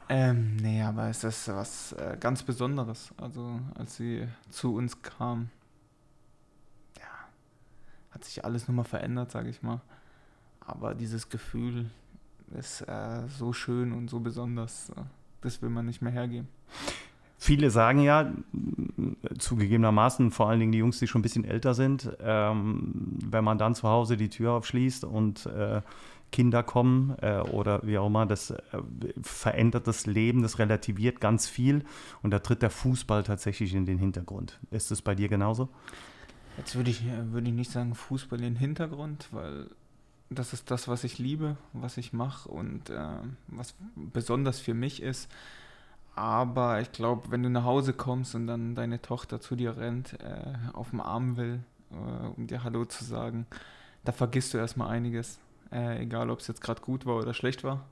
Ähm, 0.08 0.56
nee, 0.56 0.82
aber 0.82 1.08
es 1.08 1.22
ist 1.22 1.46
was 1.46 1.92
äh, 1.92 2.16
ganz 2.18 2.42
Besonderes. 2.42 3.14
Also, 3.16 3.60
als 3.76 3.94
sie 3.94 4.26
zu 4.48 4.74
uns 4.74 5.02
kam, 5.02 5.50
ja, 6.98 7.06
hat 8.10 8.24
sich 8.24 8.44
alles 8.44 8.66
nochmal 8.66 8.86
verändert, 8.86 9.30
sage 9.30 9.50
ich 9.50 9.62
mal. 9.62 9.80
Aber 10.58 10.96
dieses 10.96 11.28
Gefühl 11.28 11.88
ist 12.58 12.80
äh, 12.88 13.28
so 13.28 13.52
schön 13.52 13.92
und 13.92 14.10
so 14.10 14.18
besonders, 14.18 14.90
äh, 14.90 15.02
das 15.42 15.62
will 15.62 15.70
man 15.70 15.86
nicht 15.86 16.02
mehr 16.02 16.12
hergeben. 16.12 16.48
Viele 17.42 17.70
sagen 17.70 18.00
ja, 18.00 18.34
zugegebenermaßen, 19.38 20.30
vor 20.30 20.50
allen 20.50 20.60
Dingen 20.60 20.72
die 20.72 20.78
Jungs, 20.78 20.98
die 20.98 21.06
schon 21.06 21.20
ein 21.20 21.22
bisschen 21.22 21.46
älter 21.46 21.72
sind, 21.72 22.10
ähm, 22.20 23.16
wenn 23.24 23.42
man 23.42 23.56
dann 23.56 23.74
zu 23.74 23.88
Hause 23.88 24.18
die 24.18 24.28
Tür 24.28 24.52
aufschließt 24.52 25.04
und 25.04 25.46
äh, 25.46 25.80
Kinder 26.32 26.62
kommen 26.62 27.16
äh, 27.22 27.38
oder 27.38 27.80
wie 27.82 27.96
auch 27.96 28.08
immer, 28.08 28.26
das 28.26 28.50
äh, 28.50 28.60
verändert 29.22 29.86
das 29.86 30.04
Leben, 30.04 30.42
das 30.42 30.58
relativiert 30.58 31.18
ganz 31.22 31.48
viel 31.48 31.82
und 32.22 32.30
da 32.30 32.40
tritt 32.40 32.60
der 32.60 32.68
Fußball 32.68 33.22
tatsächlich 33.22 33.74
in 33.74 33.86
den 33.86 33.96
Hintergrund. 33.96 34.60
Ist 34.70 34.90
es 34.90 35.00
bei 35.00 35.14
dir 35.14 35.30
genauso? 35.30 35.70
Jetzt 36.58 36.76
würde 36.76 36.90
ich, 36.90 37.02
würd 37.06 37.48
ich 37.48 37.54
nicht 37.54 37.70
sagen 37.70 37.94
Fußball 37.94 38.38
in 38.40 38.44
den 38.44 38.56
Hintergrund, 38.56 39.28
weil 39.32 39.70
das 40.28 40.52
ist 40.52 40.70
das, 40.70 40.88
was 40.88 41.04
ich 41.04 41.18
liebe, 41.18 41.56
was 41.72 41.96
ich 41.96 42.12
mache 42.12 42.50
und 42.50 42.90
äh, 42.90 43.08
was 43.46 43.74
besonders 43.96 44.60
für 44.60 44.74
mich 44.74 45.00
ist. 45.00 45.30
Aber 46.14 46.80
ich 46.80 46.92
glaube, 46.92 47.30
wenn 47.30 47.42
du 47.42 47.50
nach 47.50 47.64
Hause 47.64 47.92
kommst 47.92 48.34
und 48.34 48.46
dann 48.46 48.74
deine 48.74 49.00
Tochter 49.00 49.40
zu 49.40 49.56
dir 49.56 49.76
rennt, 49.76 50.20
äh, 50.20 50.54
auf 50.72 50.90
dem 50.90 51.00
Arm 51.00 51.36
will, 51.36 51.60
äh, 51.90 52.26
um 52.36 52.46
dir 52.46 52.64
Hallo 52.64 52.84
zu 52.84 53.04
sagen, 53.04 53.46
da 54.04 54.12
vergisst 54.12 54.52
du 54.54 54.58
erstmal 54.58 54.88
einiges. 54.88 55.38
Äh, 55.72 56.02
egal, 56.02 56.30
ob 56.30 56.40
es 56.40 56.48
jetzt 56.48 56.60
gerade 56.60 56.80
gut 56.82 57.06
war 57.06 57.16
oder 57.16 57.32
schlecht 57.32 57.64
war. 57.64 57.84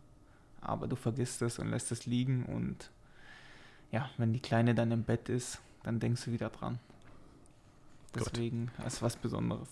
Aber 0.61 0.89
du 0.89 0.97
vergisst 0.97 1.43
es 1.43 1.59
und 1.59 1.71
lässt 1.71 1.93
es 1.93 2.07
liegen. 2.07 2.45
Und 2.45 2.91
ja, 3.93 4.11
wenn 4.17 4.33
die 4.33 4.41
Kleine 4.41 4.75
dann 4.75 4.91
im 4.91 5.05
Bett 5.05 5.29
ist, 5.29 5.61
dann 5.85 6.01
denkst 6.01 6.25
du 6.25 6.33
wieder 6.33 6.51
dran. 6.51 6.79
Deswegen 8.15 8.71
Gut. 8.77 8.87
ist 8.87 9.03
was 9.03 9.17
Besonderes. 9.17 9.69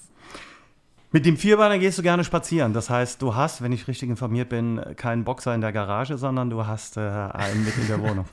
Mit 1.17 1.25
dem 1.25 1.39
Vierbeiner 1.39 1.79
gehst 1.79 1.97
du 1.97 2.03
gerne 2.03 2.25
spazieren. 2.25 2.75
Das 2.75 2.91
heißt, 2.91 3.23
du 3.23 3.35
hast, 3.35 3.63
wenn 3.63 3.73
ich 3.73 3.89
richtig 3.89 4.11
informiert 4.11 4.51
bin, 4.51 4.79
keinen 4.97 5.25
Boxer 5.25 5.55
in 5.55 5.63
der 5.63 5.73
Garage, 5.73 6.19
sondern 6.19 6.51
du 6.51 6.67
hast 6.67 6.99
äh, 6.99 7.01
einen 7.01 7.65
mit 7.65 7.75
in 7.79 7.87
der 7.87 8.03
Wohnung. 8.03 8.27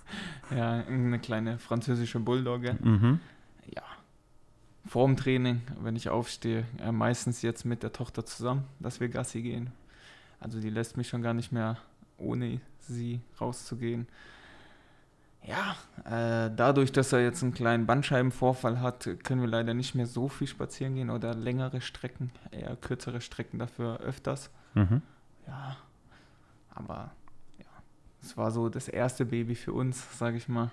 ja, 0.50 0.82
eine 0.82 1.20
kleine 1.20 1.60
französische 1.60 2.18
Bulldogge. 2.18 2.76
Mhm. 2.82 3.20
Ja. 3.72 3.84
Vorm 4.84 5.16
Training, 5.16 5.62
wenn 5.80 5.94
ich 5.94 6.08
aufstehe, 6.08 6.64
äh, 6.84 6.90
meistens 6.90 7.40
jetzt 7.42 7.64
mit 7.64 7.84
der 7.84 7.92
Tochter 7.92 8.26
zusammen, 8.26 8.64
dass 8.80 8.98
wir 8.98 9.08
Gassi 9.08 9.40
gehen. 9.40 9.70
Also 10.40 10.58
die 10.58 10.70
lässt 10.70 10.96
mich 10.96 11.06
schon 11.06 11.22
gar 11.22 11.34
nicht 11.34 11.52
mehr 11.52 11.76
ohne 12.18 12.60
sie 12.80 13.20
rauszugehen 13.40 14.08
ja, 15.46 15.76
äh, 16.04 16.50
dadurch, 16.54 16.90
dass 16.92 17.12
er 17.12 17.22
jetzt 17.22 17.42
einen 17.42 17.52
kleinen 17.52 17.86
Bandscheibenvorfall 17.86 18.80
hat, 18.80 19.08
können 19.22 19.42
wir 19.42 19.48
leider 19.48 19.74
nicht 19.74 19.94
mehr 19.94 20.06
so 20.06 20.28
viel 20.28 20.46
spazieren 20.46 20.94
gehen 20.94 21.10
oder 21.10 21.34
längere 21.34 21.80
Strecken, 21.80 22.30
eher 22.50 22.76
kürzere 22.76 23.20
Strecken 23.20 23.58
dafür 23.58 24.00
öfters. 24.00 24.50
Mhm. 24.74 25.02
Ja, 25.46 25.76
aber 26.70 27.12
ja, 27.58 27.66
es 28.22 28.36
war 28.36 28.50
so 28.50 28.68
das 28.70 28.88
erste 28.88 29.26
Baby 29.26 29.54
für 29.54 29.72
uns, 29.74 30.18
sage 30.18 30.38
ich 30.38 30.48
mal. 30.48 30.70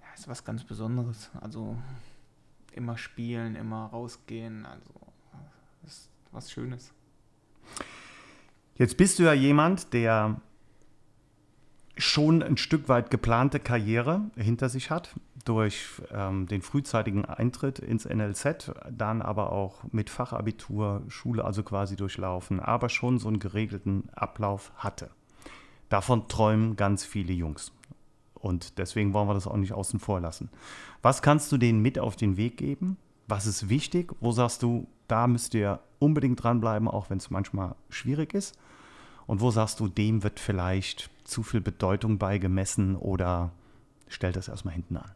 Ja, 0.00 0.06
ist 0.14 0.28
was 0.28 0.44
ganz 0.44 0.64
Besonderes. 0.64 1.30
Also 1.40 1.76
immer 2.72 2.98
spielen, 2.98 3.56
immer 3.56 3.86
rausgehen, 3.86 4.66
also 4.66 4.92
ist 5.86 6.10
was 6.32 6.50
Schönes. 6.50 6.92
Jetzt 8.74 8.98
bist 8.98 9.18
du 9.18 9.22
ja 9.22 9.32
jemand, 9.32 9.94
der 9.94 10.38
schon 11.96 12.42
ein 12.42 12.56
Stück 12.56 12.88
weit 12.88 13.10
geplante 13.10 13.60
Karriere 13.60 14.22
hinter 14.36 14.68
sich 14.68 14.90
hat, 14.90 15.14
durch 15.44 15.86
ähm, 16.12 16.46
den 16.46 16.60
frühzeitigen 16.60 17.24
Eintritt 17.24 17.78
ins 17.78 18.04
NLZ, 18.04 18.72
dann 18.90 19.22
aber 19.22 19.52
auch 19.52 19.84
mit 19.92 20.10
Fachabitur, 20.10 21.02
Schule 21.08 21.44
also 21.44 21.62
quasi 21.62 21.96
durchlaufen, 21.96 22.60
aber 22.60 22.88
schon 22.88 23.18
so 23.18 23.28
einen 23.28 23.38
geregelten 23.38 24.08
Ablauf 24.14 24.72
hatte. 24.76 25.10
Davon 25.88 26.28
träumen 26.28 26.76
ganz 26.76 27.04
viele 27.04 27.32
Jungs. 27.32 27.72
Und 28.34 28.78
deswegen 28.78 29.14
wollen 29.14 29.28
wir 29.28 29.34
das 29.34 29.46
auch 29.46 29.56
nicht 29.56 29.72
außen 29.72 30.00
vor 30.00 30.20
lassen. 30.20 30.50
Was 31.02 31.22
kannst 31.22 31.50
du 31.52 31.56
denen 31.56 31.80
mit 31.80 31.98
auf 31.98 32.16
den 32.16 32.36
Weg 32.36 32.56
geben? 32.56 32.96
Was 33.28 33.46
ist 33.46 33.68
wichtig? 33.68 34.12
Wo 34.20 34.32
sagst 34.32 34.62
du, 34.62 34.86
da 35.08 35.26
müsst 35.26 35.54
ihr 35.54 35.80
unbedingt 35.98 36.42
dranbleiben, 36.42 36.88
auch 36.88 37.08
wenn 37.08 37.18
es 37.18 37.30
manchmal 37.30 37.74
schwierig 37.88 38.34
ist? 38.34 38.58
Und 39.26 39.40
wo 39.40 39.50
sagst 39.50 39.80
du, 39.80 39.88
dem 39.88 40.22
wird 40.22 40.38
vielleicht 40.38 41.10
zu 41.26 41.42
viel 41.42 41.60
Bedeutung 41.60 42.18
beigemessen 42.18 42.96
oder 42.96 43.52
stellt 44.08 44.36
das 44.36 44.48
erstmal 44.48 44.74
hinten 44.74 44.96
an? 44.96 45.10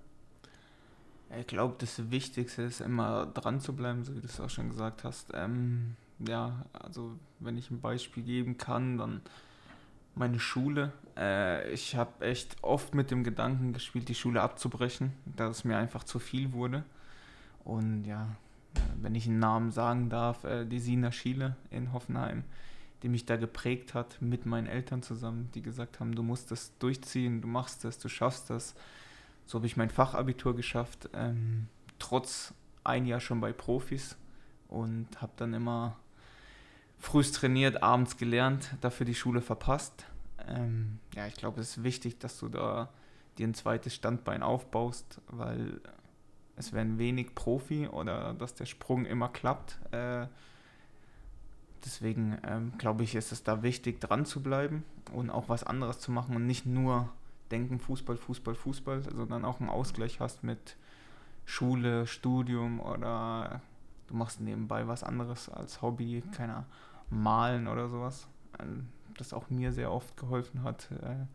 Ich 1.39 1.47
glaube, 1.47 1.77
das 1.79 2.11
Wichtigste 2.11 2.63
ist 2.63 2.81
immer 2.81 3.27
dran 3.27 3.61
zu 3.61 3.75
bleiben, 3.75 4.05
so 4.05 4.17
wie 4.17 4.21
du 4.21 4.27
es 4.27 4.41
auch 4.41 4.51
schon 4.51 4.69
gesagt 4.69 5.05
hast. 5.05 5.31
Ähm, 5.33 5.95
ja, 6.19 6.65
also 6.73 7.13
wenn 7.39 7.57
ich 7.57 7.71
ein 7.71 7.81
Beispiel 7.81 8.25
geben 8.25 8.59
kann, 8.59 8.99
dann 8.99 9.21
meine 10.17 10.41
Schule. 10.41 10.93
Äh, 11.17 11.71
ich 11.73 11.95
habe 11.95 12.27
echt 12.27 12.57
oft 12.63 12.95
mit 12.95 13.13
dem 13.13 13.23
Gedanken 13.23 13.73
gespielt, 13.73 14.09
die 14.09 14.17
Schule 14.17 14.43
abzubrechen, 14.43 15.13
da 15.25 15.49
es 15.49 15.65
mir 15.65 15.77
einfach 15.77 16.03
zu 16.03 16.19
viel 16.19 16.53
wurde. 16.53 16.83
Und 17.65 18.05
ja, 18.05 18.27
wenn 19.01 19.15
ich 19.15 19.27
einen 19.27 19.39
Namen 19.39 19.71
sagen 19.71 20.09
darf, 20.09 20.43
äh, 20.43 20.65
die 20.65 20.81
Sina 20.81 21.13
Schiele 21.13 21.57
in 21.71 21.93
Hoffenheim 21.93 22.43
die 23.03 23.09
mich 23.09 23.24
da 23.24 23.36
geprägt 23.36 23.94
hat, 23.94 24.20
mit 24.20 24.46
meinen 24.46 24.66
Eltern 24.66 25.03
zusammen, 25.03 25.51
die 25.55 25.62
gesagt 25.62 26.01
haben, 26.01 26.14
du 26.14 26.22
musst 26.22 26.51
das 26.51 26.76
durchziehen, 26.78 27.40
du 27.40 27.48
machst 27.48 27.84
das, 27.84 27.98
du 27.98 28.09
schaffst 28.09 28.51
das. 28.51 28.74
So 29.46 29.59
habe 29.59 29.66
ich 29.66 29.76
mein 29.76 29.90
Fachabitur 29.90 30.55
geschafft, 30.55 31.09
ähm, 31.14 31.68
trotz 31.98 32.55
ein 32.84 33.07
Jahr 33.07 33.20
schon 33.20 33.40
bei 33.40 33.53
Profis 33.53 34.16
und 34.68 35.09
habe 35.20 35.32
dann 35.36 35.55
immer 35.55 35.96
frühst 36.98 37.34
trainiert, 37.36 37.82
abends 37.82 38.16
gelernt, 38.16 38.76
dafür 38.80 39.07
die 39.07 39.14
Schule 39.14 39.40
verpasst. 39.40 40.05
Ähm, 40.46 40.98
ja, 41.14 41.26
ich 41.26 41.34
glaube, 41.34 41.61
es 41.61 41.76
ist 41.76 41.82
wichtig, 41.82 42.18
dass 42.18 42.38
du 42.38 42.48
da 42.48 42.90
dir 43.38 43.48
ein 43.48 43.55
zweites 43.55 43.94
Standbein 43.94 44.42
aufbaust, 44.42 45.20
weil 45.28 45.80
es 46.57 46.72
werden 46.72 46.98
wenig 46.98 47.34
Profi 47.34 47.88
oder 47.88 48.34
dass 48.34 48.55
der 48.55 48.66
Sprung 48.66 49.07
immer 49.07 49.30
klappt. 49.30 49.78
Äh, 49.92 50.26
Deswegen 51.85 52.39
ähm, 52.47 52.72
glaube 52.78 53.05
ich, 53.05 53.14
ist 53.14 53.33
es 53.33 53.43
da 53.43 53.62
wichtig, 53.62 54.01
dran 54.01 54.26
zu 54.26 54.43
bleiben 54.43 54.85
und 55.12 55.31
auch 55.31 55.49
was 55.49 55.64
anderes 55.64 55.99
zu 55.99 56.12
machen 56.12 56.37
und 56.37 56.47
nicht 56.47 56.66
nur 56.66 57.09
denken, 57.51 57.78
Fußball, 57.78 58.16
Fußball, 58.16 58.55
Fußball, 58.55 59.03
sondern 59.03 59.45
auch 59.45 59.61
einen 59.61 59.70
Ausgleich 59.70 60.20
hast 60.20 60.45
mit 60.45 60.76
Schule, 61.45 62.07
Studium 62.07 62.81
oder 62.81 63.61
du 64.07 64.14
machst 64.14 64.41
nebenbei 64.41 64.87
was 64.87 65.03
anderes 65.03 65.49
als 65.49 65.83
Hobby, 65.83 66.22
keiner 66.33 66.66
Malen 67.09 67.66
oder 67.66 67.89
sowas. 67.89 68.26
Ähm, 68.59 68.89
das 69.16 69.33
auch 69.33 69.51
mir 69.51 69.72
sehr 69.72 69.93
oft 69.93 70.16
geholfen 70.16 70.62
hat, 70.62 70.89
äh, 71.03 71.26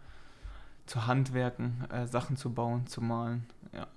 zu 0.86 1.08
handwerken, 1.08 1.86
äh, 1.92 2.08
Sachen 2.08 2.38
zu 2.38 2.54
bauen, 2.54 2.88
zu 2.88 3.02
malen. 3.02 3.46
Ja. 3.74 3.88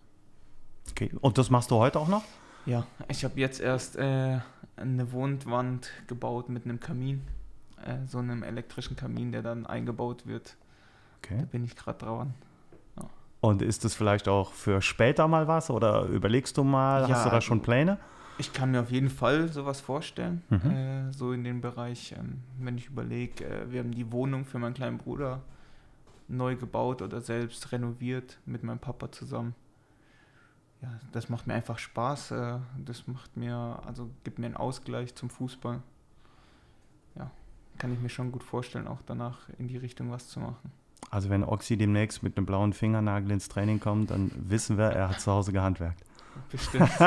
Okay, 0.91 1.11
und 1.21 1.39
das 1.39 1.51
machst 1.51 1.71
du 1.71 1.77
heute 1.77 1.99
auch 1.99 2.09
noch? 2.09 2.25
Ja, 2.67 2.87
ich 3.09 3.25
habe 3.25 3.39
jetzt 3.41 3.61
erst 3.61 3.97
äh, 3.97 4.41
eine 4.81 5.13
Wohnwand 5.13 5.91
gebaut 6.07 6.49
mit 6.49 6.65
einem 6.65 6.81
Kamin, 6.81 7.23
äh, 7.85 8.07
so 8.07 8.19
einem 8.19 8.43
elektrischen 8.43 8.97
Kamin, 8.97 9.33
der 9.33 9.43
dann 9.43 9.67
eingebaut 9.67 10.27
wird. 10.27 10.57
Okay. 11.19 11.39
Da 11.41 11.45
bin 11.47 11.65
ich 11.65 11.77
gerade 11.77 11.99
dran. 11.99 12.35
Ja. 12.97 13.09
Und 13.41 13.63
ist 13.63 13.85
das 13.85 13.95
vielleicht 13.95 14.29
auch 14.29 14.53
für 14.53 14.81
später 14.83 15.29
mal 15.29 15.49
was 15.49 15.71
oder 15.71 16.05
überlegst 16.05 16.57
du 16.57 16.65
mal, 16.65 17.03
ja, 17.03 17.09
hast 17.15 17.27
du 17.27 17.31
da 17.31 17.41
schon 17.41 17.61
Pläne? 17.61 17.99
Ich 18.39 18.53
kann 18.53 18.71
mir 18.71 18.81
auf 18.81 18.91
jeden 18.91 19.11
Fall 19.11 19.49
sowas 19.49 19.81
vorstellen, 19.81 20.43
mhm. 20.49 20.71
äh, 20.71 21.13
so 21.13 21.33
in 21.33 21.43
dem 21.43 21.61
Bereich, 21.61 22.15
ähm, 22.17 22.43
wenn 22.59 22.79
ich 22.79 22.87
überlege, 22.87 23.45
äh, 23.45 23.73
wir 23.73 23.81
haben 23.81 23.91
die 23.91 24.13
Wohnung 24.13 24.45
für 24.45 24.59
meinen 24.59 24.75
kleinen 24.75 24.99
Bruder 24.99 25.43
neu 26.29 26.55
gebaut 26.55 27.03
oder 27.03 27.21
selbst 27.21 27.73
renoviert 27.73 28.39
mit 28.47 28.63
meinem 28.63 28.79
Papa 28.79 29.11
zusammen 29.11 29.55
ja, 30.83 30.89
das 31.13 31.29
macht 31.29 31.47
mir 31.47 31.55
einfach 31.55 31.79
Spaß. 31.79 32.31
Äh, 32.31 32.59
das 32.85 33.07
macht 33.07 33.37
mir, 33.37 33.81
also 33.87 34.11
gibt 34.25 34.39
mir 34.39 34.47
einen 34.47 34.57
Ausgleich 34.57 35.15
zum 35.15 35.31
Fußball. 35.31 35.81
Ja, 37.17 37.31
kann 37.79 37.93
ich 37.93 38.01
mir 38.01 38.09
schon 38.09 38.33
gut 38.33 38.45
vorstellen, 38.45 38.87
auch 38.87 39.03
danach 39.07 39.49
in 39.59 39.69
die 39.69 39.77
Richtung 39.77 40.11
was 40.11 40.29
zu 40.29 40.41
machen. 40.41 40.73
Also 41.11 41.31
wenn 41.31 41.43
Oxy 41.43 41.77
demnächst 41.77 42.23
mit 42.23 42.37
einem 42.37 42.47
blauen 42.47 42.73
Fingernagel 42.73 43.31
ins 43.31 43.49
Training 43.49 43.81
kommt, 43.81 44.11
dann 44.11 44.31
wissen 44.37 44.77
wir, 44.77 44.87
er 44.87 45.09
hat 45.09 45.21
zu 45.21 45.33
Hause 45.33 45.53
gehandwerkt. 45.53 46.05
Bestimmt. 46.51 46.91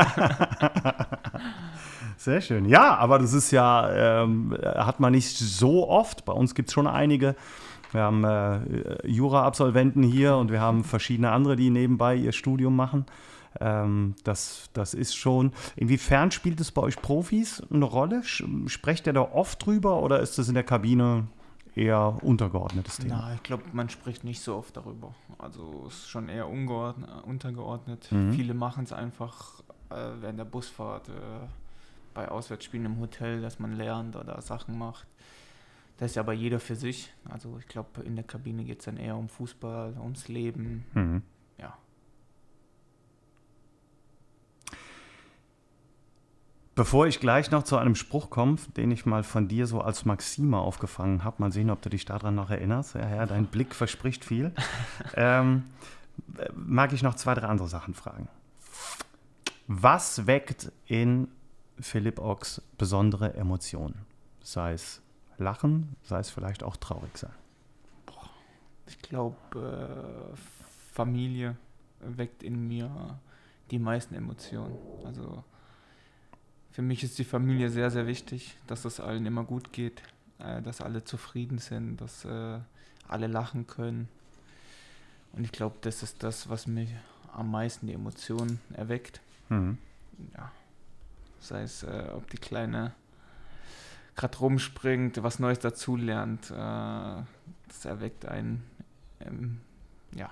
Sehr 2.18 2.42
schön. 2.42 2.66
Ja, 2.66 2.96
aber 2.98 3.20
das 3.20 3.34
ist 3.34 3.52
ja, 3.52 4.24
ähm, 4.24 4.58
hat 4.64 5.00
man 5.00 5.14
nicht 5.14 5.38
so 5.38 5.88
oft. 5.88 6.26
Bei 6.26 6.34
uns 6.34 6.56
gibt 6.56 6.70
es 6.70 6.74
schon 6.74 6.88
einige. 6.88 7.36
Wir 7.92 8.02
haben 8.02 8.24
äh, 8.24 9.08
Jura-Absolventen 9.08 10.04
hier 10.04 10.36
und 10.36 10.52
wir 10.52 10.62
haben 10.62 10.84
verschiedene 10.84 11.32
andere, 11.32 11.56
die 11.56 11.70
nebenbei 11.70 12.16
ihr 12.16 12.32
Studium 12.32 12.76
machen. 12.76 13.06
Ähm, 13.60 14.16
das, 14.24 14.70
das 14.74 14.94
ist 14.94 15.16
schon. 15.16 15.52
Inwiefern 15.76 16.32
spielt 16.32 16.60
es 16.62 16.72
bei 16.72 16.82
euch 16.82 17.02
Profis 17.02 17.62
eine 17.72 17.86
Rolle? 17.86 18.24
Sprecht 18.24 19.08
ihr 19.08 19.14
da 19.14 19.22
oft 19.22 19.66
drüber 19.66 20.02
oder 20.02 20.20
ist 20.20 20.38
das 20.38 20.48
in 20.48 20.54
der 20.54 20.64
Kabine 20.64 21.28
eher 21.76 22.18
untergeordnetes 22.22 22.98
Thema? 22.98 23.28
Na, 23.28 23.34
ich 23.36 23.44
glaube, 23.44 23.64
man 23.74 23.90
spricht 23.90 24.24
nicht 24.24 24.42
so 24.42 24.56
oft 24.56 24.76
darüber. 24.76 25.14
Also 25.38 25.86
es 25.88 25.96
ist 25.96 26.10
schon 26.10 26.30
eher 26.30 26.48
untergeordnet. 26.48 28.12
Mhm. 28.12 28.34
Viele 28.34 28.54
machen 28.54 28.84
es 28.84 28.94
einfach 28.94 29.62
äh, 29.90 30.22
während 30.22 30.40
der 30.40 30.46
Busfahrt, 30.46 31.10
äh, 31.10 31.12
bei 32.14 32.30
Auswärtsspielen 32.30 32.86
im 32.86 33.00
Hotel, 33.00 33.42
dass 33.42 33.60
man 33.60 33.74
lernt 33.74 34.16
oder 34.16 34.42
Sachen 34.42 34.78
macht. 34.78 35.08
Das 35.98 36.12
ist 36.12 36.18
aber 36.18 36.34
jeder 36.34 36.60
für 36.60 36.76
sich. 36.76 37.14
Also 37.30 37.58
ich 37.60 37.68
glaube, 37.68 38.02
in 38.02 38.16
der 38.16 38.26
Kabine 38.26 38.64
geht 38.64 38.80
es 38.80 38.86
dann 38.86 38.98
eher 38.98 39.16
um 39.16 39.30
Fußball, 39.30 39.96
ums 40.02 40.28
Leben. 40.28 40.86
Mhm. 40.94 41.22
Ja. 41.58 41.78
Bevor 46.74 47.06
ich 47.06 47.20
gleich 47.20 47.52
noch 47.52 47.64
zu 47.64 47.78
einem 47.78 47.96
Spruch 47.96 48.30
komme, 48.30 48.56
den 48.78 48.92
ich 48.92 49.06
mal 49.06 49.24
von 49.24 49.50
dir 49.50 49.68
so 49.68 49.82
als 49.82 50.06
Maxime 50.06 50.58
aufgefangen 50.58 51.24
habe, 51.26 51.36
mal 51.40 51.52
sehen, 51.52 51.70
ob 51.70 51.82
du 51.82 51.90
dich 51.90 52.06
daran 52.06 52.36
noch 52.36 52.50
erinnerst. 52.50 52.96
Ja, 52.96 53.10
ja 53.10 53.26
dein 53.26 53.46
Blick 53.46 53.76
verspricht 53.76 54.24
viel. 54.24 54.54
ähm, 55.16 55.66
mag 56.54 56.94
ich 56.94 57.04
noch 57.04 57.16
zwei, 57.16 57.34
drei 57.34 57.48
andere 57.48 57.68
Sachen 57.68 57.94
fragen. 57.94 58.30
Was 59.68 60.28
weckt 60.28 60.72
in 60.86 61.28
Philipp 61.80 62.20
Ochs 62.20 62.62
besondere 62.78 63.34
Emotionen? 63.34 64.06
Sei 64.42 64.74
es 64.74 65.02
Lachen, 65.38 65.96
sei 66.04 66.20
es 66.20 66.30
vielleicht 66.30 66.64
auch 66.64 66.78
traurig 66.78 67.18
sein. 67.18 67.34
Ich 68.88 69.00
glaube, 69.00 69.36
äh, 69.56 70.38
Familie 70.94 71.58
weckt 72.00 72.44
in 72.44 72.68
mir 72.68 73.20
die 73.72 73.80
meisten 73.80 74.16
Emotionen. 74.16 74.78
Also 75.06 75.44
für 76.72 76.82
mich 76.82 77.04
ist 77.04 77.20
die 77.20 77.24
Familie 77.24 77.70
sehr, 77.70 77.92
sehr 77.92 78.08
wichtig, 78.08 78.56
dass 78.68 78.86
es 78.86 79.00
allen 79.00 79.26
immer 79.26 79.44
gut 79.44 79.74
geht, 79.74 80.02
äh, 80.40 80.62
dass 80.62 80.82
alle 80.82 81.04
zufrieden 81.04 81.58
sind, 81.58 81.98
dass 81.98 82.26
äh, 82.26 82.60
alle 83.08 83.28
lachen 83.28 83.68
können. 83.68 84.08
Und 85.34 85.44
ich 85.44 85.52
glaube, 85.52 85.78
das 85.82 86.04
ist 86.04 86.24
das, 86.24 86.50
was 86.50 86.68
mir 86.68 86.88
am 87.34 87.52
meisten 87.52 87.88
die 87.88 87.94
Emotionen 87.94 88.60
erweckt. 88.74 89.22
Mhm. 89.50 89.78
Ja. 90.36 90.52
Sei 91.40 91.64
es, 91.64 91.84
äh, 91.84 92.10
ob 92.16 92.30
die 92.30 92.38
Kleine 92.38 92.94
gerade 94.16 94.38
rumspringt, 94.38 95.24
was 95.24 95.40
Neues 95.40 95.60
dazulernt, 95.60 96.52
äh, 96.52 96.54
das 96.54 97.86
erweckt 97.86 98.26
einen. 98.26 98.64
Ähm, 99.20 99.62
ja, 100.14 100.30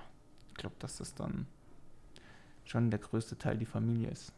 ich 0.49 0.55
glaube, 0.55 0.75
dass 0.79 0.97
das 0.97 1.15
dann 1.15 1.47
schon 2.65 2.91
der 2.91 2.99
größte 2.99 3.37
Teil 3.37 3.57
die 3.57 3.65
Familie 3.65 4.09
ist. 4.09 4.31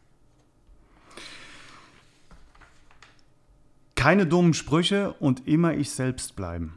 Keine 4.02 4.26
dummen 4.26 4.52
Sprüche 4.52 5.12
und 5.12 5.46
immer 5.46 5.74
ich 5.74 5.92
selbst 5.92 6.34
bleiben, 6.34 6.76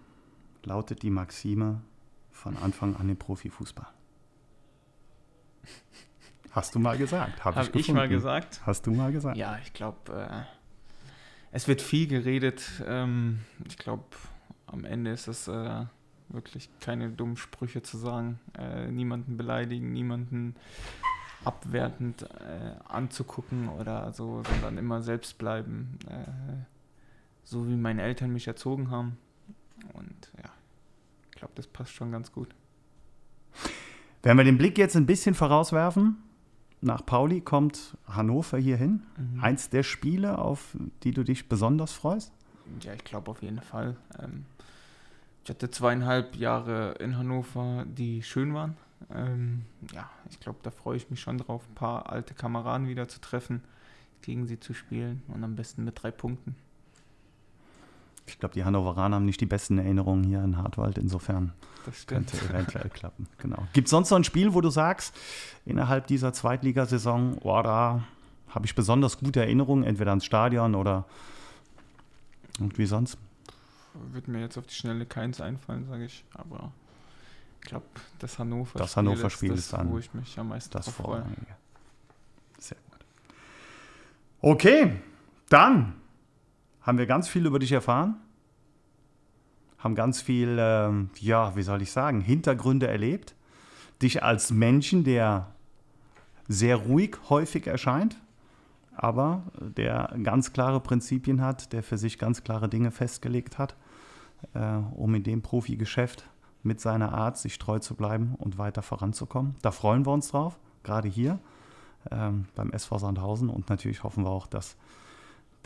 lautet 0.64 1.02
die 1.02 1.10
Maxime 1.10 1.82
von 2.30 2.56
Anfang 2.56 2.96
an 2.96 3.10
im 3.10 3.18
Profifußball. 3.18 3.88
Hast 6.52 6.76
du 6.76 6.80
mal 6.80 7.00
gesagt? 7.00 7.44
Habe 7.44 7.56
Hab 7.56 7.76
ich, 7.76 7.90
ich, 7.90 7.92
mal 7.92 8.08
gesagt? 8.08 8.62
Hast 8.64 8.86
du 8.86 8.92
mal 8.92 9.12
gesagt? 9.12 9.38
Ja, 9.38 9.58
ich 9.64 9.74
glaube, 9.74 9.98
äh, 10.14 10.44
es 11.52 11.68
wird 11.68 11.82
viel 11.82 12.06
geredet. 12.06 12.62
Ähm, 12.86 13.40
ich 13.68 13.80
glaube, 13.80 14.04
am 14.68 14.86
Ende 14.86 15.10
ist 15.10 15.28
es 15.28 15.48
äh, 15.48 15.86
wirklich 16.30 16.70
keine 16.80 17.10
dummen 17.10 17.38
Sprüche 17.38 17.82
zu 17.82 17.98
sagen. 17.98 18.40
Äh, 18.56 18.92
niemanden 18.92 19.36
beleidigen, 19.36 19.92
niemanden 19.92 20.56
abwertend 21.44 22.22
äh, 22.22 22.76
anzugucken 22.88 23.68
oder 23.70 24.14
so, 24.14 24.44
sondern 24.44 24.78
immer 24.78 25.02
selbst 25.02 25.40
bleiben. 25.40 25.98
So 27.46 27.68
wie 27.68 27.76
meine 27.76 28.02
Eltern 28.02 28.32
mich 28.32 28.48
erzogen 28.48 28.92
haben. 28.92 29.18
Und 29.94 30.32
ja, 30.38 30.50
ich 31.30 31.38
glaube, 31.38 31.54
das 31.56 31.68
passt 31.68 31.94
schon 31.94 32.12
ganz 32.12 32.32
gut. 32.32 32.54
Wenn 34.24 34.38
wir 34.38 34.44
den 34.44 34.58
Blick 34.58 34.78
jetzt 34.78 34.96
ein 34.96 35.06
bisschen 35.06 35.36
vorauswerfen, 35.36 36.18
nach 36.82 37.06
Pauli 37.06 37.42
kommt 37.42 37.98
Hannover 38.08 38.58
hierhin. 38.58 39.04
Mhm. 39.18 39.44
Eins 39.44 39.70
der 39.70 39.84
Spiele, 39.84 40.40
auf 40.40 40.76
die 41.04 41.12
du 41.12 41.24
dich 41.24 41.48
besonders 41.48 41.94
freust? 41.94 42.34
Ja, 42.82 42.94
ich 42.94 43.04
glaube 43.04 43.32
auf 43.32 43.42
jeden 43.42 43.62
Fall. 43.62 43.96
Ähm, 44.20 44.46
ich 45.44 45.50
hatte 45.52 45.70
zweieinhalb 45.70 46.36
Jahre 46.36 46.94
in 47.00 47.18
Hannover, 47.18 47.86
die 47.88 48.24
schön 48.24 48.54
waren. 48.56 48.78
Ähm, 49.14 49.66
ja, 49.94 50.10
ich 50.30 50.40
glaube, 50.40 50.60
da 50.64 50.72
freue 50.72 50.98
ich 50.98 51.10
mich 51.10 51.22
schon 51.22 51.38
drauf, 51.38 51.64
ein 51.70 51.76
paar 51.76 52.10
alte 52.12 52.34
Kameraden 52.34 52.88
wieder 52.88 53.08
zu 53.08 53.22
treffen, 53.22 53.62
gegen 54.22 54.48
sie 54.48 54.60
zu 54.60 54.74
spielen 54.74 55.22
und 55.28 55.44
am 55.44 55.56
besten 55.56 55.84
mit 55.84 56.02
drei 56.02 56.10
Punkten. 56.10 56.56
Ich 58.28 58.40
glaube, 58.40 58.54
die 58.54 58.64
Hannoveraner 58.64 59.18
haben 59.18 59.26
nicht 59.26 59.42
die 59.42 59.46
besten 59.46 59.78
Erinnerungen 59.78 60.24
hier 60.24 60.44
in 60.44 60.58
Hartwald. 60.58 60.98
Insofern 60.98 61.54
könnte 62.08 62.38
eventuell 62.38 62.90
klappen. 62.90 63.28
Genau. 63.38 63.68
Gibt 63.74 63.88
es 63.88 63.92
sonst 63.92 64.10
noch 64.10 64.18
ein 64.18 64.24
Spiel, 64.24 64.54
wo 64.54 64.62
du 64.62 64.70
sagst, 64.70 65.16
innerhalb 65.66 66.08
dieser 66.08 66.34
Zweitligasaison, 66.34 67.38
oh, 67.44 67.62
da 67.62 68.04
habe 68.50 68.66
ich 68.66 68.74
besonders 68.74 69.20
gute 69.20 69.42
Erinnerungen, 69.42 69.84
entweder 69.84 70.12
ans 70.12 70.26
Stadion 70.26 70.76
oder 70.76 71.06
irgendwie 72.60 72.86
sonst? 72.86 73.18
Wird 74.12 74.28
mir 74.28 74.42
jetzt 74.42 74.58
auf 74.58 74.66
die 74.66 74.74
Schnelle 74.74 75.06
keins 75.06 75.40
einfallen, 75.40 75.86
sage 75.86 76.06
ich. 76.06 76.26
Aber 76.34 76.72
ich 77.62 77.70
glaube, 77.70 77.86
das 78.20 78.40
Hannover-Spiel 78.40 78.80
das 78.80 78.98
Hannover 78.98 79.28
-Spiel 79.28 79.54
ist, 79.54 79.74
das, 79.74 79.88
wo 79.88 80.00
ich 80.00 80.14
mich 80.14 80.40
am 80.40 80.50
meisten 80.50 80.72
das 80.72 80.90
freue. 80.90 81.24
Sehr 82.58 82.78
gut. 82.90 83.00
Okay, 84.42 85.00
dann 85.50 85.94
haben 86.86 86.98
wir 87.00 87.08
ganz 87.08 87.28
viel 87.28 87.46
über 87.46 87.58
dich 87.58 87.72
erfahren, 87.72 88.16
haben 89.80 89.96
ganz 89.96 90.22
viel, 90.22 90.58
ähm, 90.60 91.10
ja, 91.20 91.56
wie 91.56 91.64
soll 91.64 91.82
ich 91.82 91.92
sagen, 91.92 92.22
Hintergründe 92.22 92.88
erlebt. 92.88 93.36
Dich 94.02 94.24
als 94.24 94.52
Menschen, 94.52 95.04
der 95.04 95.48
sehr 96.48 96.76
ruhig 96.76 97.18
häufig 97.30 97.66
erscheint, 97.66 98.22
aber 98.96 99.44
der 99.60 100.16
ganz 100.22 100.54
klare 100.54 100.80
Prinzipien 100.80 101.42
hat, 101.42 101.74
der 101.74 101.82
für 101.82 101.98
sich 101.98 102.20
ganz 102.20 102.44
klare 102.44 102.70
Dinge 102.70 102.92
festgelegt 102.92 103.58
hat, 103.58 103.76
äh, 104.54 104.78
um 104.94 105.16
in 105.16 105.24
dem 105.24 105.42
Profigeschäft 105.42 106.30
mit 106.62 106.80
seiner 106.80 107.14
Art 107.14 107.38
sich 107.38 107.58
treu 107.58 107.80
zu 107.80 107.96
bleiben 107.96 108.36
und 108.38 108.58
weiter 108.58 108.82
voranzukommen. 108.84 109.56
Da 109.62 109.72
freuen 109.72 110.06
wir 110.06 110.14
uns 110.14 110.30
drauf, 110.30 110.60
gerade 110.84 111.08
hier 111.08 111.40
ähm, 112.12 112.46
beim 112.56 112.72
SV 112.72 113.00
Sandhausen 113.00 113.50
und 113.50 113.70
natürlich 113.70 114.04
hoffen 114.04 114.24
wir 114.24 114.30
auch, 114.30 114.48
dass 114.48 114.78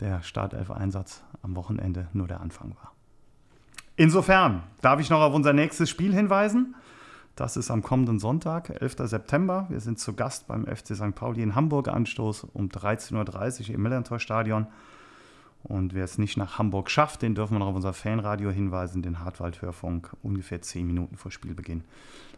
der 0.00 0.22
Startelf-Einsatz 0.22 1.22
am 1.42 1.56
Wochenende 1.56 2.08
nur 2.12 2.26
der 2.26 2.40
Anfang 2.40 2.74
war. 2.76 2.92
Insofern 3.96 4.62
darf 4.80 5.00
ich 5.00 5.10
noch 5.10 5.20
auf 5.20 5.34
unser 5.34 5.52
nächstes 5.52 5.90
Spiel 5.90 6.14
hinweisen. 6.14 6.74
Das 7.36 7.56
ist 7.56 7.70
am 7.70 7.82
kommenden 7.82 8.18
Sonntag, 8.18 8.70
11. 8.80 8.96
September. 9.04 9.66
Wir 9.68 9.80
sind 9.80 9.98
zu 9.98 10.14
Gast 10.14 10.46
beim 10.48 10.66
FC 10.66 10.96
St. 10.96 11.14
Pauli 11.14 11.42
in 11.42 11.54
Hamburg. 11.54 11.88
Anstoß 11.88 12.44
um 12.52 12.68
13.30 12.68 13.68
Uhr 13.68 13.74
im 13.74 13.82
Millantor-Stadion. 13.82 14.66
Und 15.62 15.94
wer 15.94 16.04
es 16.04 16.16
nicht 16.16 16.38
nach 16.38 16.58
Hamburg 16.58 16.90
schafft, 16.90 17.22
den 17.22 17.34
dürfen 17.34 17.54
wir 17.54 17.58
noch 17.58 17.68
auf 17.68 17.74
unser 17.74 17.92
Fanradio 17.92 18.50
hinweisen, 18.50 19.02
den 19.02 19.20
Hartwald-Hörfunk. 19.20 20.16
Ungefähr 20.22 20.62
10 20.62 20.86
Minuten 20.86 21.16
vor 21.16 21.30
Spielbeginn 21.30 21.84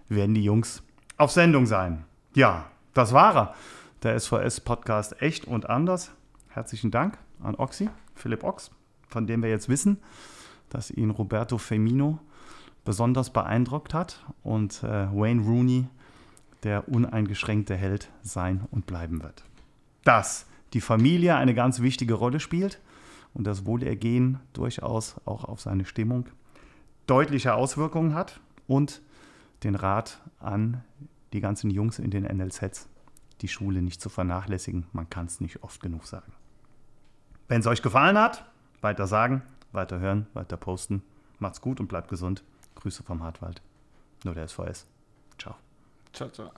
werden 0.08 0.34
die 0.34 0.44
Jungs 0.44 0.82
auf 1.16 1.30
Sendung 1.30 1.66
sein. 1.66 2.04
Ja, 2.34 2.66
das 2.94 3.12
war 3.12 3.36
er. 3.36 3.54
Der 4.02 4.18
SVS-Podcast 4.18 5.22
Echt 5.22 5.44
und 5.44 5.70
Anders. 5.70 6.10
Herzlichen 6.48 6.90
Dank 6.90 7.18
an 7.42 7.54
Oxy, 7.56 7.88
Philipp 8.14 8.44
Ox, 8.44 8.70
von 9.08 9.26
dem 9.26 9.42
wir 9.42 9.50
jetzt 9.50 9.68
wissen, 9.68 9.98
dass 10.68 10.90
ihn 10.90 11.10
Roberto 11.10 11.58
Femino 11.58 12.18
besonders 12.84 13.30
beeindruckt 13.30 13.94
hat 13.94 14.24
und 14.42 14.82
äh, 14.82 15.08
Wayne 15.12 15.42
Rooney 15.42 15.86
der 16.62 16.88
uneingeschränkte 16.88 17.74
Held 17.76 18.10
sein 18.22 18.66
und 18.70 18.86
bleiben 18.86 19.22
wird. 19.22 19.44
Dass 20.04 20.46
die 20.72 20.80
Familie 20.80 21.36
eine 21.36 21.54
ganz 21.54 21.80
wichtige 21.80 22.14
Rolle 22.14 22.40
spielt 22.40 22.80
und 23.34 23.46
das 23.46 23.66
Wohlergehen 23.66 24.38
durchaus 24.52 25.16
auch 25.24 25.44
auf 25.44 25.60
seine 25.60 25.84
Stimmung 25.84 26.26
deutliche 27.06 27.54
Auswirkungen 27.54 28.14
hat 28.14 28.40
und 28.66 29.02
den 29.64 29.74
Rat 29.74 30.20
an 30.38 30.82
die 31.32 31.40
ganzen 31.40 31.70
Jungs 31.70 31.98
in 31.98 32.10
den 32.10 32.24
NLZs, 32.24 32.88
die 33.40 33.48
Schule 33.48 33.82
nicht 33.82 34.00
zu 34.00 34.08
vernachlässigen. 34.08 34.86
Man 34.92 35.10
kann 35.10 35.26
es 35.26 35.40
nicht 35.40 35.62
oft 35.62 35.82
genug 35.82 36.06
sagen. 36.06 36.32
Wenn 37.52 37.60
es 37.60 37.66
euch 37.66 37.82
gefallen 37.82 38.16
hat, 38.16 38.46
weiter 38.80 39.06
sagen, 39.06 39.42
weiter 39.72 39.98
hören, 39.98 40.26
weiter 40.32 40.56
posten. 40.56 41.02
Macht's 41.38 41.60
gut 41.60 41.80
und 41.80 41.86
bleibt 41.86 42.08
gesund. 42.08 42.42
Grüße 42.76 43.02
vom 43.02 43.22
Hartwald. 43.22 43.60
Nur 44.24 44.32
der 44.32 44.48
SVS. 44.48 44.86
Ciao. 45.36 45.56
Ciao, 46.14 46.30
ciao. 46.30 46.50